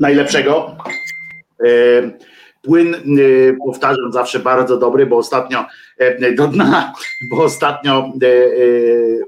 [0.00, 0.76] Najlepszego.
[1.64, 1.66] E,
[2.62, 2.98] płyn, e,
[3.66, 5.66] powtarzam, zawsze bardzo dobry, bo ostatnio
[5.98, 6.92] e, do dna,
[7.30, 8.12] bo ostatnio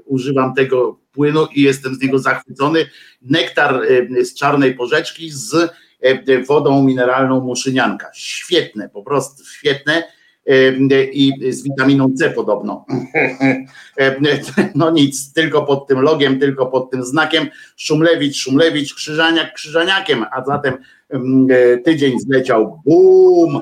[0.05, 2.85] używam tego płynu i jestem z niego zachwycony.
[3.21, 3.81] Nektar
[4.23, 5.71] z czarnej porzeczki z
[6.47, 8.11] wodą mineralną muszynianka.
[8.13, 10.03] Świetne, po prostu świetne
[10.47, 12.85] e, i z witaminą C podobno.
[13.97, 14.15] E,
[14.75, 17.47] no nic, tylko pod tym logiem, tylko pod tym znakiem
[17.77, 20.77] Szumlewicz, Szumlewicz, Krzyżaniak, Krzyżaniakiem, a zatem
[21.85, 23.61] tydzień zleciał, bum,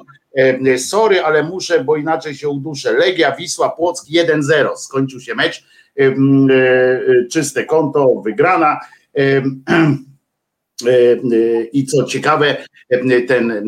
[0.78, 2.94] sorry, ale muszę, bo inaczej się uduszę.
[2.94, 5.64] Legia, Wisła, Płock 1-0, skończył się mecz,
[7.32, 8.80] czyste konto, wygrana.
[10.86, 11.18] E, e,
[11.74, 13.66] I co ciekawe, e, ten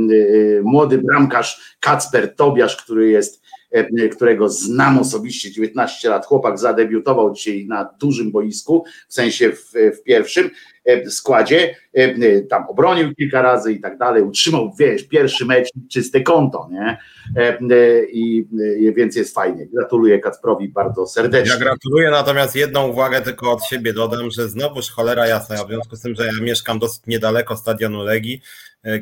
[0.63, 3.41] młody bramkarz Kacper Tobiasz, który jest,
[4.11, 10.03] którego znam osobiście, 19 lat, chłopak zadebiutował dzisiaj na dużym boisku, w sensie w, w
[10.03, 10.74] pierwszym, E,
[11.09, 16.21] składzie, e, e, tam obronił kilka razy i tak dalej, utrzymał, wiesz, pierwszy mecz, czyste
[16.21, 16.97] konto, nie?
[18.11, 18.45] I
[18.95, 19.67] więc jest fajnie.
[19.73, 21.53] Gratuluję Kacprowi bardzo serdecznie.
[21.53, 25.95] Ja gratuluję, natomiast jedną uwagę tylko od siebie dodam, że znowuż cholera jasna, w związku
[25.95, 28.41] z tym, że ja mieszkam dosyć niedaleko stadionu Legii,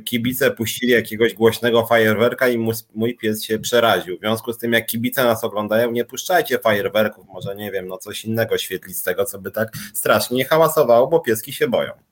[0.05, 2.57] kibice puścili jakiegoś głośnego fajerwerka i
[2.95, 4.17] mój pies się przeraził.
[4.17, 7.97] W związku z tym, jak kibice nas oglądają, nie puszczajcie fajerwerków, może nie wiem, no
[7.97, 12.03] coś innego świetlistego, co by tak strasznie hałasowało, bo pieski się boją.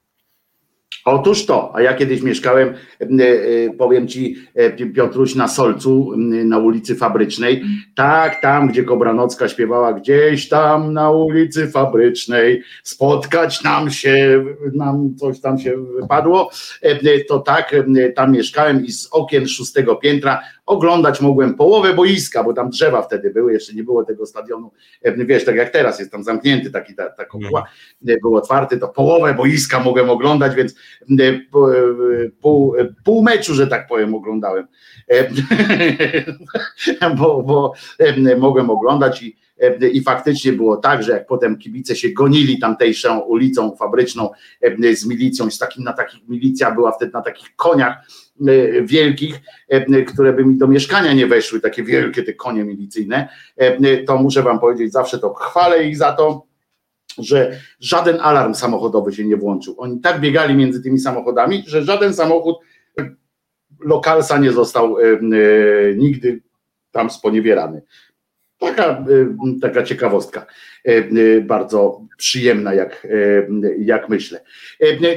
[1.05, 6.11] Otóż to, a ja kiedyś mieszkałem, e, e, powiem ci, e, Piotruś, na Solcu,
[6.45, 7.63] na ulicy Fabrycznej.
[7.95, 15.41] Tak, tam, gdzie Kobranocka śpiewała, gdzieś tam na ulicy Fabrycznej, spotkać nam się, nam coś
[15.41, 16.49] tam się wypadło.
[17.29, 17.75] To tak,
[18.15, 20.41] tam mieszkałem i z okien szóstego piętra
[20.71, 24.71] oglądać mogłem połowę boiska, bo tam drzewa wtedy były, jeszcze nie było tego stadionu,
[25.17, 27.65] wiesz, tak jak teraz jest tam zamknięty taki, ta, ta kopuła,
[28.01, 28.19] mhm.
[28.21, 30.75] był otwarty, to połowę boiska mogłem oglądać, więc
[32.41, 34.67] pół, pół meczu, że tak powiem, oglądałem,
[37.19, 37.73] bo, bo
[38.37, 39.41] mogłem oglądać i
[39.93, 44.29] i faktycznie było tak, że jak potem kibice się gonili tamtejszą ulicą fabryczną
[44.93, 47.97] z milicją, z takim, na takich milicja była wtedy na takich koniach
[48.30, 48.30] E,
[48.83, 53.97] wielkich, e, które by mi do mieszkania nie weszły, takie wielkie te konie milicyjne, e,
[53.97, 56.45] to muszę wam powiedzieć, zawsze to chwalę ich za to,
[57.17, 59.75] że żaden alarm samochodowy się nie włączył.
[59.77, 62.57] Oni tak biegali między tymi samochodami, że żaden samochód
[63.79, 64.95] lokalsa nie został
[65.95, 66.41] nigdy
[66.91, 67.81] tam sponiewierany.
[68.57, 69.05] Taka,
[69.61, 70.45] taka ciekawostka,
[71.41, 73.07] bardzo przyjemna, jak,
[73.79, 74.43] jak myślę.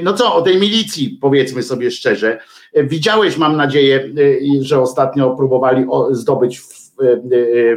[0.03, 2.39] No co, o tej milicji powiedzmy sobie szczerze.
[2.83, 4.09] Widziałeś, mam nadzieję,
[4.61, 6.61] że ostatnio próbowali zdobyć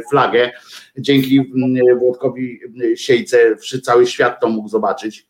[0.09, 0.51] flagę.
[0.97, 1.51] Dzięki
[1.99, 2.59] Włodkowi
[2.95, 5.27] Siejce cały świat to mógł zobaczyć.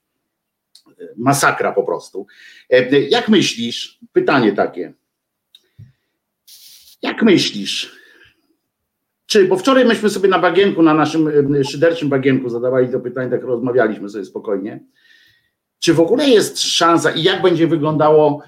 [1.18, 2.28] Masakra po prostu.
[3.10, 4.00] Jak myślisz?
[4.14, 4.94] Pytanie takie.
[7.02, 8.00] Jak myślisz?
[9.26, 11.32] Czy, bo wczoraj myśmy sobie na bagienku, na naszym
[11.64, 14.80] szyderczym bagienku zadawali to pytanie, tak rozmawialiśmy sobie spokojnie.
[15.80, 18.44] Czy w ogóle jest szansa i jak będzie wyglądało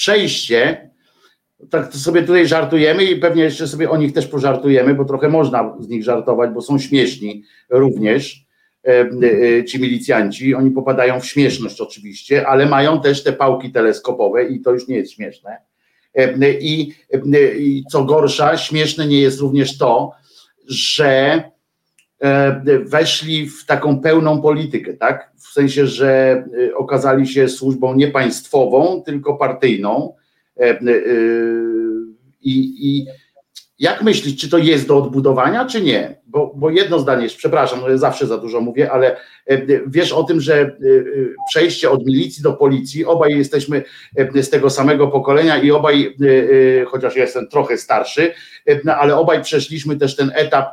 [0.00, 0.90] przejście?
[1.70, 5.76] Tak sobie tutaj żartujemy i pewnie jeszcze sobie o nich też pożartujemy, bo trochę można
[5.80, 8.46] z nich żartować, bo są śmieszni również
[8.84, 10.54] e, ci milicjanci.
[10.54, 14.96] Oni popadają w śmieszność oczywiście, ale mają też te pałki teleskopowe i to już nie
[14.96, 15.56] jest śmieszne
[16.60, 16.92] I,
[17.58, 20.12] I co gorsza, śmieszne nie jest również to,
[20.68, 21.42] że
[22.84, 25.32] weszli w taką pełną politykę, tak?
[25.36, 26.44] W sensie, że
[26.74, 30.14] okazali się służbą nie państwową, tylko partyjną.
[32.42, 33.06] I, i
[33.80, 36.20] jak myślisz, czy to jest do odbudowania, czy nie?
[36.26, 39.16] Bo, bo jedno zdanie przepraszam, no ja zawsze za dużo mówię, ale
[39.46, 40.72] e, wiesz o tym, że e, e,
[41.50, 43.82] przejście od milicji do policji, obaj jesteśmy
[44.34, 46.16] z tego samego pokolenia i obaj,
[46.86, 48.32] chociaż ja jestem trochę starszy,
[48.84, 50.66] no, ale obaj przeszliśmy też ten etap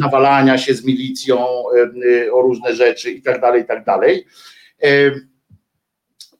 [0.00, 1.46] nawalania się z milicją
[2.32, 4.26] o różne rzeczy i tak dalej, i tak dalej.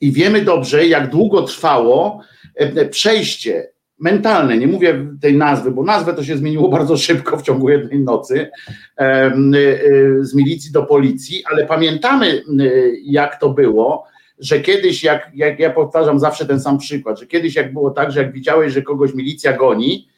[0.01, 2.21] I wiemy dobrze, jak długo trwało
[2.91, 3.74] przejście
[4.05, 8.01] mentalne, nie mówię tej nazwy, bo nazwę to się zmieniło bardzo szybko w ciągu jednej
[8.01, 8.51] nocy
[9.01, 9.05] y,
[9.57, 12.27] y, z milicji do policji, ale pamiętamy
[12.61, 14.05] y, jak to było,
[14.39, 18.13] że kiedyś, jak, jak ja powtarzam zawsze ten sam przykład, że kiedyś jak było tak,
[18.13, 20.09] że jak widziałeś, że kogoś milicja goni,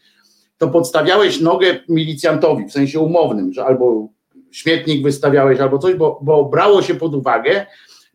[0.59, 4.09] to podstawiałeś nogę milicjantowi, w sensie umownym, że albo
[4.51, 7.67] śmietnik wystawiałeś, albo coś, bo, bo brało się pod uwagę,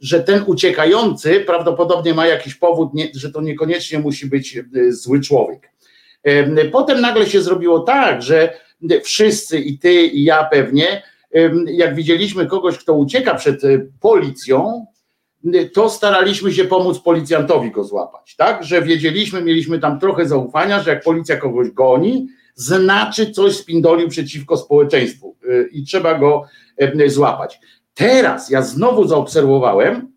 [0.02, 5.20] że ten uciekający prawdopodobnie ma jakiś powód, nie, że to niekoniecznie musi być e, zły
[5.20, 5.72] człowiek.
[6.72, 8.54] Potem nagle się zrobiło tak, że
[9.04, 11.04] wszyscy i ty i ja pewnie,
[11.66, 13.68] jak widzieliśmy kogoś, kto ucieka przed e,
[14.00, 14.86] policją,
[15.74, 18.64] to staraliśmy się pomóc policjantowi go złapać, tak?
[18.64, 24.58] Że wiedzieliśmy, mieliśmy tam trochę zaufania, że jak policja kogoś goni, znaczy coś spindolił przeciwko
[24.58, 26.46] społeczeństwu e, i trzeba go
[27.08, 27.60] złapać.
[27.94, 30.12] Teraz ja znowu zaobserwowałem,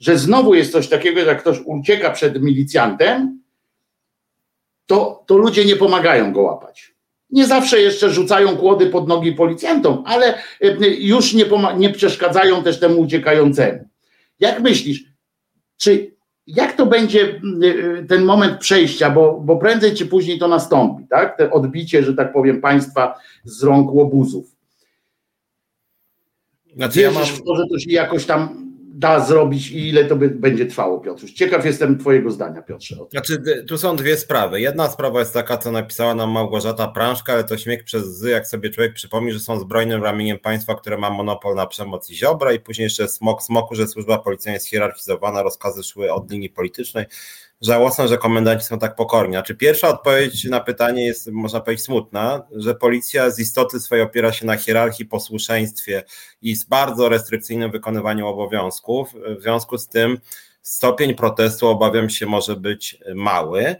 [0.00, 3.42] że znowu jest coś takiego, że jak ktoś ucieka przed milicjantem,
[4.86, 6.94] to, to ludzie nie pomagają go łapać.
[7.30, 11.44] Nie zawsze jeszcze rzucają kłody pod nogi policjantom, ale e, już nie,
[11.76, 13.88] nie przeszkadzają też temu uciekającemu.
[14.40, 15.04] Jak myślisz,
[15.76, 16.12] czy
[16.46, 17.40] jak to będzie
[17.98, 21.36] e, ten moment przejścia, bo, bo prędzej czy później to nastąpi, tak?
[21.36, 24.51] Te odbicie, że tak powiem, państwa z rąk łobuzów.
[26.76, 27.36] Znaczy, Wierzysz ja mam...
[27.36, 31.00] w to, że to się jakoś tam da zrobić i ile to by, będzie trwało,
[31.00, 31.32] Piotruś?
[31.32, 32.96] Ciekaw jestem Twojego zdania, Piotrze.
[33.10, 34.60] Znaczy, tu są dwie sprawy.
[34.60, 38.46] Jedna sprawa jest taka, co napisała nam Małgorzata Prążka, ale to śmiech przez z, jak
[38.46, 42.52] sobie człowiek przypomni, że są zbrojnym ramieniem państwa, które ma monopol na przemoc i ziobra
[42.52, 47.04] i później jeszcze smok smoku, że służba policyjna jest hierarchizowana, rozkazy szły od linii politycznej
[47.62, 49.32] żałosne, że komendanci są tak pokorni.
[49.32, 54.32] Znaczy pierwsza odpowiedź na pytanie jest, można powiedzieć, smutna, że policja z istoty swojej opiera
[54.32, 56.02] się na hierarchii, posłuszeństwie
[56.42, 59.14] i z bardzo restrykcyjnym wykonywaniu obowiązków.
[59.38, 60.18] W związku z tym
[60.62, 63.76] stopień protestu, obawiam się, może być mały.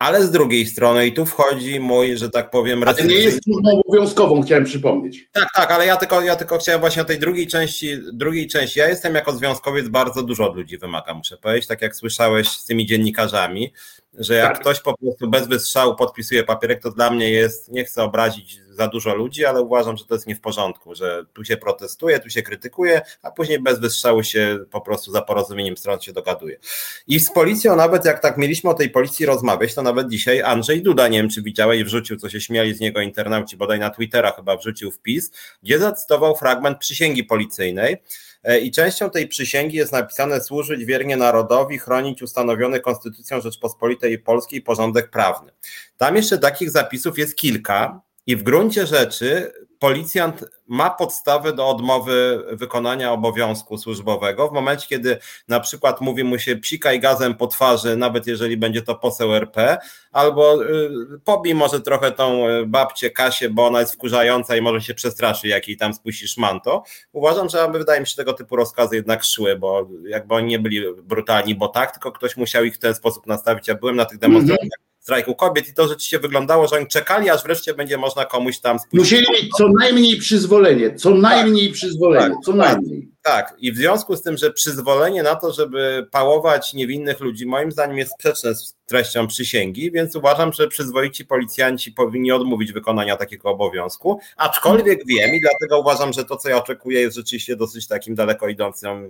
[0.00, 2.82] Ale z drugiej strony, i tu wchodzi mój, że tak powiem.
[2.82, 5.28] Ale nie jest służbą obowiązkową, chciałem przypomnieć.
[5.32, 8.78] Tak, tak, ale ja tylko, ja tylko chciałem właśnie o tej drugiej części, drugiej części.
[8.78, 12.64] Ja jestem jako związkowiec, bardzo dużo od ludzi wymaga, muszę powiedzieć, tak jak słyszałeś z
[12.64, 13.72] tymi dziennikarzami
[14.18, 14.60] że jak tak.
[14.60, 18.88] ktoś po prostu bez wystrzału podpisuje papierek, to dla mnie jest, nie chcę obrazić za
[18.88, 22.30] dużo ludzi, ale uważam, że to jest nie w porządku, że tu się protestuje, tu
[22.30, 26.58] się krytykuje, a później bez wystrzału się po prostu za porozumieniem stron się dogaduje.
[27.06, 30.82] I z policją nawet jak tak mieliśmy o tej policji rozmawiać, to nawet dzisiaj Andrzej
[30.82, 34.32] Duda, nie wiem czy widziałeś, wrzucił, co się śmiali z niego internauci, bodaj na Twittera
[34.32, 35.30] chyba wrzucił wpis,
[35.62, 37.96] gdzie zacytował fragment przysięgi policyjnej,
[38.42, 44.62] E, i częścią tej przysięgi jest napisane służyć wiernie narodowi, chronić ustanowiony Konstytucją Rzeczpospolitej Polskiej
[44.62, 45.52] porządek prawny.
[45.96, 52.44] Tam jeszcze takich zapisów jest kilka i w gruncie rzeczy policjant ma podstawę do odmowy
[52.52, 55.18] wykonania obowiązku służbowego w momencie, kiedy
[55.48, 59.78] na przykład mówi mu się psikaj gazem po twarzy, nawet jeżeli będzie to poseł RP,
[60.12, 60.90] albo y,
[61.24, 65.48] pobij może trochę tą y, babcię Kasię, bo ona jest wkurzająca i może się przestraszy,
[65.48, 66.82] jak jej tam spuścisz manto.
[67.12, 70.58] Uważam, że aby, wydaje mi się, tego typu rozkazy jednak szły, bo jakby oni nie
[70.58, 73.68] byli brutalni, bo tak, tylko ktoś musiał ich w ten sposób nastawić.
[73.68, 76.86] Ja byłem na tych demonstracjach mm -hmm strajku kobiet i to rzeczywiście wyglądało, że oni
[76.86, 79.12] czekali, aż wreszcie będzie można komuś tam spójrzeć.
[79.12, 83.08] Musieli mieć co najmniej przyzwolenie, co najmniej tak, przyzwolenie, tak, co najmniej.
[83.22, 87.72] Tak, i w związku z tym, że przyzwolenie na to, żeby pałować niewinnych ludzi, moim
[87.72, 93.50] zdaniem jest sprzeczne z treścią przysięgi, więc uważam, że przyzwoici policjanci powinni odmówić wykonania takiego
[93.50, 98.14] obowiązku, aczkolwiek wiem i dlatego uważam, że to, co ja oczekuję, jest rzeczywiście dosyć takim
[98.14, 99.08] daleko idącą,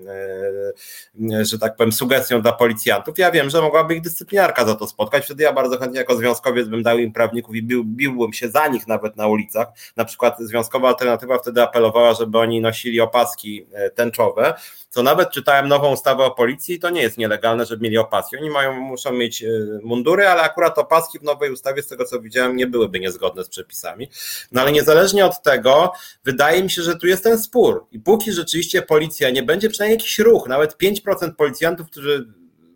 [1.31, 3.18] e, że tak powiem, sugestią dla policjantów.
[3.18, 6.68] Ja wiem, że mogłaby ich dyscyplinarka za to spotkać, wtedy ja bardzo chętnie jako związkowiec
[6.68, 9.68] bym dał im prawników i bił, biłbym się za nich nawet na ulicach.
[9.97, 14.55] Na przykład Związkowa Alternatywa wtedy apelowała, żeby oni nosili opaski e, tęczowe,
[14.91, 18.37] co nawet czytałem nową ustawę o policji, to nie jest nielegalne, żeby mieli opaski.
[18.37, 19.49] Oni mają, muszą mieć e,
[19.83, 23.49] mundury, ale akurat opaski w nowej ustawie, z tego co widziałem, nie byłyby niezgodne z
[23.49, 24.11] przepisami.
[24.53, 25.93] No ale niezależnie od tego,
[26.25, 27.87] wydaje mi się, że tu jest ten spór.
[27.93, 32.33] I póki rzeczywiście policja nie będzie przynajmniej jakiś ruch, nawet 5% policjantów, którzy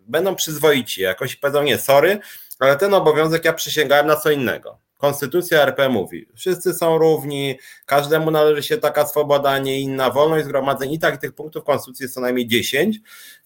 [0.07, 2.19] będą przyzwoici jakoś powiedzą nie, sorry,
[2.59, 4.84] ale ten obowiązek ja przysięgałem na co innego.
[4.97, 10.45] Konstytucja RP mówi, wszyscy są równi, każdemu należy się taka swoboda, a nie inna, wolność
[10.45, 12.99] zgromadzeń i tak tych punktów Konstytucji jest co najmniej 10,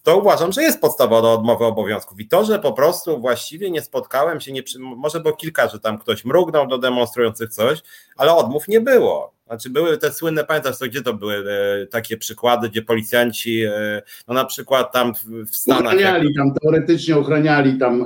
[0.04, 2.20] to uważam, że jest podstawa do odmowy obowiązków.
[2.20, 5.98] I to, że po prostu właściwie nie spotkałem się, nie, może było kilka, że tam
[5.98, 7.80] ktoś mrugnął do demonstrujących coś,
[8.18, 9.40] ale odmów nie było.
[9.50, 14.02] Znaczy były te słynne, pamiętasz to, gdzie to były e, takie przykłady, gdzie policjanci, e,
[14.28, 15.86] no na przykład tam w, w Stanach...
[15.86, 16.36] Ochraniali jak...
[16.36, 18.06] tam, teoretycznie ochraniali tam e,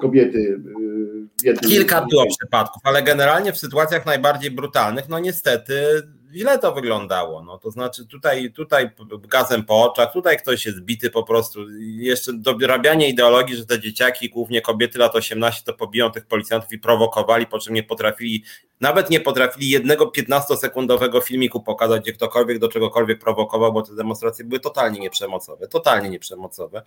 [0.00, 0.60] kobiety.
[1.46, 6.02] E, Kilka było przypadków, ale generalnie w sytuacjach najbardziej brutalnych, no niestety
[6.34, 7.42] źle to wyglądało.
[7.42, 8.90] No, to znaczy tutaj, tutaj
[9.28, 11.70] gazem po oczach, tutaj ktoś jest bity po prostu.
[11.80, 16.78] Jeszcze dorabianie ideologii, że te dzieciaki, głównie kobiety lat 18, to pobiją tych policjantów i
[16.78, 18.44] prowokowali, po czym nie potrafili,
[18.84, 24.44] nawet nie potrafili jednego 15-sekundowego filmiku pokazać, gdzie ktokolwiek do czegokolwiek prowokował, bo te demonstracje
[24.44, 26.82] były totalnie nieprzemocowe, totalnie nieprzemocowe.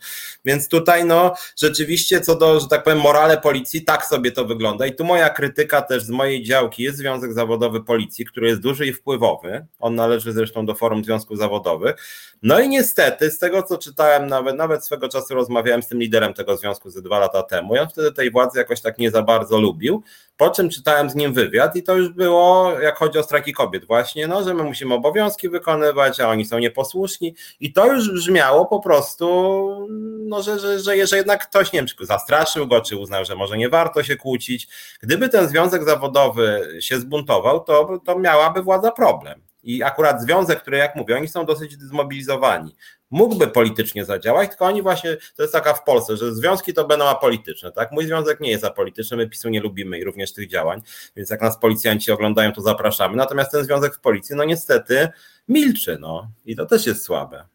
[0.45, 4.85] Więc tutaj no rzeczywiście co do, że tak powiem, morale policji, tak sobie to wygląda.
[4.85, 8.85] I tu moja krytyka też z mojej działki jest Związek Zawodowy Policji, który jest duży
[8.85, 11.95] i wpływowy on należy zresztą do Forum Związków Zawodowych.
[12.41, 16.33] No i niestety, z tego co czytałem, nawet, nawet swego czasu rozmawiałem z tym liderem
[16.33, 17.75] tego związku ze dwa lata temu.
[17.75, 20.03] I on wtedy tej władzy jakoś tak nie za bardzo lubił.
[20.37, 23.85] Po czym czytałem z nim wywiad i to już było, jak chodzi o strajki kobiet,
[23.85, 27.35] właśnie, no, że my musimy obowiązki wykonywać, a oni są nieposłuszni.
[27.59, 29.87] I to już brzmiało po prostu,
[30.19, 33.35] no, że, że, że, że jednak ktoś, nie wiem, czy zastraszył go, czy uznał, że
[33.35, 34.67] może nie warto się kłócić.
[35.01, 39.41] Gdyby ten związek zawodowy się zbuntował, to, to miałaby władza problem.
[39.63, 42.75] I akurat związek, który, jak mówię, oni są dosyć zmobilizowani,
[43.11, 47.05] mógłby politycznie zadziałać, tylko oni właśnie, to jest taka w Polsce, że związki to będą
[47.05, 47.91] apolityczne, tak?
[47.91, 50.81] Mój związek nie jest apolityczny, my PiSu nie lubimy i również tych działań,
[51.15, 53.15] więc jak nas policjanci oglądają, to zapraszamy.
[53.15, 55.07] Natomiast ten związek w policji, no niestety
[55.47, 57.45] milczy, no i to też jest słabe.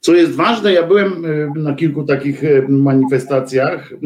[0.00, 3.96] Co jest ważne, ja byłem y, na kilku takich y, manifestacjach y,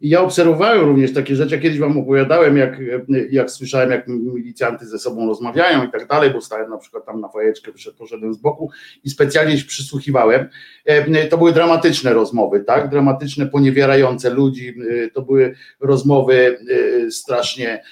[0.00, 2.78] i ja obserwowałem również takie rzeczy, ja kiedyś wam opowiadałem, jak,
[3.30, 7.20] jak słyszałem, jak milicjanty ze sobą rozmawiają i tak dalej, bo stałem na przykład tam
[7.20, 8.70] na fajeczkę, poszedłem z boku
[9.04, 10.48] i specjalnie się przysłuchiwałem.
[10.84, 12.90] E, to były dramatyczne rozmowy, tak?
[12.90, 14.74] Dramatyczne, poniewierające ludzi.
[15.04, 16.58] E, to były rozmowy
[17.06, 17.82] e, strasznie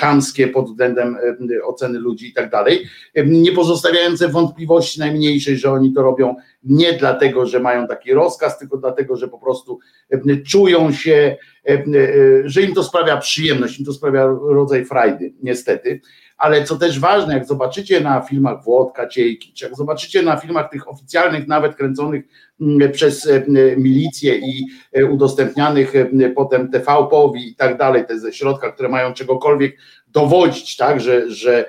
[0.00, 1.16] chamskie pod względem
[1.64, 2.86] oceny ludzi i tak dalej,
[3.26, 8.76] nie pozostawiające wątpliwości najmniejszej, że oni to robią nie dlatego, że mają taki rozkaz, tylko
[8.76, 9.78] dlatego, że po prostu
[10.46, 11.36] czują się,
[12.44, 16.00] że im to sprawia przyjemność, im to sprawia rodzaj frajdy, niestety.
[16.36, 20.70] Ale co też ważne, jak zobaczycie na filmach Włodka, Ciejki, czy jak zobaczycie na filmach
[20.70, 22.24] tych oficjalnych, nawet kręconych
[22.92, 23.44] przez e,
[23.76, 29.12] milicję i e, udostępnianych e, potem TVP-owi i tak dalej, te ze środka, które mają
[29.12, 29.76] czegokolwiek
[30.08, 31.64] dowodzić, tak, że, że,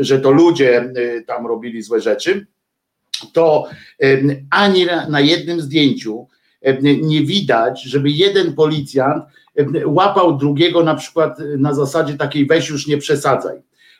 [0.00, 0.92] że to ludzie
[1.26, 2.46] tam robili złe rzeczy,
[3.32, 3.64] to
[4.50, 6.26] ani na jednym zdjęciu
[6.82, 9.24] nie widać, żeby jeden policjant
[9.84, 13.58] łapał drugiego na przykład na zasadzie takiej weź już nie przesadzaj.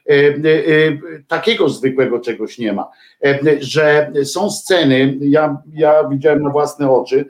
[0.09, 0.99] E, e,
[1.29, 2.91] takiego zwykłego czegoś nie ma.
[3.25, 7.25] E, że są sceny, ja, ja widziałem na własne oczy,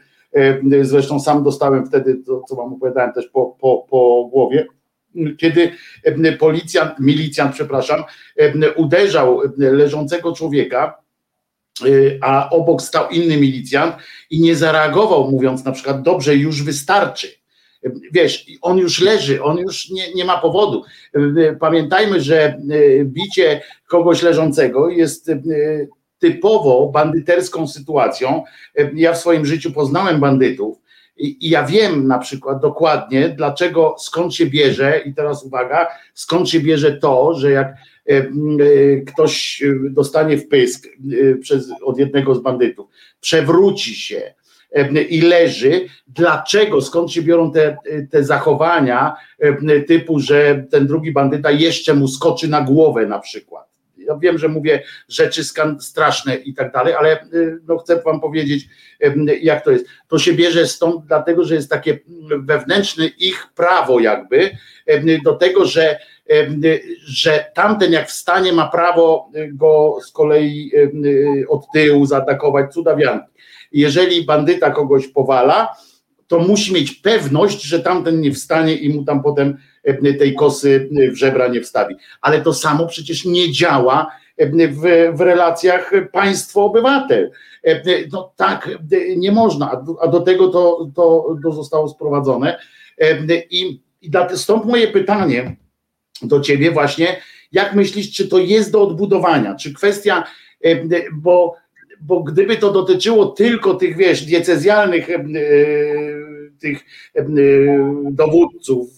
[0.82, 4.66] zresztą sam dostałem wtedy to, co wam opowiadałem też po, po, po głowie,
[5.38, 5.72] kiedy
[6.38, 8.04] policjant, milicjant, przepraszam,
[8.76, 10.98] uderzał leżącego człowieka,
[12.20, 13.94] a obok stał inny milicjant
[14.30, 17.28] i nie zareagował, mówiąc na przykład, dobrze, już wystarczy
[18.12, 20.84] wiesz, on już leży, on już nie, nie ma powodu.
[21.60, 22.58] Pamiętajmy, że e,
[23.04, 25.40] bicie kogoś leżącego jest e,
[26.18, 28.44] typowo bandyterską sytuacją.
[28.94, 30.78] Ja w swoim życiu poznałem bandytów
[31.16, 36.60] i, ja wiem na przykład dokładnie, dlaczego, skąd się bierze, i teraz uwaga, skąd się
[36.60, 37.76] bierze to, że jak
[39.06, 40.88] ktoś dostanie w pysk
[41.40, 42.86] przez, od jednego z bandytów,
[43.20, 44.34] przewróci się,
[45.08, 45.86] i leży.
[46.08, 47.76] Dlaczego, skąd się biorą te,
[48.10, 49.16] te zachowania
[49.88, 53.66] typu, że ten drugi bandyta jeszcze mu skoczy na głowę na przykład.
[53.96, 55.42] Ja wiem, że mówię rzeczy
[55.80, 58.68] straszne i tak dalej, ale y, no chcę wam powiedzieć,
[59.42, 59.86] jak to jest.
[60.08, 61.98] To się bierze stąd, dlatego że jest takie
[62.38, 64.50] wewnętrzne ich prawo, jakby
[65.24, 65.98] do tego, że,
[67.06, 70.72] że tamten jak wstanie, ma prawo go z kolei
[71.48, 73.35] od tyłu zaatakować, cudawianki
[73.72, 75.76] jeżeli bandyta kogoś powala,
[76.26, 80.88] to musi mieć pewność, że tamten nie wstanie i mu tam potem e, tej kosy
[81.12, 81.94] w żebra nie wstawi.
[82.20, 84.80] Ale to samo przecież nie działa e, w,
[85.16, 87.30] w relacjach państwo-obywatel.
[87.64, 88.70] E, no tak
[89.16, 92.58] nie można, a do tego to, to, to zostało sprowadzone.
[93.50, 95.56] I, i stąd moje pytanie
[96.22, 97.16] do ciebie właśnie,
[97.52, 100.24] jak myślisz, czy to jest do odbudowania, czy kwestia,
[101.12, 101.56] bo
[102.00, 105.08] bo gdyby to dotyczyło tylko tych, wiesz, diecezjalnych
[106.60, 106.84] tych
[108.10, 108.88] dowódców,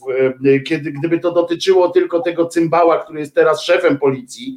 [0.66, 4.56] kiedy gdyby to dotyczyło tylko tego cymbała, który jest teraz szefem policji,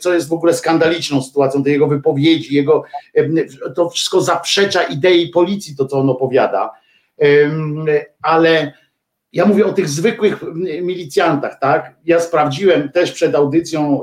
[0.00, 2.84] co jest w ogóle skandaliczną sytuacją, tej jego wypowiedzi, jego,
[3.76, 6.70] to wszystko zaprzecza idei policji, to co on opowiada,
[8.22, 8.72] ale
[9.32, 10.42] ja mówię o tych zwykłych
[10.82, 11.94] milicjantach, tak?
[12.04, 14.00] Ja sprawdziłem też przed audycją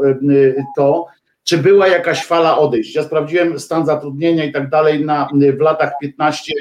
[0.76, 1.05] to,
[1.44, 2.96] czy była jakaś fala odejść.
[2.96, 6.54] Ja sprawdziłem stan zatrudnienia i tak dalej na, w latach 15,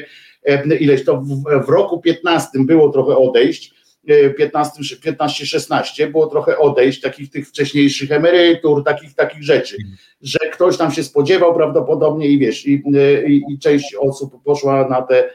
[0.80, 7.48] ileś to w, w roku 15 było trochę odejść, 15-16 było trochę odejść takich tych
[7.48, 9.76] wcześniejszych emerytur, takich takich rzeczy,
[10.22, 12.82] że ktoś tam się spodziewał prawdopodobnie i wiesz, i,
[13.26, 15.30] i, i część osób poszła na te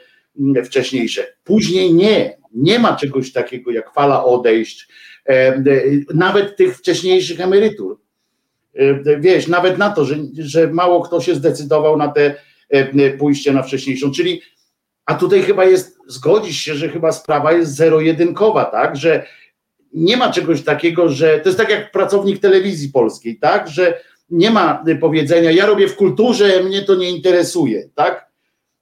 [0.65, 1.27] wcześniejsze.
[1.43, 4.87] Później nie, nie ma czegoś takiego jak fala odejść,
[6.13, 7.99] nawet tych wcześniejszych emerytur.
[9.19, 12.35] Wiesz, nawet na to, że, że mało kto się zdecydował na te
[13.19, 14.41] pójście na wcześniejszą, czyli
[15.05, 19.25] a tutaj chyba jest, zgodzisz się, że chyba sprawa jest zero-jedynkowa, tak, że
[19.93, 24.51] nie ma czegoś takiego, że to jest tak jak pracownik telewizji polskiej, tak, że nie
[24.51, 28.31] ma powiedzenia, ja robię w kulturze, mnie to nie interesuje, tak?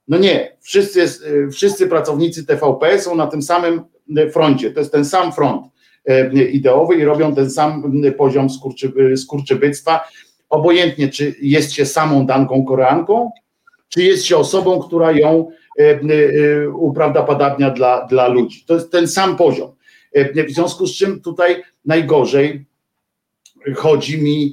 [0.08, 1.06] No nie, wszyscy,
[1.52, 3.82] wszyscy pracownicy TVP są na tym samym
[4.32, 5.73] froncie, to jest ten sam front
[6.52, 10.00] ideowy i robią ten sam poziom skurczy, skurczybyctwa,
[10.50, 13.30] obojętnie czy jest się samą Danką Koreanką,
[13.88, 15.50] czy jest się osobą, która ją
[16.78, 18.64] uprawdopodobnia dla, dla ludzi.
[18.66, 19.70] To jest ten sam poziom.
[20.48, 22.64] W związku z czym tutaj najgorzej
[23.76, 24.52] chodzi mi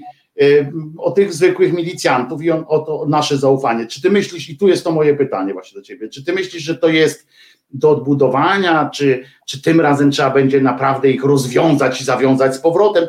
[0.97, 3.87] o tych zwykłych milicjantów i o to nasze zaufanie.
[3.87, 6.63] Czy ty myślisz, i tu jest to moje pytanie właśnie do ciebie, czy ty myślisz,
[6.63, 7.27] że to jest
[7.73, 13.07] do odbudowania, czy, czy tym razem trzeba będzie naprawdę ich rozwiązać i zawiązać z powrotem?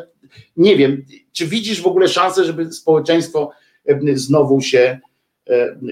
[0.57, 3.51] Nie wiem, czy widzisz w ogóle szansę, żeby społeczeństwo
[4.13, 4.99] znowu się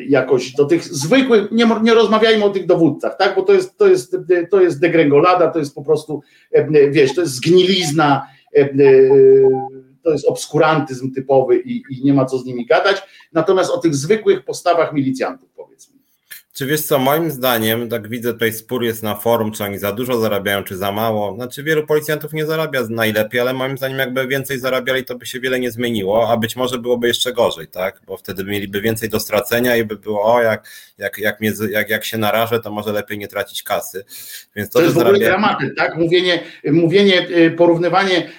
[0.07, 3.87] jakoś do tych zwykłych, nie, nie rozmawiajmy o tych dowódcach, tak, bo to jest, to
[3.87, 4.17] jest,
[4.51, 6.21] to jest degrengolada, to jest po prostu,
[6.91, 8.27] wiesz, to jest zgnilizna,
[10.03, 13.01] to jest obskurantyzm typowy i, i nie ma co z nimi gadać.
[13.33, 16.00] Natomiast o tych zwykłych postawach milicjantów powiedzmy.
[16.61, 19.91] Czy wiesz co, moim zdaniem, tak widzę tutaj spór jest na forum, czy oni za
[19.91, 21.35] dużo zarabiają, czy za mało.
[21.35, 25.39] Znaczy wielu policjantów nie zarabia najlepiej, ale moim zdaniem jakby więcej zarabiali, to by się
[25.39, 28.01] wiele nie zmieniło, a być może byłoby jeszcze gorzej, tak?
[28.07, 31.89] Bo wtedy mieliby więcej do stracenia i by było, o jak, jak, jak, mnie, jak,
[31.89, 34.05] jak się narażę, to może lepiej nie tracić kasy.
[34.55, 35.27] Więc to, to jest w ogóle zarabia...
[35.27, 35.95] dramaty, tak?
[35.95, 38.29] Mówienie, mówienie, porównywanie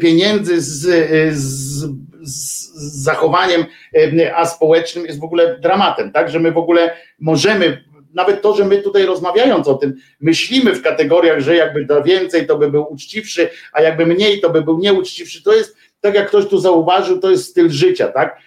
[0.00, 0.80] pieniędzy z,
[1.36, 1.88] z
[2.22, 3.64] z zachowaniem
[4.34, 6.30] aspołecznym jest w ogóle dramatem, tak?
[6.30, 10.82] Że my w ogóle możemy, nawet to, że my tutaj rozmawiając o tym, myślimy w
[10.82, 14.78] kategoriach, że jakby da więcej, to by był uczciwszy, a jakby mniej, to by był
[14.78, 15.42] nieuczciwszy.
[15.42, 18.38] To jest, tak jak ktoś tu zauważył, to jest styl życia, tak?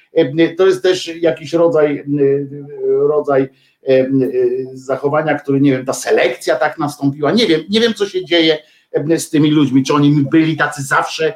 [0.58, 2.04] To jest też jakiś rodzaj,
[3.08, 3.50] rodzaj
[4.74, 8.58] zachowania, który nie wiem, ta selekcja tak nastąpiła, nie wiem, nie wiem co się dzieje
[9.18, 11.34] z tymi ludźmi, czy oni byli tacy zawsze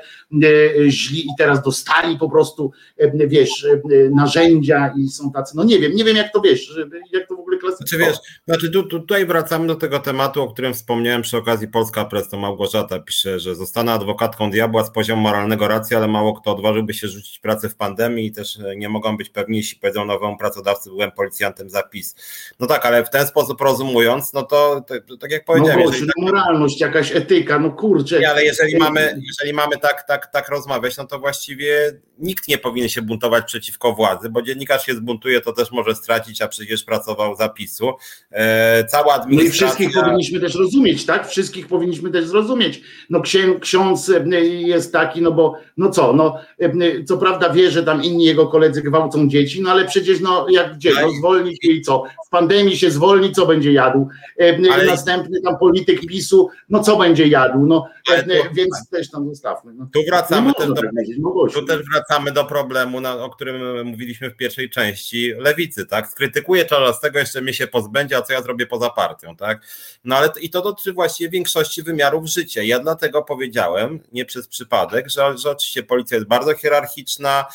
[0.87, 2.71] źli i teraz dostali po prostu,
[3.13, 3.67] wiesz,
[4.11, 6.79] narzędzia i są tacy, no nie wiem, nie wiem jak to wiesz,
[7.11, 7.89] jak to w ogóle klasyfikować.
[7.89, 12.05] Znaczy wiesz, znaczy tu, tutaj wracamy do tego tematu, o którym wspomniałem przy okazji Polska
[12.05, 16.51] Press, to Małgorzata pisze, że zostanę adwokatką diabła z poziomu moralnego racji, ale mało kto
[16.51, 20.37] odważyłby się rzucić pracę w pandemii i też nie mogą być pewni, jeśli powiedzą nowemu
[20.37, 22.15] pracodawcy, byłem policjantem zapis.
[22.59, 25.79] No tak, ale w ten sposób rozumując, no to, to, to tak jak powiedziałem.
[25.79, 26.11] No, jeżeli...
[26.17, 28.19] no moralność, jakaś etyka, no kurczę.
[28.19, 32.57] Nie, ale jeżeli mamy, jeżeli mamy tak, tak, tak rozmawiać, no to właściwie nikt nie
[32.57, 36.83] powinien się buntować przeciwko władzy, bo dziennikarz się zbuntuje, to też może stracić, a przecież
[36.83, 37.91] pracował zapisu.
[38.31, 39.37] E, cała administracja...
[39.37, 41.27] No i wszystkich powinniśmy też rozumieć, tak?
[41.27, 42.81] Wszystkich powinniśmy też zrozumieć.
[43.09, 47.71] No księ, ksiądz e, jest taki, no bo, no co, no e, co prawda wie,
[47.71, 51.57] że tam inni jego koledzy gwałcą dzieci, no ale przecież no jak gdzie, no zwolnić
[51.63, 52.03] i co?
[52.27, 54.07] W pandemii się zwolni, co będzie jadł?
[54.71, 54.85] Ale...
[54.85, 57.65] Następny tam polityk PiSu, no co będzie jadł?
[57.65, 57.85] No
[58.53, 59.73] więc też tam zostawmy.
[59.73, 59.87] No.
[59.93, 60.81] Tu wracamy też do,
[61.53, 66.07] tu też wracamy do problemu, na, o którym mówiliśmy w pierwszej części, lewicy, tak?
[66.07, 66.65] Skrytykuję
[67.01, 69.61] tego jeszcze mnie się pozbędzie, a co ja zrobię poza partią, tak?
[70.03, 72.63] No ale i to dotyczy właściwie większości wymiarów życia.
[72.63, 77.45] Ja dlatego powiedziałem, nie przez przypadek, że, że oczywiście policja jest bardzo hierarchiczna,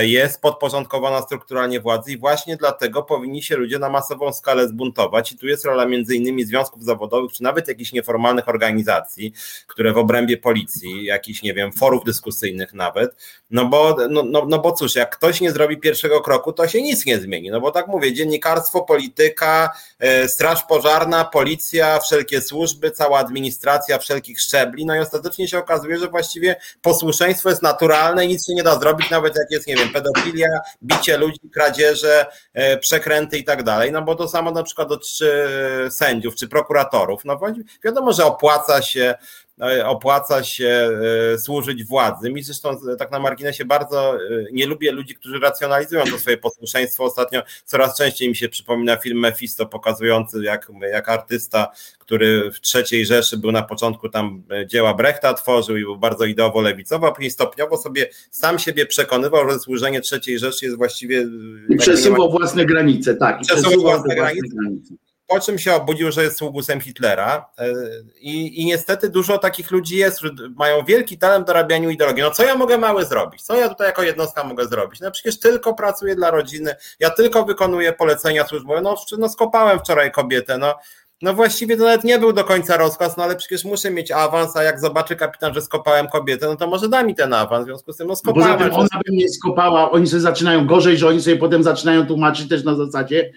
[0.00, 5.32] jest podporządkowana strukturalnie władzy i właśnie dlatego powinni się ludzie na masową skalę zbuntować.
[5.32, 9.32] I tu jest rola między innymi związków zawodowych, czy nawet jakichś nieformalnych organizacji,
[9.66, 13.16] które w obrębie policji, jakichś, nie wiem, forów dyskusyjnych nawet,
[13.50, 16.82] no bo, no, no, no bo cóż, jak ktoś nie zrobi pierwszego kroku, to się
[16.82, 22.90] nic nie zmieni, no bo tak mówię, dziennikarstwo, polityka, e, straż pożarna, policja, wszelkie służby,
[22.90, 28.28] cała administracja wszelkich szczebli, no i ostatecznie się okazuje, że właściwie posłuszeństwo jest naturalne i
[28.28, 30.48] nic się nie da zrobić, nawet nawet jak jest, nie wiem, pedofilia,
[30.82, 35.48] bicie ludzi, kradzieże, e, przekręty i tak dalej, no bo to samo na przykład dotyczy
[35.90, 37.40] sędziów czy prokuratorów, no
[37.84, 39.14] wiadomo, że opłaca się
[39.47, 39.47] E,
[39.84, 40.90] opłaca się
[41.34, 42.30] e, służyć władzy.
[42.30, 44.18] Mi zresztą e, tak na marginesie bardzo
[44.52, 47.04] nie lubię ludzi, którzy racjonalizują to swoje posłuszeństwo.
[47.04, 53.06] Ostatnio coraz częściej mi się przypomina film Mephisto pokazujący jak, jak artysta, który w trzeciej
[53.06, 57.30] Rzeszy był na początku tam dzieła Brechta tworzył i był bardzo ideowo lewicowy, a później
[57.30, 61.26] stopniowo sobie sam siebie przekonywał, że służenie trzeciej Rzeszy jest właściwie...
[61.68, 63.40] I przesuwał własne granice, tak.
[63.40, 64.48] Przesuwał własne granice.
[64.56, 67.72] granice po czym się obudził, że jest sługusem Hitlera e,
[68.20, 72.22] I, i niestety dużo takich ludzi jest, że mają wielki talent do rabianiu ideologii.
[72.22, 73.42] No co ja mogę mały zrobić?
[73.42, 75.00] Co ja tutaj jako jednostka mogę zrobić?
[75.00, 80.12] No przecież tylko pracuję dla rodziny, ja tylko wykonuję polecenia służbowe, no, no skopałem wczoraj
[80.12, 80.74] kobietę, no
[81.22, 84.56] no właściwie to nawet nie był do końca rozkaz, no ale przecież muszę mieć awans,
[84.56, 87.66] a jak zobaczy kapitan, że skopałem kobietę, no to może da mi ten awans, w
[87.66, 88.58] związku z tym no skopałem.
[88.58, 92.06] Poza tym ona by mnie skopała, oni sobie zaczynają gorzej, że oni sobie potem zaczynają
[92.06, 93.32] tłumaczyć też na zasadzie,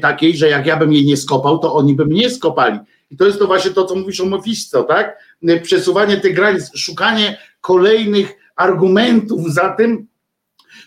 [0.00, 2.78] takiej, że jak ja bym jej nie skopał, to oni by mnie skopali.
[3.10, 5.18] I to jest to właśnie to, co mówisz o Mephisto, tak?
[5.48, 10.06] E, przesuwanie tych granic, szukanie kolejnych argumentów za tym,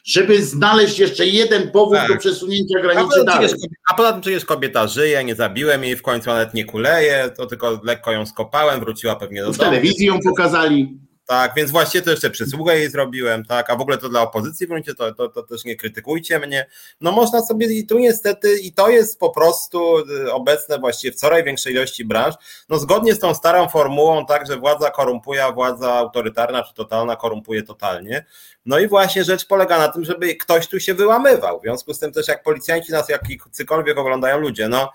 [0.03, 2.07] żeby znaleźć jeszcze jeden powód tak.
[2.07, 3.43] do przesunięcia granicy a dalej.
[3.43, 3.55] Jest,
[3.91, 7.29] a poza tym, czy jest kobieta żyje, nie zabiłem jej, w końcu nawet nie kuleje,
[7.37, 9.53] to tylko lekko ją skopałem, wróciła pewnie do domu.
[9.53, 10.97] W telewizji ją pokazali.
[11.31, 14.65] Tak, więc właśnie to jeszcze przysługę jej zrobiłem, tak, a w ogóle to dla opozycji
[14.67, 16.67] w gruncie, to, to, to też nie krytykujcie mnie.
[17.01, 21.15] No można sobie i tu niestety, i to jest po prostu y, obecne właściwie w
[21.15, 22.35] coraz większej ilości branż,
[22.69, 27.15] no zgodnie z tą starą formułą, tak, że władza korumpuje, a władza autorytarna czy totalna
[27.15, 28.25] korumpuje totalnie.
[28.65, 31.59] No i właśnie rzecz polega na tym, żeby ktoś tu się wyłamywał.
[31.59, 34.91] W związku z tym też jak policjanci nas jakikolwiek oglądają ludzie, no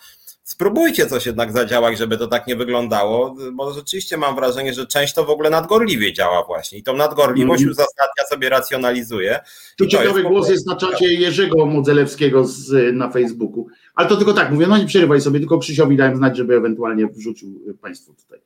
[0.46, 5.14] spróbujcie coś jednak zadziałać, żeby to tak nie wyglądało, bo rzeczywiście mam wrażenie, że część
[5.14, 7.72] to w ogóle nadgorliwie działa właśnie i tą nadgorliwość mm.
[7.72, 9.40] uzasadnia sobie racjonalizuje.
[9.78, 14.32] Tu ciekawy jest głos jest na czacie Jerzego Modzelewskiego z, na Facebooku, ale to tylko
[14.32, 18.40] tak mówię, no nie przerywaj sobie, tylko Krzysiowi dałem znać, żeby ewentualnie wrzucił Państwu tutaj.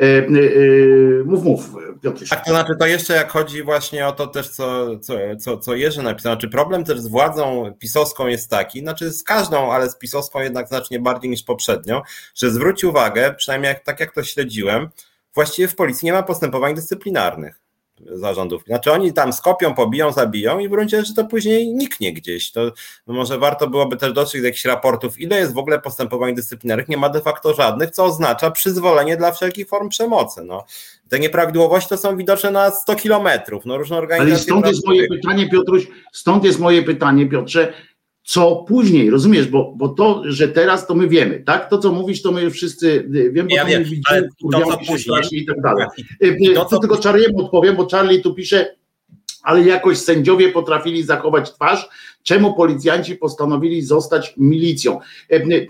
[0.00, 1.70] E, e, e, mów, mów,
[2.02, 2.28] Piotr.
[2.28, 5.74] Tak, to znaczy to jeszcze jak chodzi właśnie o to też, co, co, co, co
[5.74, 9.98] Jerzy napisał, znaczy problem też z władzą pisowską jest taki, znaczy z każdą, ale z
[9.98, 12.02] pisowską jednak znacznie bardziej niż poprzednio,
[12.34, 14.88] że zwróć uwagę, przynajmniej jak, tak jak to śledziłem,
[15.34, 17.63] właściwie w policji nie ma postępowań dyscyplinarnych
[18.00, 18.64] zarządów.
[18.66, 22.52] Znaczy oni tam skopią, pobiją, zabiją i w gruncie rzeczy to później niknie gdzieś.
[22.52, 22.72] To
[23.06, 26.88] może warto byłoby też dotrzeć do jakichś raportów, ile jest w ogóle postępowań dyscyplinarnych.
[26.88, 30.44] Nie ma de facto żadnych, co oznacza przyzwolenie dla wszelkich form przemocy.
[30.44, 30.64] No.
[31.08, 33.66] Te nieprawidłowości to są widoczne na 100 kilometrów.
[33.66, 34.34] No, różne organizacje...
[34.34, 37.72] Ale stąd jest moje pytanie, Piotruś, stąd jest moje pytanie, Piotrze,
[38.24, 41.70] co później, rozumiesz, bo, bo to, że teraz to my wiemy, tak?
[41.70, 44.58] To, co mówisz, to my wszyscy y, wiemy, bo ja to wiem, my widzimy, to,
[44.70, 45.86] się później, i tak dalej.
[46.22, 48.76] Y, y, to, to tylko Charliemu odpowiem, bo Charlie tu pisze,
[49.42, 51.88] ale jakoś sędziowie potrafili zachować twarz,
[52.22, 55.00] czemu policjanci postanowili zostać milicją.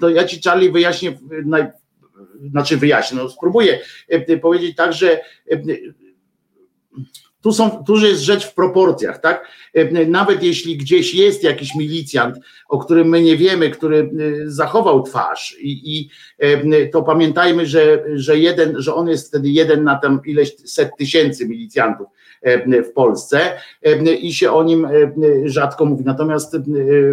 [0.01, 1.19] To ja ci Charlie wyjaśnię,
[2.51, 3.81] znaczy wyjaśnię, no spróbuję
[4.43, 5.21] powiedzieć tak, że
[7.45, 9.49] tu, są, tu jest rzecz w proporcjach, tak?
[9.75, 12.37] E, nawet jeśli gdzieś jest jakiś milicjant,
[12.69, 18.05] o którym my nie wiemy, który e, zachował twarz, i, i e, to pamiętajmy, że,
[18.15, 22.07] że, jeden, że on jest wtedy jeden na tam ileś set tysięcy milicjantów
[22.67, 23.41] w Polsce
[24.21, 24.89] i się o nim
[25.45, 26.05] rzadko mówi.
[26.05, 26.57] Natomiast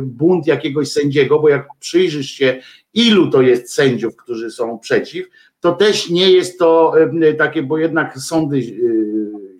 [0.02, 2.62] bunt jakiegoś sędziego, bo jak przyjrzysz się,
[2.94, 5.28] ilu to jest sędziów, którzy są przeciw,
[5.60, 6.94] to też nie jest to
[7.38, 8.62] takie, bo jednak sądy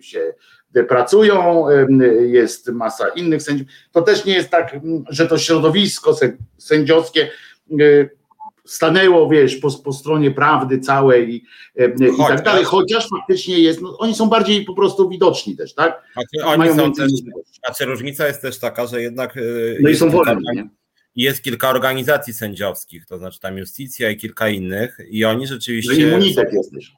[0.00, 0.34] się
[0.88, 1.66] pracują,
[2.26, 3.68] jest masa innych sędziów.
[3.92, 4.76] To też nie jest tak,
[5.08, 6.16] że to środowisko
[6.58, 7.30] sędziowskie
[8.64, 11.36] stanęło, wiesz, po, po stronie prawdy całej i,
[12.14, 16.02] i tak dalej, chociaż faktycznie jest, no, oni są bardziej po prostu widoczni też, tak?
[16.12, 17.10] Znaczy, oni Mają są też,
[17.66, 19.38] znaczy różnica jest też taka, że jednak
[19.80, 20.68] no i są wolni, nie?
[21.16, 25.94] jest kilka organizacji sędziowskich, to znaczy tam Justicja i kilka innych i oni rzeczywiście...
[25.94, 26.92] Że immunitet jest też.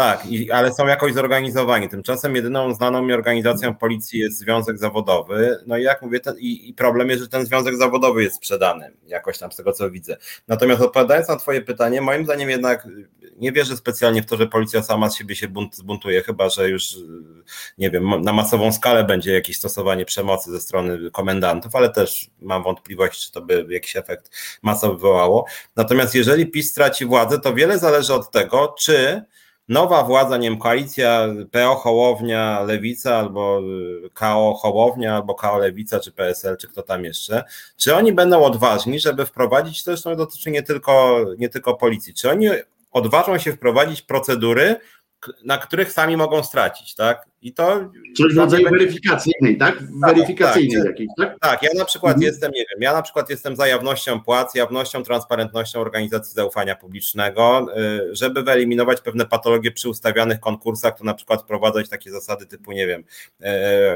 [0.00, 1.88] Tak, i, ale są jakoś zorganizowani.
[1.88, 5.58] Tymczasem jedyną znaną mi organizacją policji jest Związek Zawodowy.
[5.66, 8.92] No i jak mówię, ten, i, i, problem jest, że ten Związek Zawodowy jest sprzedany,
[9.06, 10.16] jakoś tam z tego co widzę.
[10.48, 12.88] Natomiast odpowiadając na Twoje pytanie, moim zdaniem jednak
[13.36, 16.68] nie wierzę specjalnie w to, że policja sama z siebie się bunt, zbuntuje, chyba że
[16.68, 16.94] już,
[17.78, 22.62] nie wiem, na masową skalę będzie jakieś stosowanie przemocy ze strony komendantów, ale też mam
[22.62, 24.30] wątpliwość, czy to by jakiś efekt
[24.62, 25.46] masowy wywołało.
[25.76, 29.24] Natomiast jeżeli PiS straci władzę, to wiele zależy od tego, czy
[29.68, 33.60] nowa władza, nie wiem, koalicja PO Hołownia, Lewica albo
[34.06, 37.44] y, KO Hołownia, albo KO Lewica, czy PSL, czy kto tam jeszcze,
[37.76, 42.30] czy oni będą odważni, żeby wprowadzić, to zresztą dotyczy nie tylko, nie tylko policji, czy
[42.30, 42.48] oni
[42.90, 44.76] odważą się wprowadzić procedury,
[45.44, 47.29] na których sami mogą stracić, tak?
[47.42, 47.90] I to.
[48.16, 49.78] Coś w rodzaju weryfikacyjnej, tak?
[49.78, 51.38] tak weryfikacyjnej tak, jakiejś, tak?
[51.40, 52.32] Tak, ja na przykład mhm.
[52.32, 57.66] jestem, nie wiem, ja na przykład jestem za jawnością płac, jawnością, transparentnością organizacji zaufania publicznego,
[58.10, 62.72] y, żeby wyeliminować pewne patologie przy ustawianych konkursach, to na przykład wprowadzać takie zasady typu,
[62.72, 63.04] nie wiem,
[63.40, 63.46] y,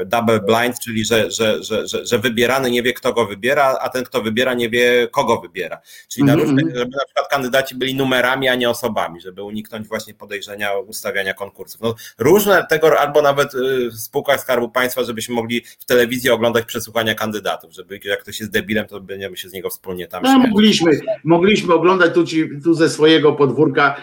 [0.05, 3.89] double blind, czyli że, że, że, że, że wybierany nie wie, kto go wybiera, a
[3.89, 5.81] ten, kto wybiera, nie wie, kogo wybiera.
[6.07, 6.27] Czyli -hmm.
[6.27, 10.77] na różne, żeby na przykład kandydaci byli numerami, a nie osobami, żeby uniknąć właśnie podejrzenia
[10.77, 11.81] ustawiania konkursów.
[11.81, 16.65] No, różne tego, albo nawet y, w spółkach Skarbu Państwa, żebyśmy mogli w telewizji oglądać
[16.65, 20.39] przesłuchania kandydatów, żeby jak ktoś jest debilem, to będziemy się z niego wspólnie tam no,
[20.39, 20.91] mogliśmy,
[21.23, 23.95] mogliśmy oglądać tu, ci, tu ze swojego podwórka,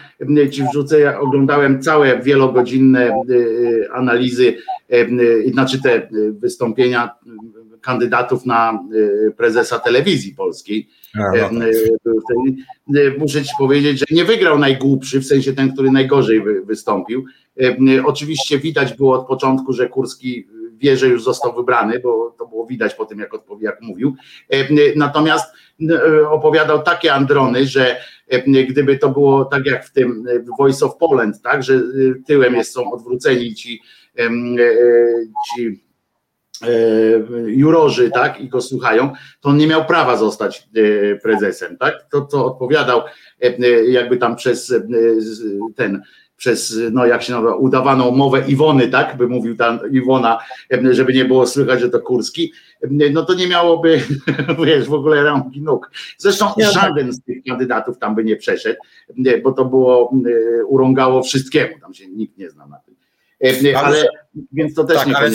[0.50, 4.56] ci wrzucę, ja oglądałem całe wielogodzinne y, analizy,
[5.52, 7.10] znaczy te wystąpienia
[7.80, 8.84] kandydatów na
[9.36, 10.88] prezesa telewizji polskiej.
[13.18, 17.24] Muszę ci powiedzieć, że nie wygrał najgłupszy, w sensie ten, który najgorzej wystąpił.
[18.04, 22.66] Oczywiście widać było od początku, że Kurski wie, że już został wybrany, bo to było
[22.66, 23.30] widać po tym, jak,
[23.60, 24.14] jak mówił.
[24.96, 25.54] Natomiast
[26.30, 27.96] opowiadał takie androny, że
[28.68, 30.24] gdyby to było tak jak w tym
[30.58, 31.80] Voice of Poland, tak, że
[32.26, 33.80] tyłem jest, są odwróceni ci,
[35.56, 35.91] ci E,
[37.46, 41.94] jurorzy, tak, i go słuchają, to on nie miał prawa zostać e, prezesem, tak?
[42.10, 43.02] To, co odpowiadał
[43.40, 44.74] e, jakby tam przez
[45.76, 46.02] ten,
[46.36, 50.38] przez, no jak się nazywa, udawaną mowę Iwony, tak, by mówił tam Iwona,
[50.90, 52.52] żeby nie było słychać, że to Kurski,
[52.90, 54.00] no to nie miałoby,
[54.66, 55.90] wiesz, w ogóle rąki nóg.
[56.18, 58.78] Zresztą żaden z tych kandydatów tam by nie przeszedł,
[59.42, 60.12] bo to było,
[60.68, 62.91] urągało wszystkiemu, tam się nikt nie zna na tym.
[63.42, 64.08] Ale, ale
[64.52, 65.30] więc to też tak, ale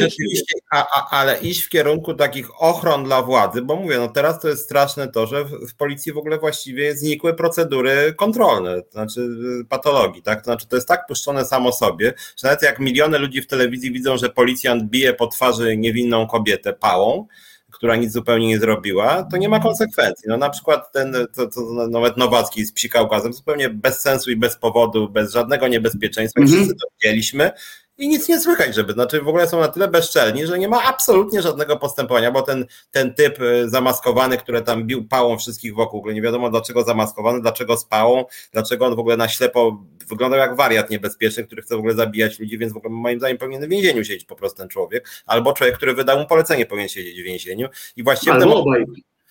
[0.71, 4.47] a, a, ale iść w kierunku takich ochron dla władzy, bo mówię, no teraz to
[4.47, 9.21] jest straszne to, że w, w policji w ogóle właściwie znikły procedury kontrolne, to znaczy
[9.61, 10.39] y, patologii, tak?
[10.39, 13.91] To znaczy to jest tak puszczone samo sobie, że nawet jak miliony ludzi w telewizji
[13.91, 17.27] widzą, że policjant bije po twarzy niewinną kobietę pałą,
[17.71, 20.29] która nic zupełnie nie zrobiła, to nie ma konsekwencji.
[20.29, 24.57] No na przykład ten, to, to nawet Nowacki spsikał gazem zupełnie bez sensu i bez
[24.57, 26.55] powodu, bez żadnego niebezpieczeństwa, mm -hmm.
[26.55, 27.51] wszyscy to widzieliśmy
[27.97, 30.83] i nic nie słychać, żeby, znaczy w ogóle są na tyle bezczelni, że nie ma
[30.83, 36.11] absolutnie żadnego postępowania, bo ten, ten typ y, zamaskowany, który tam bił pałą wszystkich wokół,
[36.11, 40.55] nie wiadomo dlaczego zamaskowany, dlaczego z pałą, dlaczego on w ogóle na ślepo wyglądał jak
[40.55, 43.69] wariat niebezpieczny, który chce w ogóle zabijać ludzi, więc w ogóle moim zdaniem powinien w
[43.69, 47.25] więzieniu siedzieć po prostu ten człowiek, albo człowiek, który wydał mu polecenie powinien siedzieć w
[47.25, 47.67] więzieniu.
[47.95, 48.33] I właściwie...
[48.33, 48.85] Albo obaj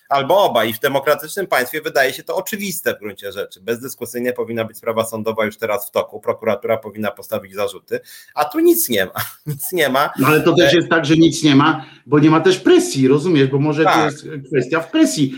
[0.09, 0.65] albo oba.
[0.65, 3.61] I w demokratycznym państwie wydaje się to oczywiste w gruncie rzeczy.
[3.61, 6.21] Bezdyskusyjnie powinna być sprawa sądowa już teraz w toku.
[6.21, 8.01] Prokuratura powinna postawić zarzuty,
[8.35, 9.13] a tu nic nie ma.
[9.47, 10.11] Nic nie ma.
[10.19, 13.09] No ale to też jest tak, że nic nie ma, bo nie ma też presji,
[13.09, 13.49] rozumiesz?
[13.49, 13.97] Bo może tak.
[13.97, 15.35] to jest kwestia w presji.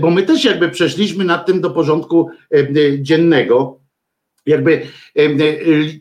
[0.00, 2.30] Bo my też jakby przeszliśmy nad tym do porządku
[2.98, 3.82] dziennego
[4.46, 4.86] jakby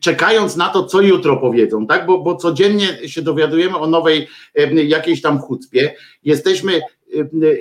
[0.01, 2.05] czekając na to, co jutro powiedzą, tak?
[2.05, 4.27] Bo, bo codziennie się dowiadujemy o nowej
[4.85, 5.95] jakiejś tam chucpie.
[6.23, 6.81] Jesteśmy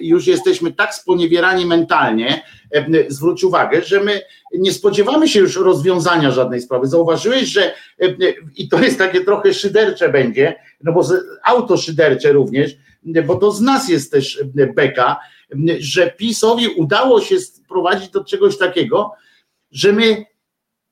[0.00, 2.42] już jesteśmy tak sponiewierani mentalnie,
[3.08, 4.20] zwróć uwagę, że my
[4.52, 6.86] nie spodziewamy się już rozwiązania żadnej sprawy.
[6.86, 7.74] Zauważyłeś, że
[8.56, 11.08] i to jest takie trochę szydercze będzie, no bo
[11.44, 12.76] auto szydercze również,
[13.26, 14.44] bo to z nas jest też
[14.74, 15.20] beka,
[15.78, 19.12] że PiSowi udało się sprowadzić do czegoś takiego,
[19.70, 20.24] że my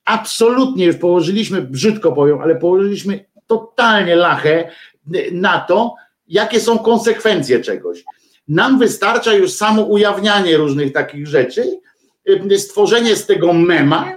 [0.04, 4.70] absolutnie już położyliśmy, brzydko powiem, ale położyliśmy totalnie lachę
[5.32, 5.94] na to,
[6.28, 8.04] jakie są konsekwencje czegoś.
[8.48, 11.80] Nam wystarcza już samo ujawnianie różnych takich rzeczy,
[12.28, 14.16] y, stworzenie z tego mema,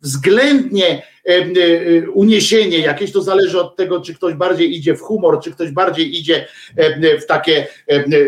[0.00, 1.02] względnie
[2.14, 6.18] uniesienie jakieś, to zależy od tego, czy ktoś bardziej idzie w humor, czy ktoś bardziej
[6.18, 6.46] idzie
[6.76, 7.66] e, w takie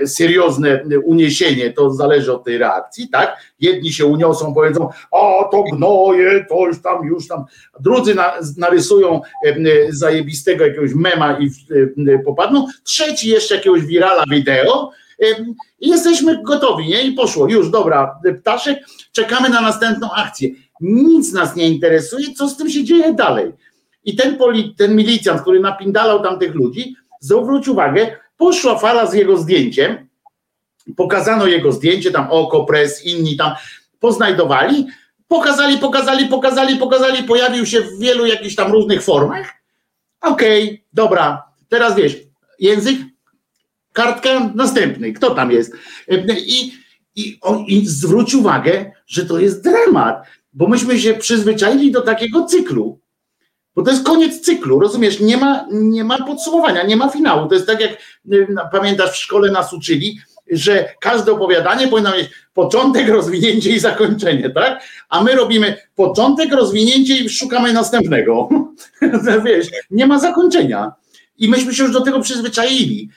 [0.07, 3.37] seriozne uniesienie, to zależy od tej reakcji, tak?
[3.61, 7.45] Jedni się uniosą, powiedzą, a to gnoje, to już tam, już tam,
[7.81, 8.15] drudzy
[8.57, 9.21] narysują
[9.89, 11.51] zajebistego jakiegoś mema i
[12.25, 14.91] popadną, trzeci jeszcze jakiegoś wirala wideo,
[15.81, 17.03] i jesteśmy gotowi, nie?
[17.03, 18.79] I poszło, już, dobra, ptaszek,
[19.13, 20.51] czekamy na następną akcję
[20.81, 23.53] nic nas nie interesuje, co z tym się dzieje dalej.
[24.05, 29.37] I ten, poli, ten milicjant, który napindalał tamtych ludzi, zwróć uwagę, poszła fala z jego
[29.37, 30.09] zdjęciem,
[30.97, 33.53] pokazano jego zdjęcie, tam oko, pres, inni tam
[34.01, 34.87] poznajdowali,
[35.29, 39.55] pokazali, pokazali, pokazali, pokazali, pojawił się w wielu jakichś tam różnych formach.
[40.21, 42.17] Okej, okay, dobra, teraz wiesz,
[42.59, 42.99] język,
[43.93, 45.73] kartka, następny, kto tam jest?
[46.47, 46.73] I,
[47.17, 50.27] i, i zwróć uwagę, że to jest dramat
[50.59, 53.01] bo myśmy się przyzwyczaili do takiego cyklu.
[53.77, 55.21] Bo to jest koniec cyklu, rozumiesz?
[55.21, 57.49] Nie ma, nie ma podsumowania, nie ma finału.
[57.49, 57.93] To jest tak jak
[58.33, 60.19] y, pamiętasz, w szkole nas uczyli,
[60.51, 64.83] że każde opowiadanie powinno mieć początek, rozwinięcie i zakończenie, tak?
[65.09, 68.49] A my robimy początek, rozwinięcie i szukamy następnego.
[69.45, 70.93] Wiesz, nie ma zakończenia.
[71.39, 73.11] I myśmy się już do tego przyzwyczaili.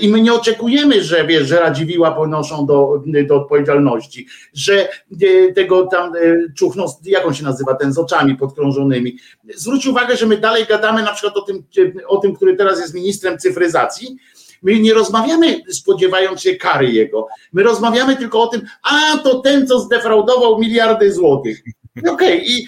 [0.00, 4.88] I my nie oczekujemy, że, wiesz, że Radziwiła ponoszą do, do odpowiedzialności, że
[5.22, 6.18] e, tego tam e,
[6.56, 9.18] czuchną, jak on się nazywa, ten z oczami podkrążonymi.
[9.54, 11.64] Zwróć uwagę, że my dalej gadamy na przykład o tym,
[12.06, 14.16] o tym który teraz jest ministrem cyfryzacji,
[14.64, 17.26] My nie rozmawiamy spodziewając się kary jego.
[17.52, 21.62] My rozmawiamy tylko o tym, a to ten, co zdefraudował miliardy złotych.
[21.98, 22.66] Okej, okay, i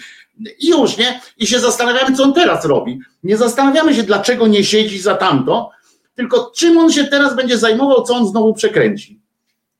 [0.59, 1.21] i już, nie?
[1.37, 2.99] I się zastanawiamy, co on teraz robi.
[3.23, 5.71] Nie zastanawiamy się, dlaczego nie siedzi za tamto,
[6.15, 9.19] tylko czym on się teraz będzie zajmował, co on znowu przekręci.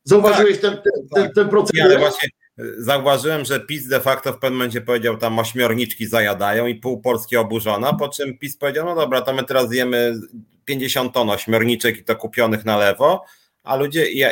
[0.04, 1.36] Zauważyłeś tak, ten, ten, tak.
[1.36, 1.72] ten proces?
[1.76, 2.30] Ja właśnie
[2.60, 7.02] e, zauważyłem, że PiS de facto w pewnym momencie powiedział, tam ośmiorniczki zajadają i pół
[7.02, 10.20] Polski oburzona, po czym PiS powiedział, no dobra, to my teraz jemy
[10.66, 13.26] 50 ton ośmiorniczek i to kupionych na lewo,
[13.64, 14.32] a ludzie, ja,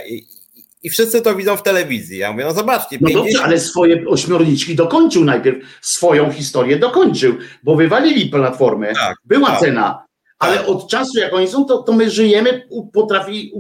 [0.86, 2.18] i wszyscy to widzą w telewizji.
[2.18, 2.98] Ja mówię, no zobaczcie.
[3.02, 3.26] No 50...
[3.26, 9.60] dobrze, ale swoje ośmiorniczki dokończył najpierw, swoją historię dokończył, bo wywalili platformę, tak, była tak,
[9.60, 10.06] cena,
[10.40, 10.70] ale tak.
[10.70, 13.52] od czasu jak oni są, to, to my żyjemy, potrafi,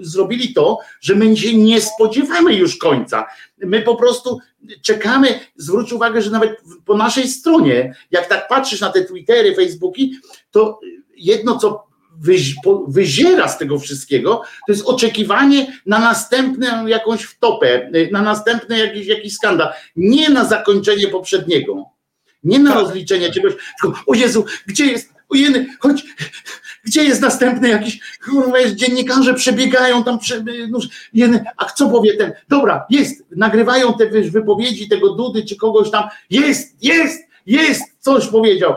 [0.00, 3.26] zrobili to, że my się nie spodziewamy już końca.
[3.58, 4.38] My po prostu
[4.82, 6.50] czekamy, zwróć uwagę, że nawet
[6.84, 10.14] po naszej stronie, jak tak patrzysz na te Twittery, Facebooki,
[10.50, 10.80] to
[11.16, 11.87] jedno co
[12.88, 19.34] wyziera z tego wszystkiego, to jest oczekiwanie na następną jakąś wtopę, na następny jakiś, jakiś
[19.34, 21.84] skandal, nie na zakończenie poprzedniego,
[22.44, 22.80] nie na tak.
[22.80, 23.52] rozliczenie czegoś,
[23.82, 26.04] tylko o Jezu, gdzie jest, ojeny, chodź,
[26.84, 30.78] gdzie jest następny jakiś, kurwa, jest dziennikarze przebiegają tam, prze, no,
[31.12, 36.04] jeny, a co powie ten, dobra, jest, nagrywają te wypowiedzi tego Dudy czy kogoś tam,
[36.30, 38.74] jest, jest, jest, coś powiedział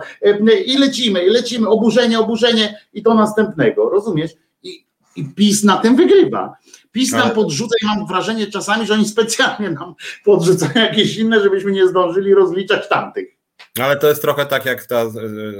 [0.65, 4.31] i lecimy, i lecimy, oburzenie, oburzenie i to następnego, rozumiesz?
[4.63, 4.85] I,
[5.15, 6.55] i PiS na tym wygrywa.
[6.91, 9.95] PiS nam podrzuca i mam wrażenie czasami, że oni specjalnie nam
[10.25, 13.41] podrzucają jakieś inne, żebyśmy nie zdążyli rozliczać tamtych.
[13.79, 15.09] Ale to jest trochę tak jak ta e,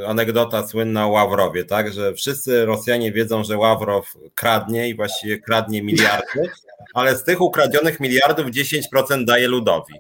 [0.08, 1.94] anegdota słynna o Ławrowie, tak?
[1.94, 6.50] Że wszyscy Rosjanie wiedzą, że Ławrow kradnie i właściwie kradnie miliardy,
[6.94, 9.94] ale z tych ukradzionych miliardów 10% daje ludowi.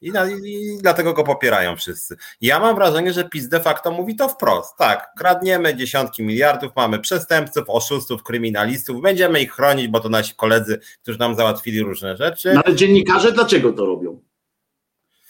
[0.00, 2.16] I, na, I, dlatego go popierają wszyscy.
[2.40, 4.76] Ja mam wrażenie, że PiS de facto mówi to wprost.
[4.76, 10.80] Tak, kradniemy dziesiątki miliardów, mamy przestępców, oszustów, kryminalistów, będziemy ich chronić, bo to nasi koledzy,
[11.02, 12.52] którzy nam załatwili różne rzeczy.
[12.54, 14.20] No ale dziennikarze dlaczego to robią?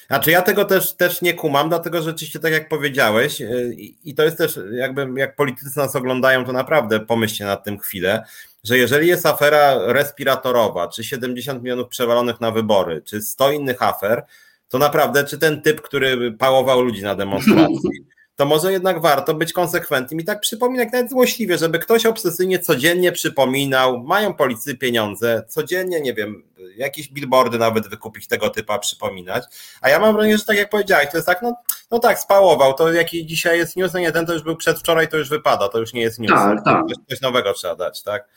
[0.09, 3.75] Znaczy ja tego też, też nie kumam, dlatego że rzeczywiście tak jak powiedziałeś yy,
[4.05, 8.25] i to jest też jakby jak politycy nas oglądają, to naprawdę pomyślcie nad tym chwilę,
[8.65, 14.25] że jeżeli jest afera respiratorowa, czy 70 milionów przewalonych na wybory, czy 100 innych afer,
[14.69, 17.91] to naprawdę, czy ten typ, który pałował ludzi na demonstracji,
[18.37, 23.13] to może jednak warto być konsekwentnym i tak przypominać nawet złośliwie, żeby ktoś obsesyjnie codziennie
[23.13, 26.43] przypominał, mają policy pieniądze, codziennie, nie wiem,
[26.77, 29.45] jakieś billboardy nawet wykupić tego typa, przypominać.
[29.81, 31.55] A ja mam wrażenie, że tak jak powiedziałeś, to jest tak, no,
[31.91, 35.09] no tak, spałował, to jaki dzisiaj jest news, no nie, ten to już był przedwczoraj,
[35.09, 36.33] to już wypada, to już nie jest news.
[36.33, 36.83] Tak, tak.
[37.09, 38.29] Coś nowego trzeba dać, tak?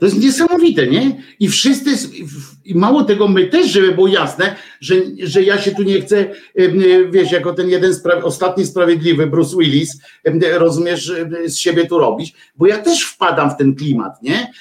[0.00, 1.22] To jest niesamowite, nie?
[1.40, 1.90] I wszyscy,
[2.64, 6.30] i mało tego, my też, żeby było jasne, że, że ja się tu nie chcę,
[7.10, 10.00] wiesz, jako ten jeden spra ostatni sprawiedliwy Bruce Willis,
[10.52, 11.12] rozumiesz,
[11.46, 14.52] z siebie tu robić, bo ja też wpadam w ten klimat, nie?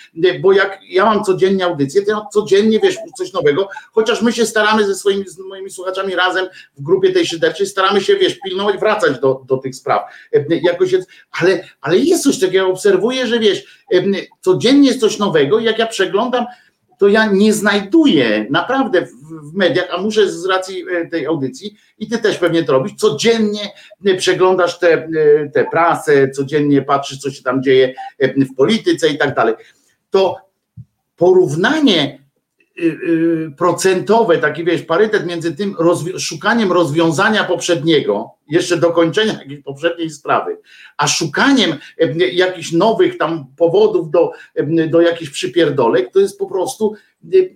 [0.42, 4.46] Bo jak ja mam codziennie audycję, to ja codziennie, wiesz, coś nowego, chociaż my się
[4.46, 6.46] staramy ze swoimi, z moimi słuchaczami razem
[6.78, 10.02] w grupie tej szyderczej, staramy się, wiesz, pilnować, wracać do, do tych spraw.
[10.62, 10.96] Jakoś
[11.42, 13.85] ale, ale jest coś takiego, ja obserwuję, że wiesz,
[14.42, 16.46] codziennie jest coś nowego i jak ja przeglądam,
[16.98, 22.08] to ja nie znajduję naprawdę w, mediach, a muszę z racji e, tej audycji i
[22.08, 23.72] ty też pewnie to robisz, codziennie
[24.06, 25.10] e, przeglądasz te, e,
[25.54, 29.56] te prasę, codziennie patrzysz, co się tam dzieje w polityce i tak dalej.
[30.10, 30.38] To
[31.16, 32.25] porównanie
[33.58, 40.58] procentowe, taki wiesz, parytet między tym rozwi szukaniem rozwiązania poprzedniego, jeszcze dokończenia jakiejś poprzedniej sprawy,
[40.98, 41.76] a szukaniem
[42.32, 44.32] jakichś nowych tam powodów do,
[44.90, 46.96] do jakichś przypierdolek, to jest po prostu
[47.34, 47.56] y,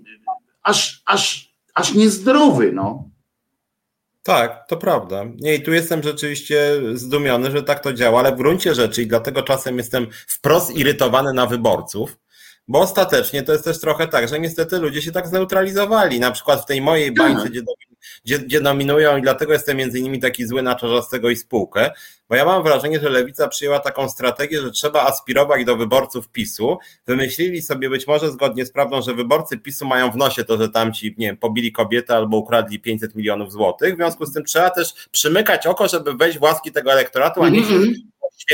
[0.64, 3.10] aż, aż, aż niezdrowy, no.
[4.24, 5.26] Tak, to prawda.
[5.40, 9.08] Nie, i tu jestem rzeczywiście zdumiony, że tak to działa, ale w gruncie rzeczy i
[9.08, 12.18] dlatego czasem jestem wprost irytowany na wyborców,
[12.70, 16.20] bo ostatecznie to jest też trochę tak, że niestety ludzie się tak zneutralizowali.
[16.20, 17.16] Na przykład w tej mojej tak.
[17.16, 17.62] bańce, gdzie,
[18.26, 21.92] gdzie, gdzie dominują, i dlatego jestem między innymi taki zły na Czarzastego i spółkę,
[22.30, 26.78] bo ja mam wrażenie, że lewica przyjęła taką strategię, że trzeba aspirować do wyborców PiSu.
[27.08, 30.70] Wymyślili sobie być może zgodnie z prawdą, że wyborcy PiSu mają w nosie to, że
[30.70, 33.94] tamci, nie wiem, pobili kobietę albo ukradli 500 milionów złotych.
[33.94, 37.50] W związku z tym trzeba też przymykać oko, żeby wejść w łaski tego elektoratu, a
[37.50, 37.94] nie mhm.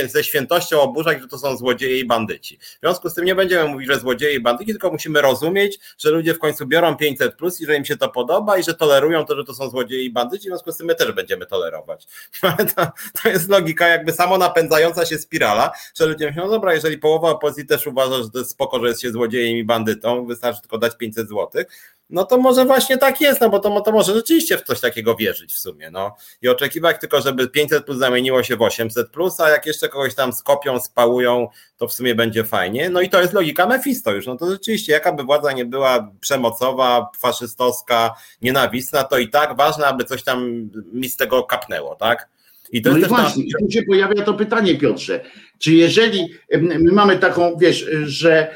[0.08, 2.58] ze świętością oburzać, że to są złodzieje i bandyci.
[2.58, 6.12] W związku z tym nie będziemy mówić, że złodzieje i bandyci, tylko musimy rozumieć, że
[6.12, 9.26] ludzie w końcu biorą 500 plus i że im się to podoba i że tolerują
[9.26, 12.08] to, że to są złodzieje i bandyci, w związku z tym my też będziemy tolerować.
[12.42, 12.88] Ale to,
[13.24, 17.30] to jest logika jakby samo napędzająca się spirala, że ludzie myślą, no dobra, jeżeli połowa
[17.30, 20.78] opozycji też uważa, że to jest spoko, że jest się złodziejem i bandytą, wystarczy tylko
[20.78, 21.68] dać 500 złotych,
[22.10, 25.16] no to może właśnie tak jest, no bo to, to może rzeczywiście w coś takiego
[25.16, 26.16] wierzyć w sumie, no.
[26.42, 30.16] I oczekiwać tylko, żeby 500 plus zamieniło się w 800 plus, a jak jeszcze kogoś
[30.16, 31.48] tam skopią, spałują,
[31.78, 32.90] to w sumie będzie fajnie.
[32.90, 36.12] No i to jest logika Mephisto już, no to rzeczywiście, jaka by władza nie była
[36.22, 42.35] przemocowa, faszystowska, nienawistna, to i tak ważne, aby coś tam mi z tego kapnęło, tak?
[42.72, 43.66] I to no jest i właśnie, ta...
[43.66, 45.20] tu się pojawia to pytanie, Piotrze.
[45.60, 46.30] Czy jeżeli
[46.60, 48.48] my mamy taką, wiesz, że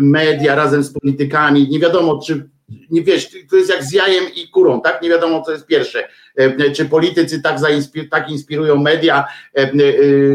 [0.00, 2.48] media razem z politykami, nie wiadomo, czy
[2.90, 5.02] nie wiesz, to jest jak z jajem i kurą, tak?
[5.02, 6.08] Nie wiadomo, co jest pierwsze.
[6.36, 9.24] E, czy politycy tak, zainspir tak inspirują media,
[9.56, 9.72] e, e,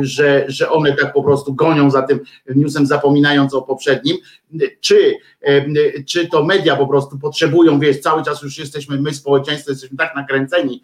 [0.01, 2.19] że, że one tak po prostu gonią za tym
[2.55, 4.17] newsem, zapominając o poprzednim,
[4.79, 5.13] czy,
[6.07, 10.15] czy to media po prostu potrzebują, wiesz, cały czas już jesteśmy, my społeczeństwo jesteśmy tak
[10.15, 10.81] nakręceni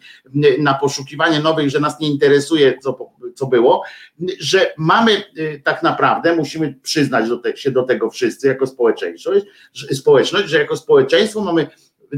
[0.58, 3.82] na poszukiwanie nowych, że nas nie interesuje, co, co było,
[4.40, 5.22] że mamy
[5.64, 9.46] tak naprawdę, musimy przyznać do te, się do tego wszyscy jako społeczeństwość,
[9.92, 11.66] społeczność, że jako społeczeństwo mamy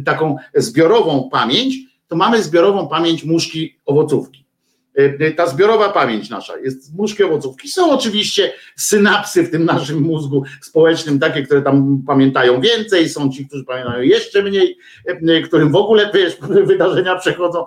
[0.04, 1.76] taką zbiorową pamięć,
[2.08, 4.46] to mamy zbiorową pamięć muszki owocówki.
[4.98, 7.68] E, e, ta zbiorowa pamięć nasza jest muszki owocówki.
[7.68, 13.46] Są oczywiście synapsy w tym naszym mózgu społecznym, takie, które tam pamiętają więcej, są ci,
[13.46, 14.78] którzy pamiętają jeszcze mniej,
[15.28, 17.64] e, którym w ogóle wiesz, wydarzenia przechodzą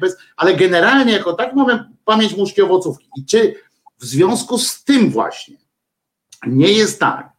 [0.00, 3.08] bez, ale generalnie jako tak mamy pamięć muszki owocówki.
[3.16, 3.54] I czy
[3.98, 5.56] w związku z tym właśnie
[6.46, 7.32] nie jest tak,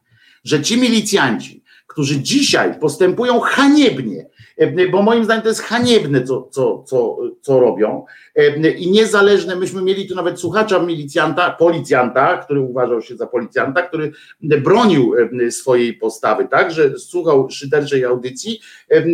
[0.44, 4.26] że ci milicjanci, którzy dzisiaj postępują haniebnie,
[4.92, 8.06] bo moim zdaniem to jest haniebne, co, co, co, co robią.
[8.78, 14.12] I niezależne, myśmy mieli tu nawet słuchacza milicjanta, policjanta, który uważał się za policjanta, który
[14.42, 15.14] bronił
[15.50, 18.60] swojej postawy, tak, że słuchał szyderczej audycji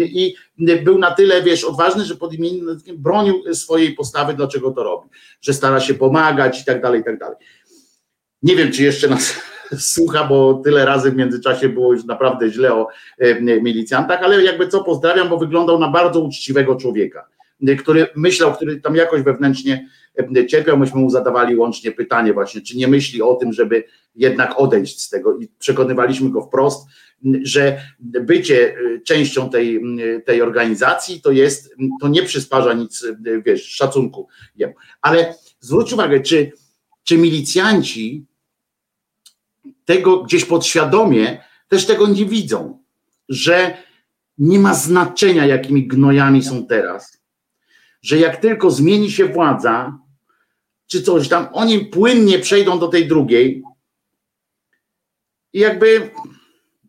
[0.01, 0.35] i
[0.83, 5.09] był na tyle, wiesz, odważny, że pod imieniem bronił swojej postawy, dlaczego to robi,
[5.41, 7.37] że stara się pomagać i tak dalej, i tak dalej.
[8.43, 9.33] Nie wiem, czy jeszcze nas
[9.93, 12.87] słucha, bo tyle razy w międzyczasie było już naprawdę źle o
[13.17, 17.27] e, milicjantach, ale jakby co pozdrawiam, bo wyglądał na bardzo uczciwego człowieka,
[17.67, 19.87] e, który myślał, który tam jakoś wewnętrznie
[20.37, 23.83] e, cierpiał, myśmy mu zadawali łącznie pytanie właśnie, czy nie myśli o tym, żeby
[24.15, 26.87] jednak odejść z tego i przekonywaliśmy go wprost,
[27.43, 29.81] że bycie częścią tej,
[30.25, 33.05] tej organizacji to jest, to nie przysparza nic,
[33.45, 34.73] wiesz, szacunku jemu.
[35.01, 36.51] Ale zwróć uwagę, czy,
[37.07, 38.25] czy milicjanci
[39.85, 42.83] tego gdzieś podświadomie też tego nie widzą,
[43.29, 43.77] że
[44.37, 47.21] nie ma znaczenia, jakimi gnojami są teraz.
[48.01, 49.97] Że jak tylko zmieni się władza,
[50.87, 53.63] czy coś tam, oni płynnie przejdą do tej drugiej
[55.53, 56.11] i jakby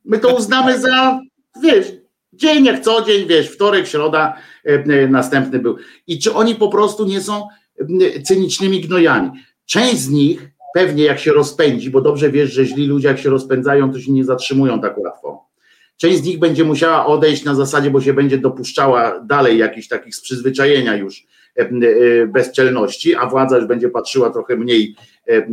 [0.04, 1.20] my to uznamy za,
[1.62, 1.86] wiesz,
[2.32, 4.36] dzień jak co dzień, wiesz, wtorek, środa,
[4.66, 5.76] e, e, następny był.
[6.06, 9.30] I czy oni po prostu nie są e, cynicznymi gnojami?
[9.68, 13.30] Część z nich pewnie jak się rozpędzi, bo dobrze wiesz, że źli ludzie jak się
[13.30, 15.48] rozpędzają, to się nie zatrzymują tak łatwo.
[15.96, 20.16] Część z nich będzie musiała odejść na zasadzie, bo się będzie dopuszczała dalej jakichś takich
[20.16, 21.26] z przyzwyczajenia już
[21.58, 24.94] e, e, bezczelności, a władza już będzie patrzyła trochę mniej
[25.26, 25.46] e,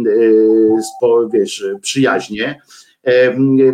[1.33, 2.61] wiesz, przyjaźnie,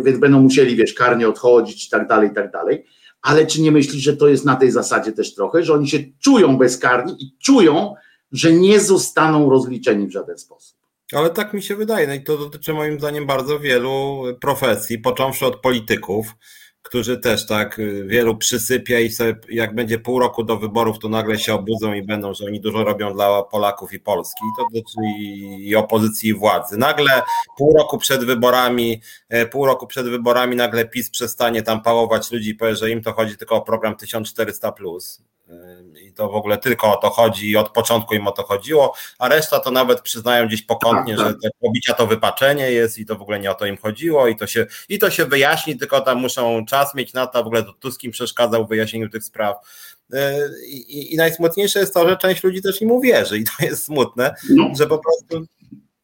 [0.04, 2.84] więc będą musieli, wiesz, karnie odchodzić i tak dalej, i tak dalej.
[3.22, 5.98] Ale czy nie myślisz, że to jest na tej zasadzie też trochę, że oni się
[6.20, 7.94] czują bezkarni i czują,
[8.32, 10.76] że nie zostaną rozliczeni w żaden sposób?
[11.12, 12.06] Ale tak mi się wydaje.
[12.06, 16.34] No i to dotyczy moim zdaniem bardzo wielu profesji, począwszy od polityków,
[16.82, 21.08] którzy też tak y, wielu przysypia i sobie, jak będzie pół roku do wyborów, to
[21.08, 24.40] nagle się obudzą i będą, że oni dużo robią dla Polaków i Polski.
[24.44, 24.98] I to dotyczy
[25.58, 26.76] i opozycji i władzy.
[26.76, 27.22] Nagle
[27.58, 32.50] pół roku przed wyborami, e, pół roku przed wyborami nagle PiS przestanie tam pałować ludzi
[32.50, 35.22] i powie, że im to chodzi tylko o program 1400 plus
[36.02, 38.94] i to w ogóle tylko o to chodzi i od początku im o to chodziło,
[39.18, 41.34] a reszta to nawet przyznają gdzieś pokątnie, tak, tak.
[41.34, 44.28] że te pobicia to wypaczenie jest i to w ogóle nie o to im chodziło
[44.28, 47.46] i to się, i to się wyjaśni, tylko tam muszą czas mieć na to, w
[47.46, 49.56] ogóle to Tusk im przeszkadzał w wyjaśnieniu tych spraw.
[50.12, 53.84] E, I, I, najsmutniejsze jest to, że część ludzi też im uwierzy i to jest
[53.84, 54.70] smutne, no.
[54.78, 55.46] że po prostu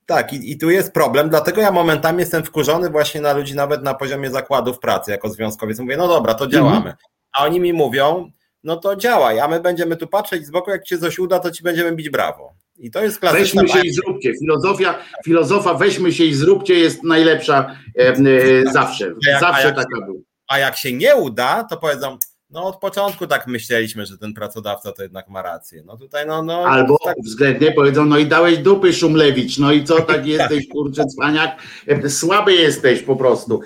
[0.06, 3.82] tak, i, i tu jest problem, dlatego ja momentami jestem wkurzony właśnie na ludzi nawet
[3.82, 5.78] na poziomie zakładów pracy jako związkowiec.
[5.78, 6.77] Mówię, no dobra, to działamy.
[6.77, 6.97] Mhm.
[7.32, 8.31] A oni mi mówią,
[8.69, 11.51] no to działaj, a my będziemy tu patrzeć z boku, jak ci coś uda, to
[11.51, 12.53] ci będziemy bić brawo.
[12.78, 13.62] I to jest klasyczna...
[13.62, 14.32] Weźmy się i zróbcie.
[14.39, 19.12] Filozofia, filozofa weźmy się i zróbcie jest najlepsza e, e, zawsze.
[19.27, 20.19] jak, zawsze jak, taka była.
[20.49, 22.19] A jak się nie uda, to powiedzą,
[22.51, 25.83] no od początku tak myśleliśmy, że ten pracodawca to jednak ma rację.
[25.87, 27.16] No tutaj no, no Albo tak...
[27.25, 31.62] względnie powiedzą, no i dałeś dupy Szumlewicz, no i co tak jesteś, kurczę, cwaniak,
[32.09, 33.61] słaby jesteś po prostu,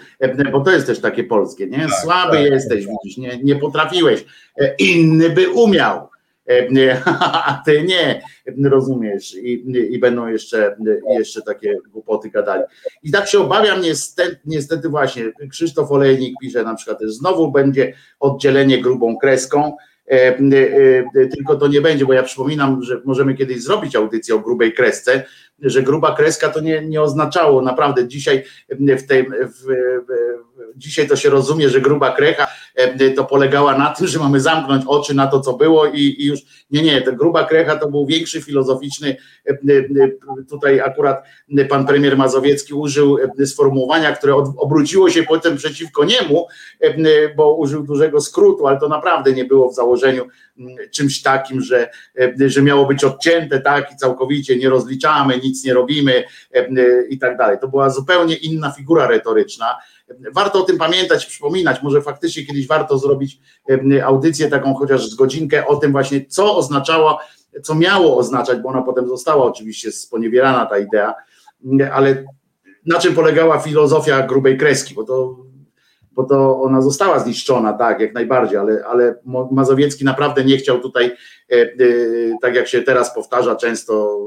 [0.53, 1.79] bo to jest też takie polskie, nie?
[1.79, 2.95] Tak, słaby tak, jesteś, tak.
[3.05, 4.25] widzisz, nie, nie potrafiłeś,
[4.79, 6.09] inny by umiał,
[7.33, 8.23] a ty nie,
[8.65, 10.77] rozumiesz, i, i będą jeszcze,
[11.09, 12.63] jeszcze takie głupoty gadali.
[13.03, 17.95] I tak się obawiam, niestety, niestety właśnie, Krzysztof Olejnik pisze na przykład, że znowu będzie
[18.21, 19.77] oddzielenie grubą kreską,
[20.11, 20.39] e, e,
[21.15, 24.73] e, tylko to nie będzie, bo ja przypominam, że możemy kiedyś zrobić audycję o grubej
[24.73, 25.25] kresce,
[25.59, 30.13] że gruba kreska to nie, nie oznaczało naprawdę dzisiaj w tej, w, w,
[30.77, 32.49] dzisiaj to się rozumie, że gruba krecha e,
[33.17, 36.41] to polegała na tym, że mamy zamknąć oczy na to, co było i, i już
[36.71, 39.17] nie, nie, ta gruba krecha to był większy filozoficzny,
[39.47, 41.25] e, e, tutaj akurat
[41.69, 46.47] pan premier Mazowiecki użył sformułowania, które obróciło się potem przeciwko niemu,
[47.37, 50.25] bo użył dużego skrótu, ale to naprawdę nie było w założeniu
[50.91, 51.91] czymś takim, że,
[52.47, 56.25] że miało być odcięte tak i całkowicie nie rozliczamy, nic nie robimy
[57.09, 57.59] i tak dalej.
[57.61, 59.77] To była zupełnie inna figura retoryczna
[60.35, 63.41] warto o tym pamiętać, przypominać, może faktycznie kiedyś warto zrobić
[64.05, 67.19] audycję taką chociaż z godzinkę o tym właśnie, co oznaczało,
[67.63, 71.15] co miało oznaczać, bo ona potem została oczywiście sponiewierana ta idea,
[71.93, 72.25] ale
[72.87, 75.37] na czym polegała filozofia grubej kreski, bo to,
[76.13, 79.15] bo to ona została zniszczona, tak, jak najbardziej, ale, ale
[79.51, 81.07] Mazowiecki naprawdę nie chciał tutaj,
[81.53, 81.67] e, e,
[82.43, 84.19] tak jak się teraz powtarza często,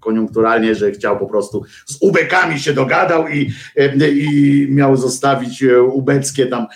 [0.00, 3.50] koniunkturalnie, że chciał po prostu z ubekami się dogadał i,
[4.06, 6.66] i miał zostawić e, ubeckie tam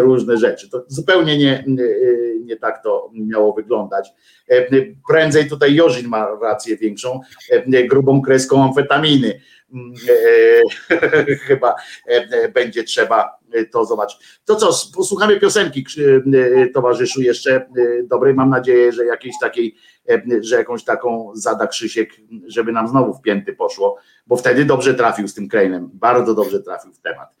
[0.00, 0.70] różne rzeczy.
[0.70, 1.64] To zupełnie nie,
[2.44, 4.12] nie tak to miało wyglądać.
[5.08, 7.20] Prędzej tutaj Jorzin ma rację większą,
[7.88, 9.40] grubą kreską amfetaminy.
[10.08, 11.74] E, chyba
[12.54, 13.30] będzie trzeba
[13.72, 14.40] to zobaczyć.
[14.44, 15.86] To co, posłuchamy piosenki
[16.74, 17.66] towarzyszu jeszcze
[18.04, 18.34] dobrej.
[18.34, 19.76] Mam nadzieję, że jakiejś takiej
[20.08, 22.10] E, że jakąś taką zada Krzysiek,
[22.46, 23.96] żeby nam znowu w pięty poszło,
[24.26, 27.34] bo wtedy dobrze trafił z tym Krainem, bardzo dobrze trafił w temat.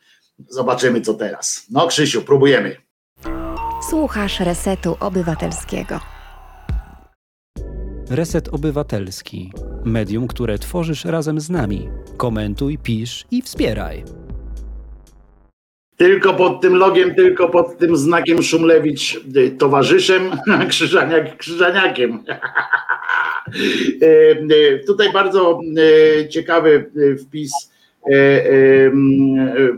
[0.48, 1.66] Zobaczymy co teraz.
[1.70, 2.76] No Krzysiu, próbujemy.
[3.90, 6.00] Słuchasz Resetu Obywatelskiego.
[8.10, 9.52] Reset Obywatelski.
[9.84, 11.88] Medium, które tworzysz razem z nami.
[12.16, 14.04] Komentuj, pisz i wspieraj.
[15.96, 20.22] Tylko pod tym logiem, tylko pod tym znakiem Szumlewicz y, towarzyszem,
[20.70, 22.18] Krzyżaniak Krzyżaniakiem.
[24.02, 25.60] Y, y, tutaj bardzo
[26.30, 26.90] ciekawy
[27.22, 27.52] wpis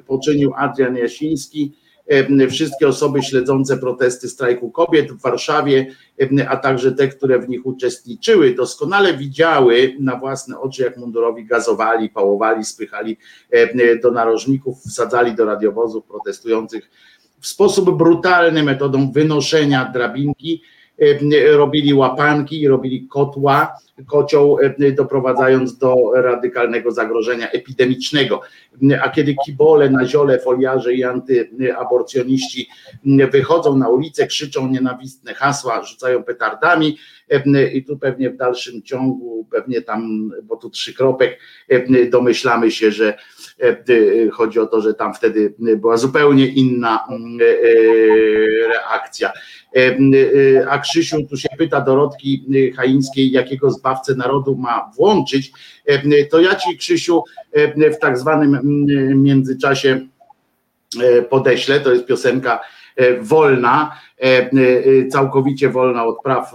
[0.06, 1.72] poczynił Adrian Jasiński
[2.50, 5.86] wszystkie osoby śledzące protesty strajku kobiet w Warszawie,
[6.48, 12.08] a także te, które w nich uczestniczyły, doskonale widziały na własne oczy, jak mundurowi gazowali,
[12.08, 13.16] pałowali, spychali
[14.02, 16.90] do narożników, wsadzali do radiowozów protestujących
[17.44, 20.62] w sposób brutalny metodą wynoszenia drabinki
[21.52, 23.76] robili łapanki, robili kotła,
[24.06, 24.58] kocioł,
[24.96, 28.40] doprowadzając do radykalnego zagrożenia epidemicznego.
[29.02, 32.68] A kiedy kibole na ziole, foliarze i antyaborcjoniści
[33.32, 36.98] wychodzą na ulicę, krzyczą nienawistne hasła, rzucają petardami
[37.74, 41.40] i tu pewnie w dalszym ciągu, pewnie tam, bo tu trzy kropek,
[42.10, 43.14] domyślamy się, że
[44.32, 47.08] chodzi o to, że tam wtedy była zupełnie inna
[48.68, 49.32] reakcja.
[50.68, 52.44] A Krzysiu tu się pyta Dorotki
[52.76, 55.52] Haińskiej, jakiego zbawcę narodu ma włączyć,
[56.30, 57.22] to ja ci Krzysiu
[57.76, 58.58] w tak zwanym
[59.22, 60.06] międzyczasie
[61.30, 62.60] podeślę, to jest piosenka
[63.20, 63.96] wolna,
[65.10, 66.52] całkowicie wolna od praw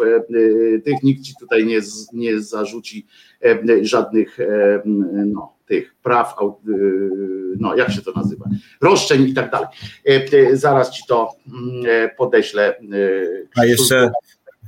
[0.86, 1.80] tych, nikt ci tutaj nie,
[2.14, 3.06] nie zarzuci
[3.82, 4.38] żadnych
[5.26, 6.36] no, tych praw,
[7.60, 8.46] no jak się to nazywa,
[8.82, 9.68] roszczeń i tak dalej.
[10.54, 11.32] Zaraz ci to
[12.18, 12.80] podeślę.
[13.56, 14.12] A jeszcze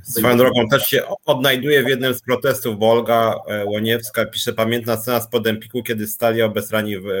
[0.02, 4.96] Swoją drogą też się odnajduje w jednym z protestów, bo Olga e, Łoniewska pisze, pamiętna
[4.96, 7.12] scena z podempiku, kiedy stali obesrani w e,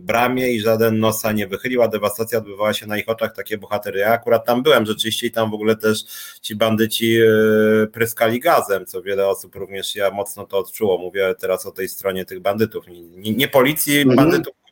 [0.00, 3.98] bramie i żaden nosa nie wychyliła, dewastacja odbywała się na ich oczach, takie bohatery.
[3.98, 6.04] Ja akurat tam byłem rzeczywiście i tam w ogóle też
[6.42, 10.98] ci bandyci e, pryskali gazem, co wiele osób również ja mocno to odczuło.
[10.98, 12.84] Mówię teraz o tej stronie tych bandytów,
[13.16, 14.16] nie, nie policji, mhm.
[14.16, 14.65] bandytów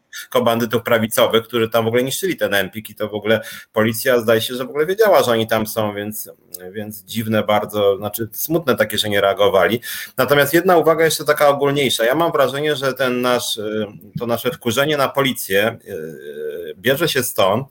[0.45, 3.41] bandytów prawicowych, którzy tam w ogóle niszczyli ten Empik i to w ogóle
[3.73, 6.31] policja zdaje się, że w ogóle wiedziała, że oni tam są, więc,
[6.73, 9.81] więc dziwne bardzo, znaczy smutne takie, że nie reagowali.
[10.17, 12.05] Natomiast jedna uwaga jeszcze taka ogólniejsza.
[12.05, 13.61] Ja mam wrażenie, że ten nasz,
[14.19, 15.79] to nasze wkurzenie na policję
[16.77, 17.69] bierze się stąd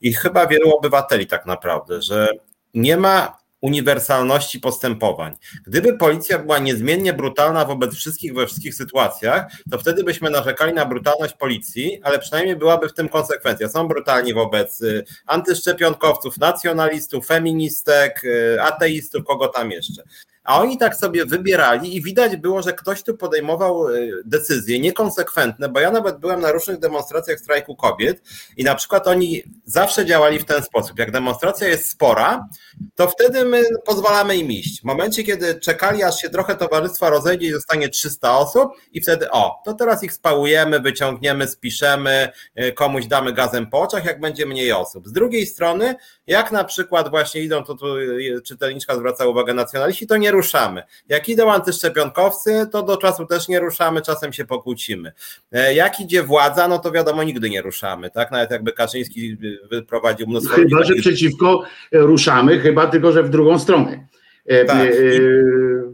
[0.00, 2.28] i chyba wielu obywateli tak naprawdę, że
[2.74, 5.34] nie ma uniwersalności postępowań.
[5.66, 10.86] Gdyby policja była niezmiennie brutalna wobec wszystkich we wszystkich sytuacjach, to wtedy byśmy narzekali na
[10.86, 13.68] brutalność policji, ale przynajmniej byłaby w tym konsekwencja.
[13.68, 20.02] Są brutalni wobec y, antyszczepionkowców, nacjonalistów, feministek, y, ateistów, kogo tam jeszcze.
[20.46, 23.92] A oni tak sobie wybierali i widać było, że ktoś tu podejmował e,
[24.24, 28.22] decyzje niekonsekwentne, bo ja nawet byłem na różnych demonstracjach strajku kobiet
[28.56, 30.98] i na przykład oni zawsze działali w ten sposób.
[30.98, 32.48] Jak demonstracja jest spora,
[32.94, 34.80] to wtedy my pozwalamy im iść.
[34.80, 39.30] W momencie, kiedy czekali, aż się trochę towarzystwa rozejdzie i zostanie 300 osób i wtedy
[39.30, 44.46] o, to teraz ich spałujemy, wyciągniemy, spiszemy, e, komuś damy gazem po oczach, jak będzie
[44.46, 45.08] mniej osób.
[45.08, 45.94] Z drugiej strony,
[46.26, 50.82] jak na przykład właśnie idą, to tu e, czytelniczka zwraca uwagę nacjonaliści, to nie ruszamy.
[51.08, 55.12] Jak idą antyszczepionkowcy, to do czasu też nie ruszamy, czasem się pokłócimy.
[55.52, 58.30] E, jak idzie władza, no to wiadomo, nigdy nie ruszamy, tak?
[58.30, 59.36] Nawet jakby Kaczyński
[59.70, 60.54] wyprowadził mnóstwo...
[60.54, 64.06] Chyba, że przeciwko ruszamy, chyba tylko, że w drugą stronę.
[64.46, 64.78] E, tak.
[64.78, 64.92] E,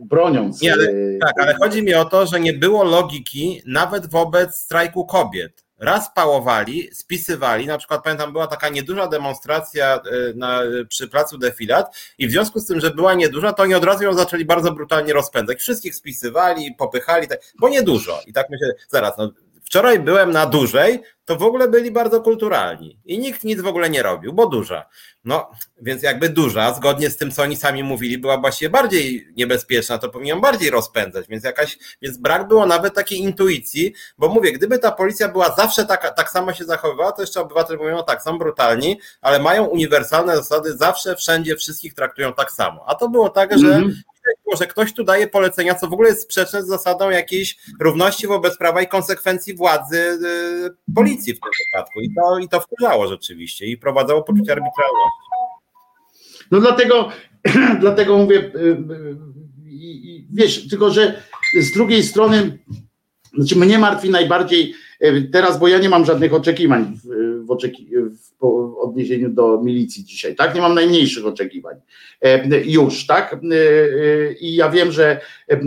[0.04, 0.62] broniąc.
[0.62, 0.88] Nie, ale,
[1.20, 6.14] tak, ale chodzi mi o to, że nie było logiki nawet wobec strajku kobiet raz
[6.14, 10.00] pałowali, spisywali, na przykład pamiętam była taka nieduża demonstracja e,
[10.34, 13.84] na, przy placu Defilat i w związku z tym, że była nieduża, to oni od
[13.84, 15.58] razu ją zaczęli bardzo brutalnie rozpędzać.
[15.58, 18.20] Wszystkich spisywali, popychali, tak, bo niedużo.
[18.26, 19.30] I tak myślę, zaraz, no,
[19.72, 23.90] wczoraj byłem na dużej, to w ogóle byli bardzo kulturalni i nikt nic w ogóle
[23.90, 24.86] nie robił, bo duża.
[25.24, 25.50] No,
[25.82, 30.08] więc jakby duża, zgodnie z tym, co oni sami mówili, była właśnie bardziej niebezpieczna, to
[30.08, 34.92] powinien bardziej rozpędzać, więc jakaś, więc brak było nawet takiej intuicji, bo mówię, gdyby ta
[34.92, 38.38] policja była zawsze tak, tak samo się zachowywała, to jeszcze obywatele mówią, no tak, są
[38.38, 42.84] brutalni, ale mają uniwersalne zasady, zawsze, wszędzie, wszystkich traktują tak samo.
[42.86, 44.11] A to było tak, że mm -hmm
[44.60, 48.58] że ktoś tu daje polecenia, co w ogóle jest sprzeczne z zasadą jakiejś równości wobec
[48.58, 52.00] prawa i konsekwencji władzy y, policji w tym wypadku.
[52.00, 55.32] I to, i to wkurzało rzeczywiście i prowadzało poczucie arbitralności.
[56.50, 57.08] No dlatego,
[57.80, 59.16] dlatego mówię, y, y,
[60.32, 61.22] wiesz, tylko że
[61.60, 62.58] z drugiej strony,
[63.34, 64.74] znaczy mnie martwi najbardziej
[65.32, 66.98] teraz, bo ja nie mam żadnych oczekiwań
[67.42, 67.88] w, oczeki,
[68.40, 68.44] w
[68.80, 70.54] odniesieniu do milicji dzisiaj, tak?
[70.54, 71.76] Nie mam najmniejszych oczekiwań
[72.64, 73.40] już, tak?
[74.40, 75.20] I ja wiem, że,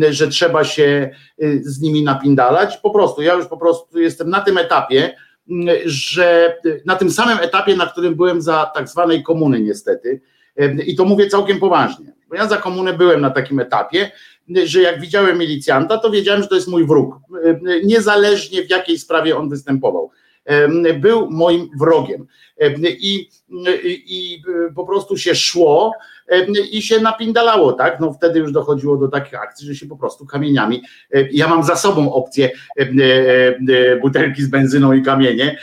[0.10, 1.10] że trzeba się
[1.62, 5.16] z nimi napindalać, po prostu, ja już po prostu jestem na tym etapie,
[5.86, 10.22] że na tym samym etapie, na którym byłem za tak zwanej komuny niestety,
[10.86, 14.12] i to mówię całkiem poważnie, bo ja za komunę byłem na takim etapie,
[14.64, 17.16] że jak widziałem milicjanta, to wiedziałem, że to jest mój wróg,
[17.84, 20.12] niezależnie w jakiej sprawie on występował.
[21.00, 22.28] Był moim wrogiem
[22.84, 23.30] i,
[24.06, 24.42] i
[24.76, 25.92] po prostu się szło
[26.72, 28.00] i się napindalało, tak?
[28.00, 30.82] No wtedy już dochodziło do takich akcji, że się po prostu kamieniami.
[31.32, 32.50] Ja mam za sobą opcję
[34.02, 35.58] butelki z benzyną i kamienie,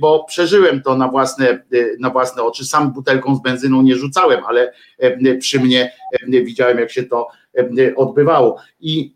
[0.00, 1.64] bo przeżyłem to na własne,
[2.00, 2.64] na własne oczy.
[2.64, 4.72] Sam butelką z benzyną nie rzucałem, ale
[5.40, 5.92] przy mnie
[6.28, 7.28] widziałem, jak się to
[7.96, 8.60] odbywało.
[8.80, 9.14] I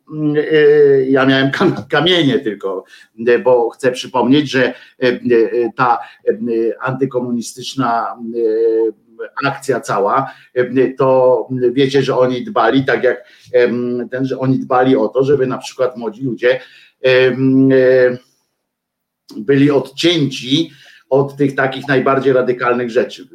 [1.08, 1.50] ja miałem
[1.90, 2.84] kamienie tylko,
[3.44, 4.74] bo chcę przypomnieć, że
[5.76, 5.98] ta
[6.80, 8.16] antykomunistyczna
[9.44, 10.32] akcja cała,
[10.98, 13.24] to wiecie, że oni dbali, tak jak
[14.10, 16.60] ten, że oni dbali o to, żeby na przykład młodzi ludzie
[19.36, 20.70] byli odcięci
[21.10, 23.28] od tych takich najbardziej radykalnych rzeczy.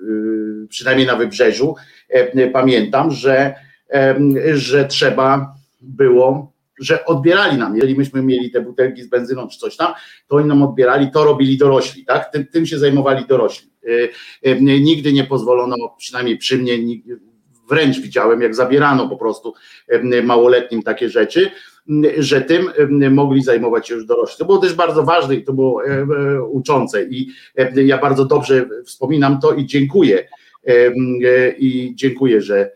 [0.69, 1.75] Przynajmniej na wybrzeżu
[2.53, 3.55] pamiętam, że,
[4.53, 9.75] że trzeba było że odbierali nam, jeżeli myśmy mieli te butelki z benzyną czy coś
[9.77, 9.93] tam,
[10.27, 12.31] to oni nam odbierali, to robili dorośli, tak?
[12.31, 13.69] Tym, tym się zajmowali dorośli.
[14.45, 16.77] Y, nigdy nie pozwolono, przynajmniej przy mnie,
[17.69, 19.53] wręcz widziałem, jak zabierano po prostu
[20.23, 21.51] małoletnim takie rzeczy,
[22.17, 22.69] że tym
[23.11, 24.37] mogli zajmować się już dorośli.
[24.37, 25.81] To było też bardzo ważne i to było
[26.49, 27.27] uczące i
[27.75, 30.27] ja bardzo dobrze wspominam to i dziękuję
[31.57, 32.71] i dziękuję, że,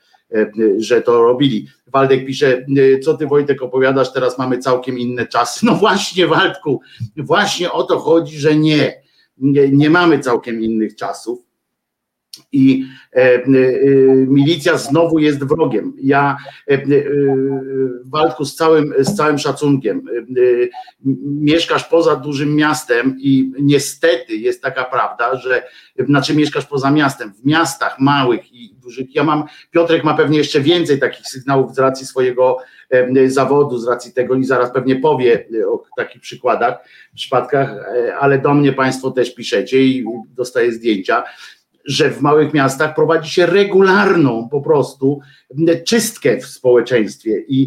[0.77, 1.67] że to robili.
[1.87, 2.65] Waldek pisze,
[3.03, 5.65] co ty Wojtek opowiadasz, teraz mamy całkiem inne czasy.
[5.65, 6.81] No właśnie Waldku,
[7.17, 11.48] właśnie o to chodzi, że nie nie, nie mamy całkiem innych czasów
[12.51, 13.41] i e, e,
[14.27, 15.93] milicja znowu jest wrogiem.
[16.01, 16.37] Ja
[16.67, 16.81] e,
[18.05, 20.01] Waldku z całym, z całym szacunkiem
[21.25, 25.63] mieszkasz poza dużym miastem i niestety jest taka prawda, że
[25.99, 29.15] znaczy mieszkasz poza miastem, w miastach małych i dużych.
[29.15, 32.57] Ja mam, Piotrek ma pewnie jeszcze więcej takich sygnałów z racji swojego
[33.27, 36.77] zawodu, z racji tego i zaraz pewnie powie o takich przykładach,
[37.15, 37.75] przypadkach,
[38.19, 40.05] ale do mnie Państwo też piszecie i
[40.35, 41.23] dostaję zdjęcia
[41.85, 45.19] że w małych miastach prowadzi się regularną po prostu
[45.85, 47.65] czystkę w społeczeństwie i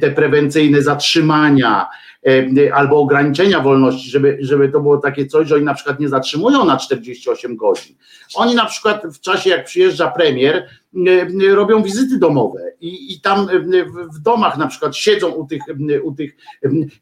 [0.00, 1.86] te prewencyjne zatrzymania
[2.26, 6.08] e, albo ograniczenia wolności, żeby, żeby to było takie coś, że oni na przykład nie
[6.08, 7.96] zatrzymują na 48 godzin.
[8.34, 10.68] Oni na przykład w czasie, jak przyjeżdża premier,
[11.50, 13.48] robią wizyty domowe i, i tam
[14.14, 15.62] w domach na przykład siedzą u tych,
[16.02, 16.36] u tych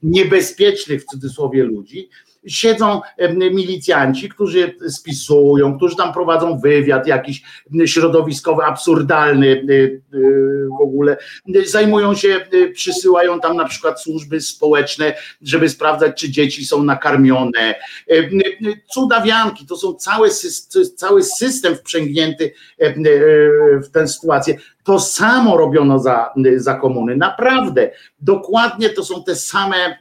[0.03, 2.09] niebezpiecznych w cudzysłowie ludzi
[2.47, 3.01] siedzą
[3.31, 7.43] milicjanci, którzy spisują, którzy tam prowadzą wywiad jakiś
[7.87, 10.19] środowiskowy, absurdalny e,
[10.79, 11.17] w ogóle,
[11.67, 17.75] zajmują się, e, przysyłają tam na przykład służby społeczne, żeby sprawdzać, czy dzieci są nakarmione.
[18.95, 20.29] Cudawianki, to są cały,
[20.97, 22.53] cały system wprzęgnięty
[23.83, 24.57] w tę sytuację.
[24.85, 27.17] To samo robiono za, za komuny.
[27.17, 27.91] Naprawdę,
[28.21, 29.99] dokładnie to są te same,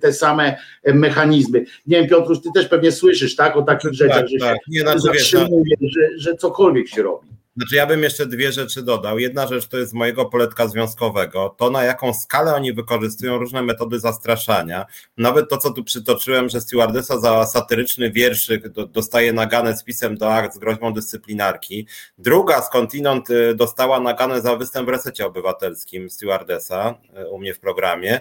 [0.00, 0.56] te same
[0.94, 1.64] mechanizmy.
[1.86, 4.56] Nie wiem, Piotruś, ty też pewnie słyszysz, tak, o takich tak, rzeczach, że tak.
[4.56, 5.88] się Nie, zatrzymuje, no.
[5.88, 7.29] że, że cokolwiek się robi.
[7.56, 9.18] Znaczy ja bym jeszcze dwie rzeczy dodał.
[9.18, 14.00] Jedna rzecz to jest mojego poletka związkowego, to na jaką skalę oni wykorzystują różne metody
[14.00, 14.86] zastraszania.
[15.16, 20.34] Nawet to, co tu przytoczyłem, że stewardesa za satyryczny wierszyk dostaje naganę z pisem do
[20.34, 21.86] akt z groźbą dyscyplinarki.
[22.18, 27.60] Druga skądinąd y, dostała naganę za występ w resecie obywatelskim stewardesa y, u mnie w
[27.60, 28.20] programie.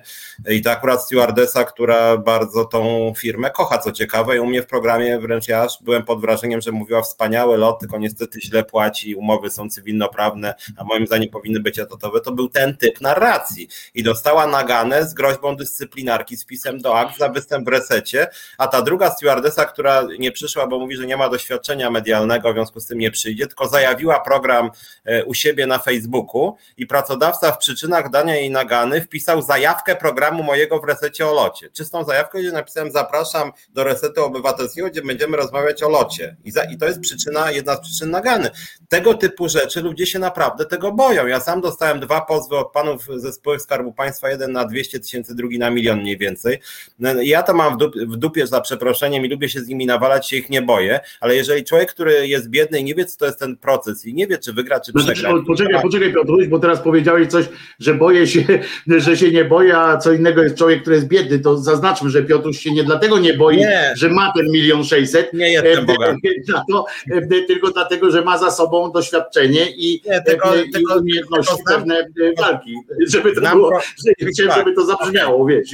[0.49, 4.67] I to akurat stewardesa, która bardzo tą firmę kocha, co ciekawe, i u mnie w
[4.67, 9.49] programie wręcz ja byłem pod wrażeniem, że mówiła wspaniały lot, tylko niestety źle płaci umowy
[9.49, 13.67] są cywilnoprawne, a moim zdaniem powinny być etatowe, to był ten typ narracji.
[13.93, 18.27] I dostała naganę z groźbą dyscyplinarki, z pisem do akt za występ w resecie,
[18.57, 22.55] a ta druga stewardesa, która nie przyszła, bo mówi, że nie ma doświadczenia medialnego, w
[22.55, 24.71] związku z tym nie przyjdzie, tylko zajawiła program
[25.05, 30.43] e, u siebie na Facebooku i pracodawca w przyczynach dania jej nagany wpisał zajawkę programu
[30.43, 31.69] mojego w resecie o locie.
[31.69, 36.35] Czystą zajawkę, gdzie napisałem zapraszam do resetu obywatelskiego, gdzie będziemy rozmawiać o locie.
[36.43, 38.49] I, za, i to jest przyczyna, jedna z przyczyn nagany.
[38.89, 41.27] Tego tego typu rzeczy ludzie się naprawdę tego boją.
[41.27, 45.35] Ja sam dostałem dwa pozwy od panów ze spółek Skarbu Państwa, jeden na 200 tysięcy,
[45.35, 46.59] drugi na milion mniej więcej.
[47.21, 50.29] Ja to mam w, dup, w dupie za przeproszeniem i lubię się z nimi nawalać,
[50.29, 53.25] się ich nie boję, ale jeżeli człowiek, który jest biedny i nie wie, co to
[53.25, 55.33] jest ten proces i nie wie, czy wygra, czy znaczy, przegra.
[55.47, 55.81] Poczekaj, tak.
[55.81, 57.45] poczekaj Piotruś, bo teraz powiedziałeś coś,
[57.79, 58.43] że boję się,
[58.87, 62.23] że się nie boję, a co innego jest człowiek, który jest biedny, to zaznaczmy, że
[62.23, 63.93] Piotruś się nie dlatego nie boi, nie.
[63.95, 65.33] że ma ten milion sześćset.
[65.33, 66.17] Nie jestem bogaty.
[67.47, 72.07] Tylko dlatego, że ma za sobą doświadczenie i, nie, tego, i tego, umiejętności tego pewne
[72.37, 72.75] walki,
[73.07, 73.79] żeby to, było,
[74.33, 75.55] chciałem, żeby to zabrzmiało, okay.
[75.55, 75.69] wiesz.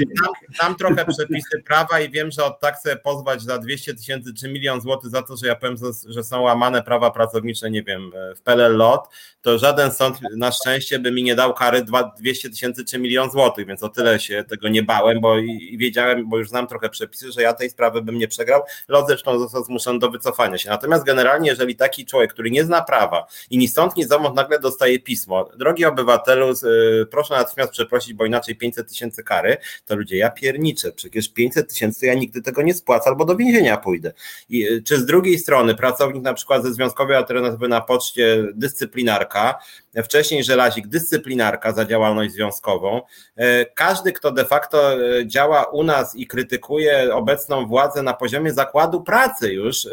[0.60, 4.50] Znam trochę przepisy prawa i wiem, że od tak sobie pozwać za 200 tysięcy czy
[4.50, 5.76] milion złotych za to, że ja powiem,
[6.08, 9.10] że są łamane prawa pracownicze, nie wiem, w PLL LOT,
[9.42, 11.86] to żaden sąd na szczęście by mi nie dał kary
[12.20, 16.30] 200 tysięcy czy milion złotych, więc o tyle się tego nie bałem, bo i wiedziałem,
[16.30, 18.62] bo już znam trochę przepisy, że ja tej sprawy bym nie przegrał.
[18.88, 20.70] LOT zresztą został zmuszony do wycofania się.
[20.70, 23.15] Natomiast generalnie, jeżeli taki człowiek, który nie zna prawa
[23.50, 28.26] i ni stąd, ni zowąd nagle dostaje pismo, drogi obywatelu, y, proszę natychmiast przeprosić, bo
[28.26, 32.74] inaczej 500 tysięcy kary, to ludzie, ja pierniczę, przecież 500 tysięcy ja nigdy tego nie
[32.74, 34.14] spłacę albo do więzienia pójdę.
[34.50, 39.60] I, y, czy z drugiej strony pracownik na przykład ze Związkowej Alternatywy na Poczcie, dyscyplinarka,
[40.04, 43.02] wcześniej żelazik, dyscyplinarka za działalność związkową.
[43.36, 49.02] E, każdy, kto de facto działa u nas i krytykuje obecną władzę na poziomie zakładu
[49.02, 49.88] pracy już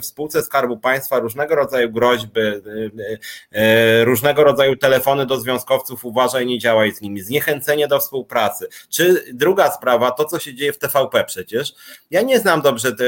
[0.00, 2.40] w spółce Skarbu Państwa, różnego rodzaju groźby,
[4.04, 8.68] różnego rodzaju telefony do związkowców, uważaj, nie działaj z nimi, zniechęcenie do współpracy.
[8.88, 11.74] Czy druga sprawa, to co się dzieje w TVP przecież.
[12.10, 13.04] Ja nie znam dobrze, te,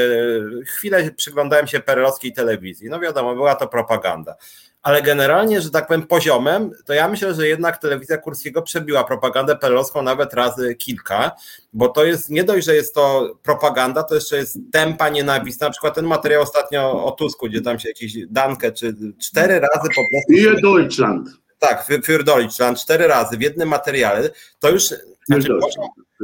[0.65, 4.35] chwilę przyglądałem się perelowskiej telewizji, no wiadomo, była to propaganda
[4.85, 9.55] ale generalnie, że tak powiem, poziomem, to ja myślę, że jednak telewizja Kurskiego przebiła propagandę
[9.55, 11.31] perelowską nawet razy kilka,
[11.73, 15.59] bo to jest nie dość, że jest to propaganda, to jeszcze jest tempa nienawiść.
[15.59, 19.89] Na przykład ten materiał ostatnio o Tusku, gdzie tam się jakieś Dankę, czy cztery razy
[19.95, 20.57] po prostu.
[20.57, 21.29] I Deutschland.
[21.59, 24.29] Tak, für Deutschland, cztery razy w jednym materiale,
[24.59, 24.83] to już
[25.25, 25.59] znaczy,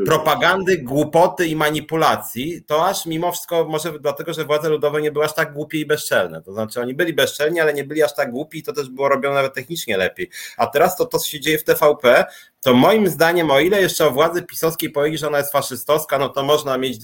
[0.05, 5.25] propagandy, głupoty i manipulacji, to aż mimo wszystko, może dlatego, że władze ludowe nie były
[5.25, 6.41] aż tak głupie i bezczelne.
[6.41, 9.09] To znaczy, oni byli bezczelni, ale nie byli aż tak głupi i to też było
[9.09, 10.29] robione nawet technicznie lepiej.
[10.57, 12.25] A teraz to, to co się dzieje w TVP,
[12.61, 16.29] to moim zdaniem, o ile jeszcze o władzy pisowskiej powiedzieć, że ona jest faszystowska, no
[16.29, 16.99] to można mieć,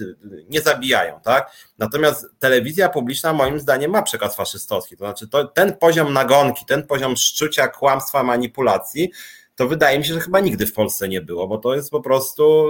[0.50, 1.52] nie zabijają, tak?
[1.78, 4.98] Natomiast telewizja publiczna moim zdaniem ma przekaz faszystowski.
[4.98, 9.12] To znaczy, to, ten poziom nagonki, ten poziom szczucia, kłamstwa, manipulacji,
[9.58, 12.02] to wydaje mi się, że chyba nigdy w Polsce nie było, bo to jest po
[12.02, 12.66] prostu.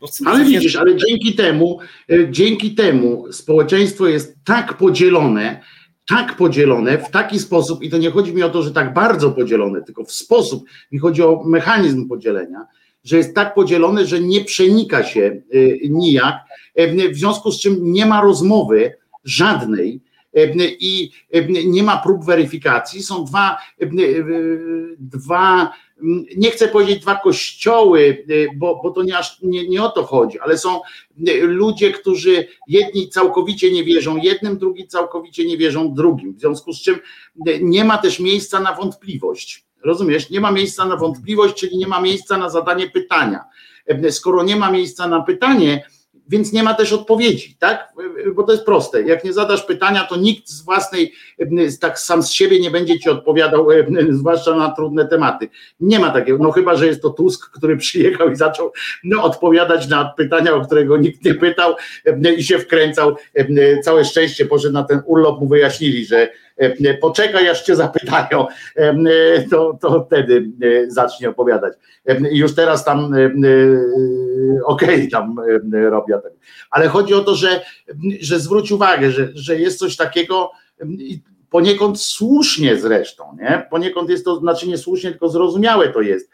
[0.00, 1.78] No, ale widzisz, ale dzięki temu,
[2.10, 5.60] e, dzięki temu społeczeństwo jest tak podzielone,
[6.08, 9.30] tak podzielone w taki sposób, i to nie chodzi mi o to, że tak bardzo
[9.30, 12.66] podzielone, tylko w sposób, mi chodzi o mechanizm podzielenia,
[13.04, 16.34] że jest tak podzielone, że nie przenika się e, nijak,
[16.74, 18.92] e, w związku z czym nie ma rozmowy
[19.24, 20.00] żadnej
[20.80, 21.10] i
[21.66, 23.02] nie ma prób weryfikacji.
[23.02, 23.58] Są dwa,
[24.98, 25.72] dwa
[26.36, 28.26] nie chcę powiedzieć dwa kościoły,
[28.56, 30.80] bo, bo to nie, aż, nie, nie o to chodzi, ale są
[31.40, 36.34] ludzie, którzy jedni całkowicie nie wierzą jednym, drugi całkowicie nie wierzą drugim.
[36.34, 36.98] W związku z czym
[37.60, 39.66] nie ma też miejsca na wątpliwość.
[39.84, 40.30] Rozumiesz?
[40.30, 43.44] Nie ma miejsca na wątpliwość, czyli nie ma miejsca na zadanie pytania.
[44.10, 45.84] Skoro nie ma miejsca na pytanie,
[46.28, 47.92] więc nie ma też odpowiedzi, tak?
[48.34, 49.02] Bo to jest proste.
[49.02, 51.12] Jak nie zadasz pytania, to nikt z własnej,
[51.80, 53.68] tak sam z siebie nie będzie ci odpowiadał,
[54.10, 55.48] zwłaszcza na trudne tematy.
[55.80, 58.72] Nie ma takiego, no chyba, że jest to Tusk, który przyjechał i zaczął
[59.04, 61.74] no, odpowiadać na pytania, o którego nikt nie pytał
[62.38, 63.16] i się wkręcał.
[63.84, 66.28] Całe szczęście poszedł na ten urlop, mu wyjaśnili, że
[67.00, 68.46] poczekaj, aż cię zapytają,
[69.50, 70.50] to, to wtedy
[70.88, 71.72] zacznie opowiadać.
[72.30, 73.04] Już teraz tam
[74.64, 75.36] okej, okay, tam
[75.72, 76.18] robię.
[76.70, 77.64] Ale chodzi o to, że,
[78.20, 80.50] że zwróć uwagę, że, że jest coś takiego,
[81.50, 83.66] poniekąd słusznie zresztą, nie?
[83.70, 86.30] Poniekąd jest to, znaczy nie słusznie, tylko zrozumiałe to jest,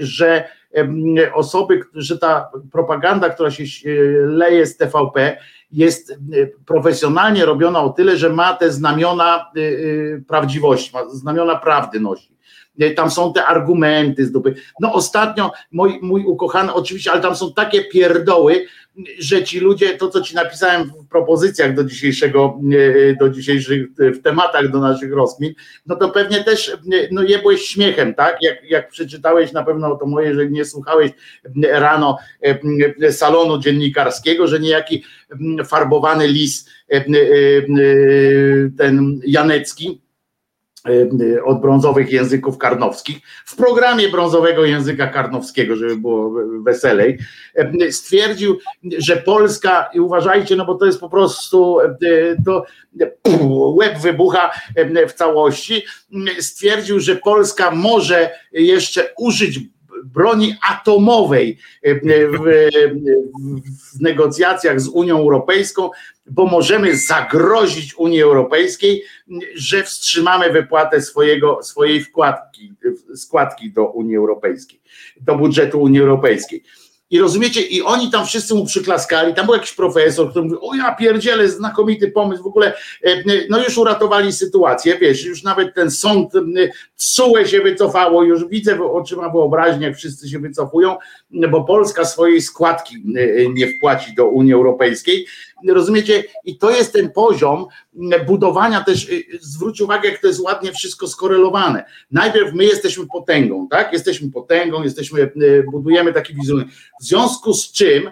[0.00, 0.48] że
[1.34, 3.64] osoby, że ta propaganda, która się
[4.26, 5.36] leje z TVP,
[5.72, 6.18] jest
[6.66, 9.52] profesjonalnie robiona o tyle, że ma te znamiona
[10.28, 12.32] prawdziwości, ma znamiona prawdy nosi.
[12.96, 14.54] Tam są te argumenty z dupy.
[14.80, 18.66] No ostatnio mój, mój ukochany, oczywiście, ale tam są takie pierdoły,
[19.18, 22.60] że ci ludzie, to co ci napisałem w propozycjach do dzisiejszego,
[23.10, 25.54] e, do dzisiejszych, w tematach do naszych rozkmin,
[25.86, 26.76] no to pewnie też, e,
[27.10, 28.36] no jebłeś śmiechem, tak?
[28.42, 31.10] Jak, jak przeczytałeś na pewno to moje, że nie słuchałeś
[31.62, 32.18] rano
[33.02, 35.04] e, salonu dziennikarskiego, że niejaki
[35.66, 36.68] farbowany lis,
[38.78, 40.00] ten Janecki,
[41.44, 46.32] od brązowych języków karnowskich, w programie brązowego języka karnowskiego, żeby było
[46.62, 47.18] weselej,
[47.82, 48.58] y, stwierdził,
[48.98, 52.64] że Polska, i uważajcie, no bo to jest po prostu, y, to
[53.76, 54.50] łeb wybucha
[55.08, 55.82] w całości,
[56.40, 59.60] stwierdził, że Polska może jeszcze użyć
[60.04, 62.00] broni atomowej w,
[62.38, 65.90] w, negocjacjach z Unią Europejską,
[66.26, 69.02] bo możemy zagrozić Unii Europejskiej,
[69.54, 72.72] że wstrzymamy wypłatę swojego, swojej wkładki,
[73.14, 74.80] składki do Unii Europejskiej,
[75.20, 76.62] do budżetu Unii Europejskiej.
[77.12, 80.74] I rozumiecie, i oni tam wszyscy mu przyklaskali, tam był jakiś profesor, który mówił, o
[80.74, 85.90] ja pierdzielę, znakomity pomysł, w ogóle, e, no już uratowali sytuację, wiesz, już nawet ten
[85.90, 86.32] sąd
[86.96, 90.96] CUE się wycofało, już widzę oczyma wyobraźnię, jak wszyscy się wycofują,
[91.50, 92.96] bo Polska swojej składki
[93.54, 95.26] nie wpłaci do Unii Europejskiej,
[95.68, 97.66] rozumiecie, i to jest ten poziom
[98.26, 101.84] budowania też, y, zwróć uwagę, jak to jest ładnie wszystko skorelowane.
[102.10, 106.68] Najpierw my jesteśmy potęgą, tak, jesteśmy potęgą, jesteśmy, y, budujemy taki wizerunek,
[107.00, 108.10] w związku z czym,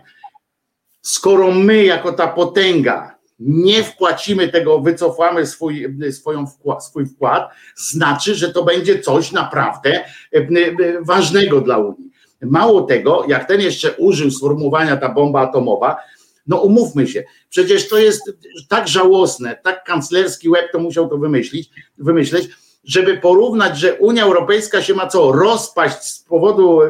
[1.02, 8.34] skoro my jako ta potęga nie wpłacimy tego, wycofamy swój, swoją wkład, swój wkład, znaczy,
[8.34, 10.04] że to będzie coś naprawdę
[10.34, 12.10] y, ważnego dla Unii.
[12.42, 15.96] Mało tego, jak ten jeszcze użył sformułowania ta bomba atomowa,
[16.46, 18.32] no umówmy się, przecież to jest
[18.68, 22.48] tak żałosne, tak kanclerski łeb to musiał to wymyślić, wymyśleć,
[22.84, 26.80] żeby porównać, że Unia Europejska się ma co rozpaść z powodu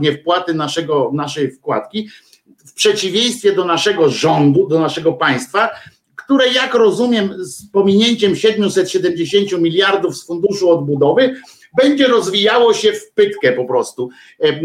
[0.00, 2.08] niewpłaty naszego, naszej wkładki,
[2.66, 5.70] w przeciwieństwie do naszego rządu, do naszego państwa,
[6.16, 11.34] które jak rozumiem z pominięciem 770 miliardów z funduszu odbudowy
[11.76, 14.60] będzie rozwijało się w pytkę po prostu, e, e,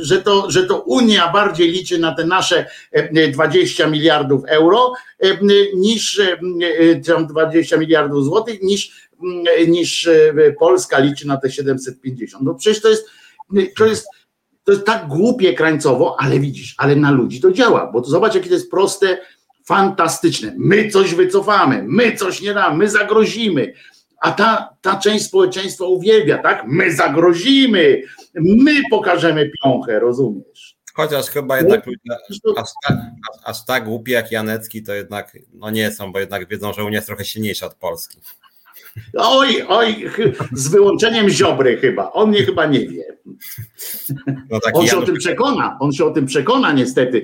[0.00, 2.66] że to, że to Unia bardziej liczy na te nasze
[3.32, 4.92] 20 e, miliardów euro
[5.74, 6.20] niż
[7.06, 9.08] tam 20 miliardów złotych, niż,
[9.68, 10.08] niż
[10.58, 12.44] Polska liczy na te 750.
[12.44, 13.06] No przecież to jest,
[13.76, 14.06] to jest
[14.64, 18.34] to jest tak głupie krańcowo, ale widzisz, ale na ludzi to działa, bo to zobacz,
[18.34, 19.18] jakie to jest proste,
[19.64, 20.54] fantastyczne.
[20.58, 23.72] My coś wycofamy, my coś nie damy, my zagrozimy
[24.20, 26.64] a ta, ta część społeczeństwa uwielbia, tak?
[26.66, 28.02] My zagrozimy,
[28.34, 30.78] my pokażemy piąchę, rozumiesz?
[30.94, 32.00] Chociaż chyba jednak ludzie
[32.56, 36.48] aż tak, aż, aż tak głupi jak Janecki to jednak no nie są, bo jednak
[36.48, 38.18] wiedzą, że Unia jest trochę silniejsza od Polski.
[39.16, 40.04] Oj, oj,
[40.52, 42.12] z wyłączeniem Ziobry chyba.
[42.12, 43.04] On mnie chyba nie wie.
[44.50, 45.02] No on się Janusz...
[45.02, 47.22] o tym przekona, on się o tym przekona niestety,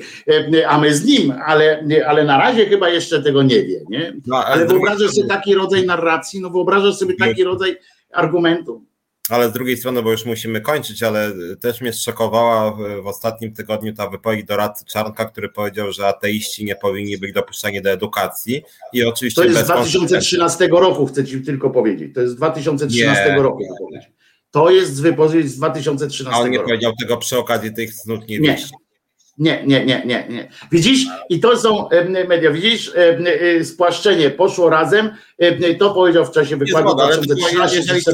[0.54, 3.80] e, a my z nim, ale, ale na razie chyba jeszcze tego nie wie.
[3.88, 4.12] Nie?
[4.26, 7.76] No, ale, ale wyobrażasz sobie taki rodzaj narracji, no wyobrażasz sobie taki rodzaj
[8.12, 8.84] argumentu
[9.28, 13.94] ale z drugiej strony, bo już musimy kończyć, ale też mnie szokowała w ostatnim tygodniu
[13.94, 18.62] ta wypowiedź doradcy Czarnka, który powiedział, że ateiści nie powinni być dopuszczani do edukacji.
[18.92, 22.14] I oczywiście to jest z 2013 roku, chcę ci tylko powiedzieć.
[22.14, 24.10] To jest z 2013 nie, roku wypowiedź.
[24.50, 26.36] To jest wypowiedź z 2013 roku.
[26.36, 26.68] A on nie roku.
[26.68, 28.74] powiedział tego przy okazji tych znów niewiści.
[29.38, 30.48] Nie, nie, nie, nie, nie.
[30.72, 31.06] Widzisz?
[31.28, 31.88] I to są
[32.28, 32.50] media.
[32.50, 32.92] Widzisz?
[33.58, 35.10] Y, spłaszczenie poszło razem.
[35.78, 38.12] To powiedział w czasie wykładu 2013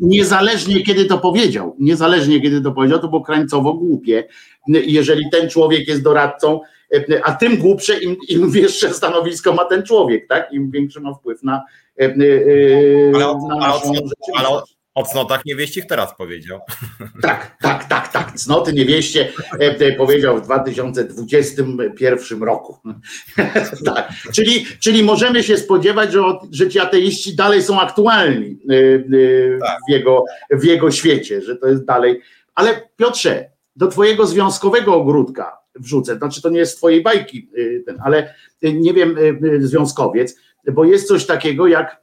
[0.00, 4.24] Niezależnie kiedy to powiedział, niezależnie kiedy to powiedział, to było krańcowo głupie.
[4.68, 6.60] Jeżeli ten człowiek jest doradcą,
[7.22, 10.52] a tym głupsze, im, im wyższe stanowisko ma ten człowiek, tak?
[10.52, 11.62] Im większy ma wpływ na.
[11.98, 13.80] Na ale,
[14.36, 14.62] ale,
[15.00, 16.60] o cnotach niewieścich teraz powiedział.
[17.22, 18.34] Tak, tak, tak, tak.
[18.34, 22.76] Cnoty niewieście e, powiedział w 2021 roku.
[23.86, 24.08] tak.
[24.32, 26.20] czyli, czyli możemy się spodziewać, że,
[26.50, 29.78] że ci ateiści dalej są aktualni e, e, tak.
[29.88, 32.20] w, jego, w jego świecie, że to jest dalej.
[32.54, 37.48] Ale Piotrze, do twojego związkowego ogródka wrzucę, znaczy to nie jest z twojej bajki,
[37.86, 39.16] ten, ale nie wiem,
[39.58, 40.36] związkowiec,
[40.72, 42.00] bo jest coś takiego jak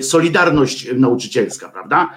[0.00, 2.10] solidarność nauczycielska, prawda?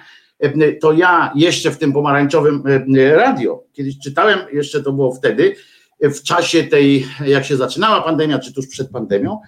[0.44, 2.62] Y, to ja jeszcze w tym pomarańczowym
[2.96, 5.54] y, radio, kiedyś czytałem, jeszcze to było wtedy,
[6.00, 9.38] w czasie tej, jak się zaczynała pandemia, czy tuż przed pandemią,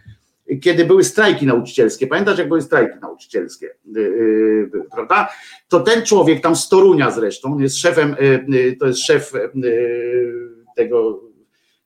[0.63, 2.07] kiedy były strajki nauczycielskie.
[2.07, 3.69] Pamiętasz, jak były strajki nauczycielskie,
[4.93, 5.29] prawda?
[5.69, 8.17] To ten człowiek tam z Torunia zresztą, jest szefem,
[8.81, 9.33] to jest szef
[10.77, 11.21] tego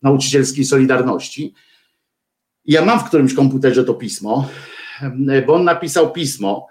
[0.02, 1.54] nauczycielskiej Solidarności.
[2.64, 4.48] Ja mam w którymś komputerze to pismo,
[5.46, 6.66] bo on napisał pismo,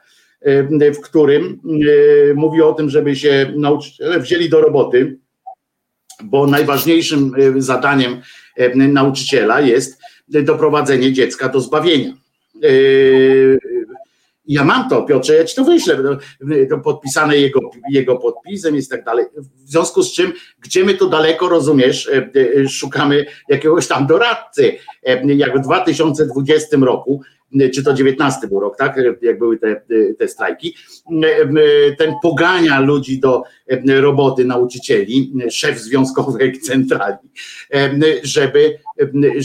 [0.95, 1.59] w którym
[2.31, 5.17] e, mówi o tym, żeby się nauczyciele wzięli do roboty,
[6.23, 8.21] bo najważniejszym e, zadaniem
[8.75, 12.13] nauczyciela jest doprowadzenie dziecka do zbawienia.
[12.63, 12.69] E,
[14.45, 16.17] ja mam to, Piotrze, ja ci to wyślę,
[16.69, 17.59] to podpisane jego,
[17.91, 19.25] jego podpisem jest tak dalej.
[19.37, 22.11] W związku z czym, gdzie my tu daleko, rozumiesz,
[22.69, 24.77] szukamy jakiegoś tam doradcy.
[25.25, 27.21] Jak w 2020 roku
[27.73, 29.81] czy to 19 był rok, tak, jak były te,
[30.19, 30.75] te strajki,
[31.97, 33.43] ten pogania ludzi do
[33.87, 37.17] roboty nauczycieli, szef związkowej centrali,
[38.23, 38.79] żeby,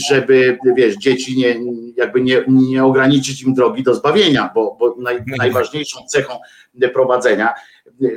[0.09, 1.55] żeby wiesz, dzieci nie,
[1.97, 6.33] jakby nie, nie ograniczyć im drogi do zbawienia, bo, bo naj, najważniejszą cechą
[6.93, 7.53] prowadzenia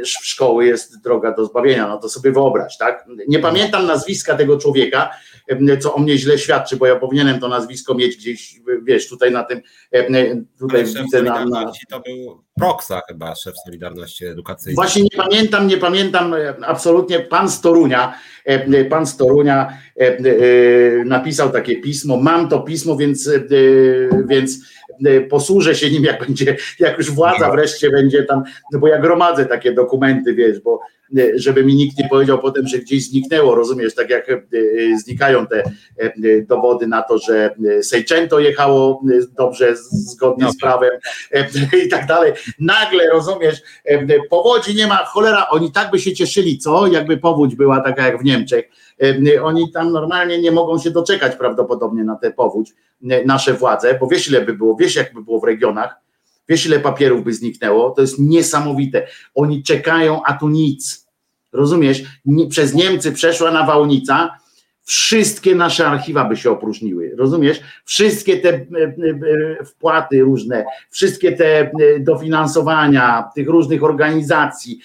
[0.05, 3.05] szkoły jest droga do zbawienia, no to sobie wyobraź, tak?
[3.29, 5.11] Nie pamiętam nazwiska tego człowieka,
[5.81, 9.45] co o mnie źle świadczy, bo ja powinienem to nazwisko mieć gdzieś, wiesz, tutaj na
[9.45, 9.61] tym,
[10.59, 11.73] tutaj widzę na, na...
[11.91, 14.75] To był Proksa chyba, szef Solidarności Edukacyjnej.
[14.75, 16.35] Właśnie nie pamiętam, nie pamiętam
[16.67, 18.15] absolutnie, pan Storunia,
[18.91, 19.79] pan Storunia
[21.05, 23.31] napisał takie pismo, mam to pismo, więc,
[24.29, 24.59] więc
[25.31, 28.43] posłużę się nim, jak będzie, jak już władza wreszcie będzie tam,
[28.73, 30.81] no bo ja gromadzę takie dokumenty, wiesz, bo
[31.35, 34.43] żeby mi nikt nie powiedział potem, że gdzieś zniknęło, rozumiesz, tak jak e,
[35.05, 35.63] znikają te
[35.97, 36.13] e,
[36.49, 39.03] dowody na to, że Sejczęto jechało
[39.37, 40.91] dobrze, zgodnie z prawem
[41.33, 41.47] e,
[41.87, 42.33] i tak dalej.
[42.61, 43.63] Nagle, rozumiesz,
[44.31, 46.87] powodzi nie ma, cholera, oni tak by się cieszyli, co?
[46.87, 48.69] Jakby powódź była taka jak w Niemczech.
[49.43, 52.75] Oni tam normalnie nie mogą się doczekać prawdopodobnie na tę powódź,
[53.27, 56.06] nasze władze, bo wiesz ile by było, wiesz jakby było w regionach,
[56.49, 57.91] Wiesz, ile papierów by zniknęło?
[57.91, 59.07] To jest niesamowite.
[59.35, 61.07] Oni czekają, a tu nic.
[61.53, 62.03] Rozumiesz?
[62.51, 64.39] Przez Niemcy przeszła nawałnica,
[64.87, 67.13] wszystkie nasze archiwa by się opróżniły.
[67.17, 67.61] Rozumiesz?
[67.85, 68.65] Wszystkie te e,
[69.61, 71.71] e, wpłaty różne, wszystkie te e,
[72.01, 74.79] dofinansowania tych różnych organizacji,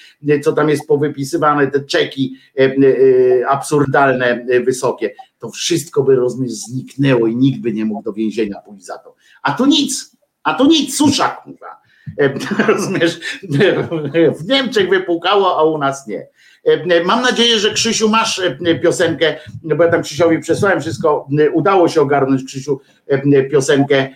[0.43, 2.35] co tam jest powypisywane, te czeki
[3.49, 8.85] absurdalne, wysokie, to wszystko by, rozumiesz, zniknęło i nikt by nie mógł do więzienia pójść
[8.85, 9.15] za to.
[9.43, 10.10] A tu nic.
[10.43, 11.81] A tu nic, susza, kurwa.
[12.19, 12.33] E,
[12.73, 13.19] rozumiesz?
[14.39, 16.27] W Niemczech wypukało, a u nas nie.
[16.65, 21.87] E, mam nadzieję, że Krzysiu masz e, piosenkę, bo ja tam Krzysiowi przesłałem wszystko, udało
[21.87, 22.79] się ogarnąć Krzysiu
[23.51, 24.09] piosenkę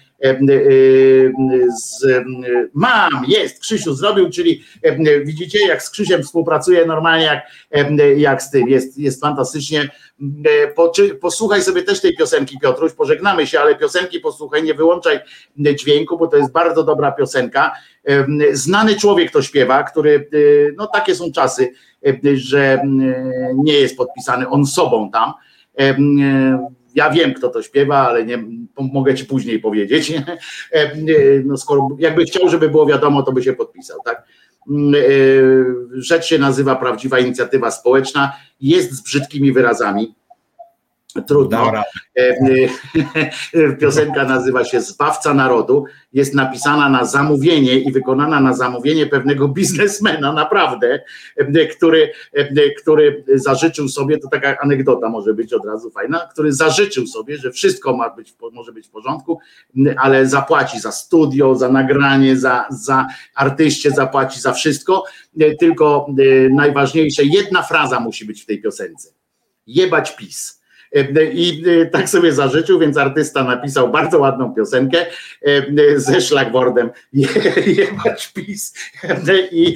[1.78, 2.06] z,
[2.74, 4.64] mam, jest, Krzysiu zrobił, czyli
[5.26, 7.44] widzicie, jak z Krzysiem współpracuje normalnie, jak,
[8.18, 9.90] jak z tym, jest, jest fantastycznie.
[11.22, 15.20] Posłuchaj sobie też tej piosenki, Piotruś, pożegnamy się, ale piosenki posłuchaj, nie wyłączaj
[15.58, 17.72] dźwięku, bo to jest bardzo dobra piosenka.
[18.52, 20.30] Znany człowiek to śpiewa, który,
[20.78, 21.74] no takie są czasy,
[22.34, 22.82] że
[23.56, 25.34] nie jest podpisany on sobą tam
[26.96, 28.44] ja wiem, kto to śpiewa, ale nie
[28.78, 30.14] mogę ci później powiedzieć.
[30.72, 30.92] E,
[31.46, 34.24] no skoro jakby chciał, żeby było wiadomo, to by się podpisał, tak?
[34.70, 35.00] Mm, e,
[36.02, 40.16] rzecz się nazywa prawdziwa inicjatywa społeczna, jest z brzydkimi wyrazami
[41.22, 41.72] Trudno.
[42.18, 42.38] E,
[43.54, 45.86] e, piosenka nazywa się Zbawca Narodu.
[46.14, 51.04] Jest napisana na zamówienie i wykonana na zamówienie pewnego biznesmena, naprawdę,
[51.38, 52.12] e, który,
[52.78, 57.52] który zażyczył sobie, to taka anegdota może być od razu fajna, który zażyczył sobie, że
[57.52, 59.40] wszystko ma być, może być w porządku,
[59.98, 65.04] ale zapłaci za studio, za nagranie, za, za artyście, zapłaci za wszystko,
[65.60, 66.08] tylko
[66.52, 69.10] najważniejsze, jedna fraza musi być w tej piosence
[69.68, 70.65] jebać PiS.
[71.34, 75.06] I tak sobie zażyczył, więc artysta napisał bardzo ładną piosenkę
[75.96, 76.90] ze szlagwordem
[77.66, 78.74] jebać PiS.
[79.52, 79.76] I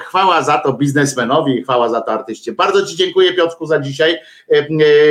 [0.00, 2.52] chwała za to biznesmenowi, chwała za to artyście.
[2.52, 4.18] Bardzo Ci dziękuję Piotrku za dzisiaj.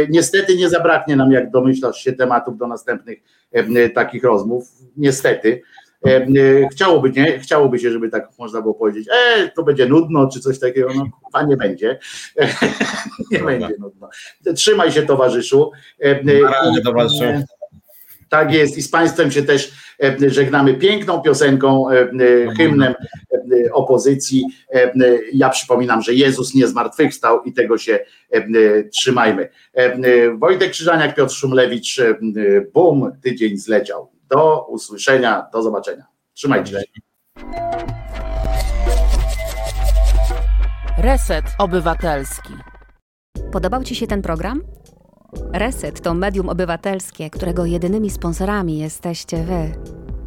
[0.10, 3.20] Niestety nie zabraknie nam, jak domyślasz się, tematów do następnych
[3.95, 4.68] takich rozmów.
[4.98, 5.62] Niestety.
[6.72, 7.40] Chciałoby, nie?
[7.40, 11.06] Chciałoby się, żeby tak można było powiedzieć, e, to będzie nudno, czy coś takiego, no
[11.34, 11.99] a nie będzie.
[13.32, 14.10] nie będzie nudno.
[14.56, 15.72] Trzymaj się towarzyszu.
[16.76, 17.23] Na towarzyszu.
[18.30, 19.72] Tak jest i z Państwem się też
[20.27, 21.86] żegnamy piękną piosenką,
[22.57, 22.94] hymnem
[23.73, 24.45] opozycji.
[25.34, 27.99] Ja przypominam, że Jezus nie zmartwychwstał i tego się
[28.94, 29.49] trzymajmy.
[30.38, 32.02] Wojtek Krzyżaniak, Piotr Szumlewicz,
[32.73, 34.15] bum, tydzień zleciał.
[34.30, 36.06] Do usłyszenia, do zobaczenia.
[36.34, 36.85] Trzymajcie się.
[40.97, 42.53] Reset Obywatelski.
[43.52, 44.61] Podobał Ci się ten program?
[45.53, 49.72] Reset to medium obywatelskie, którego jedynymi sponsorami jesteście Wy,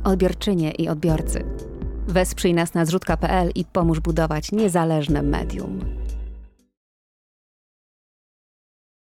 [0.05, 1.45] odbiorczynie i odbiorcy.
[2.09, 5.81] Wesprzyj nas na zrzutka.pl i pomóż budować niezależne medium.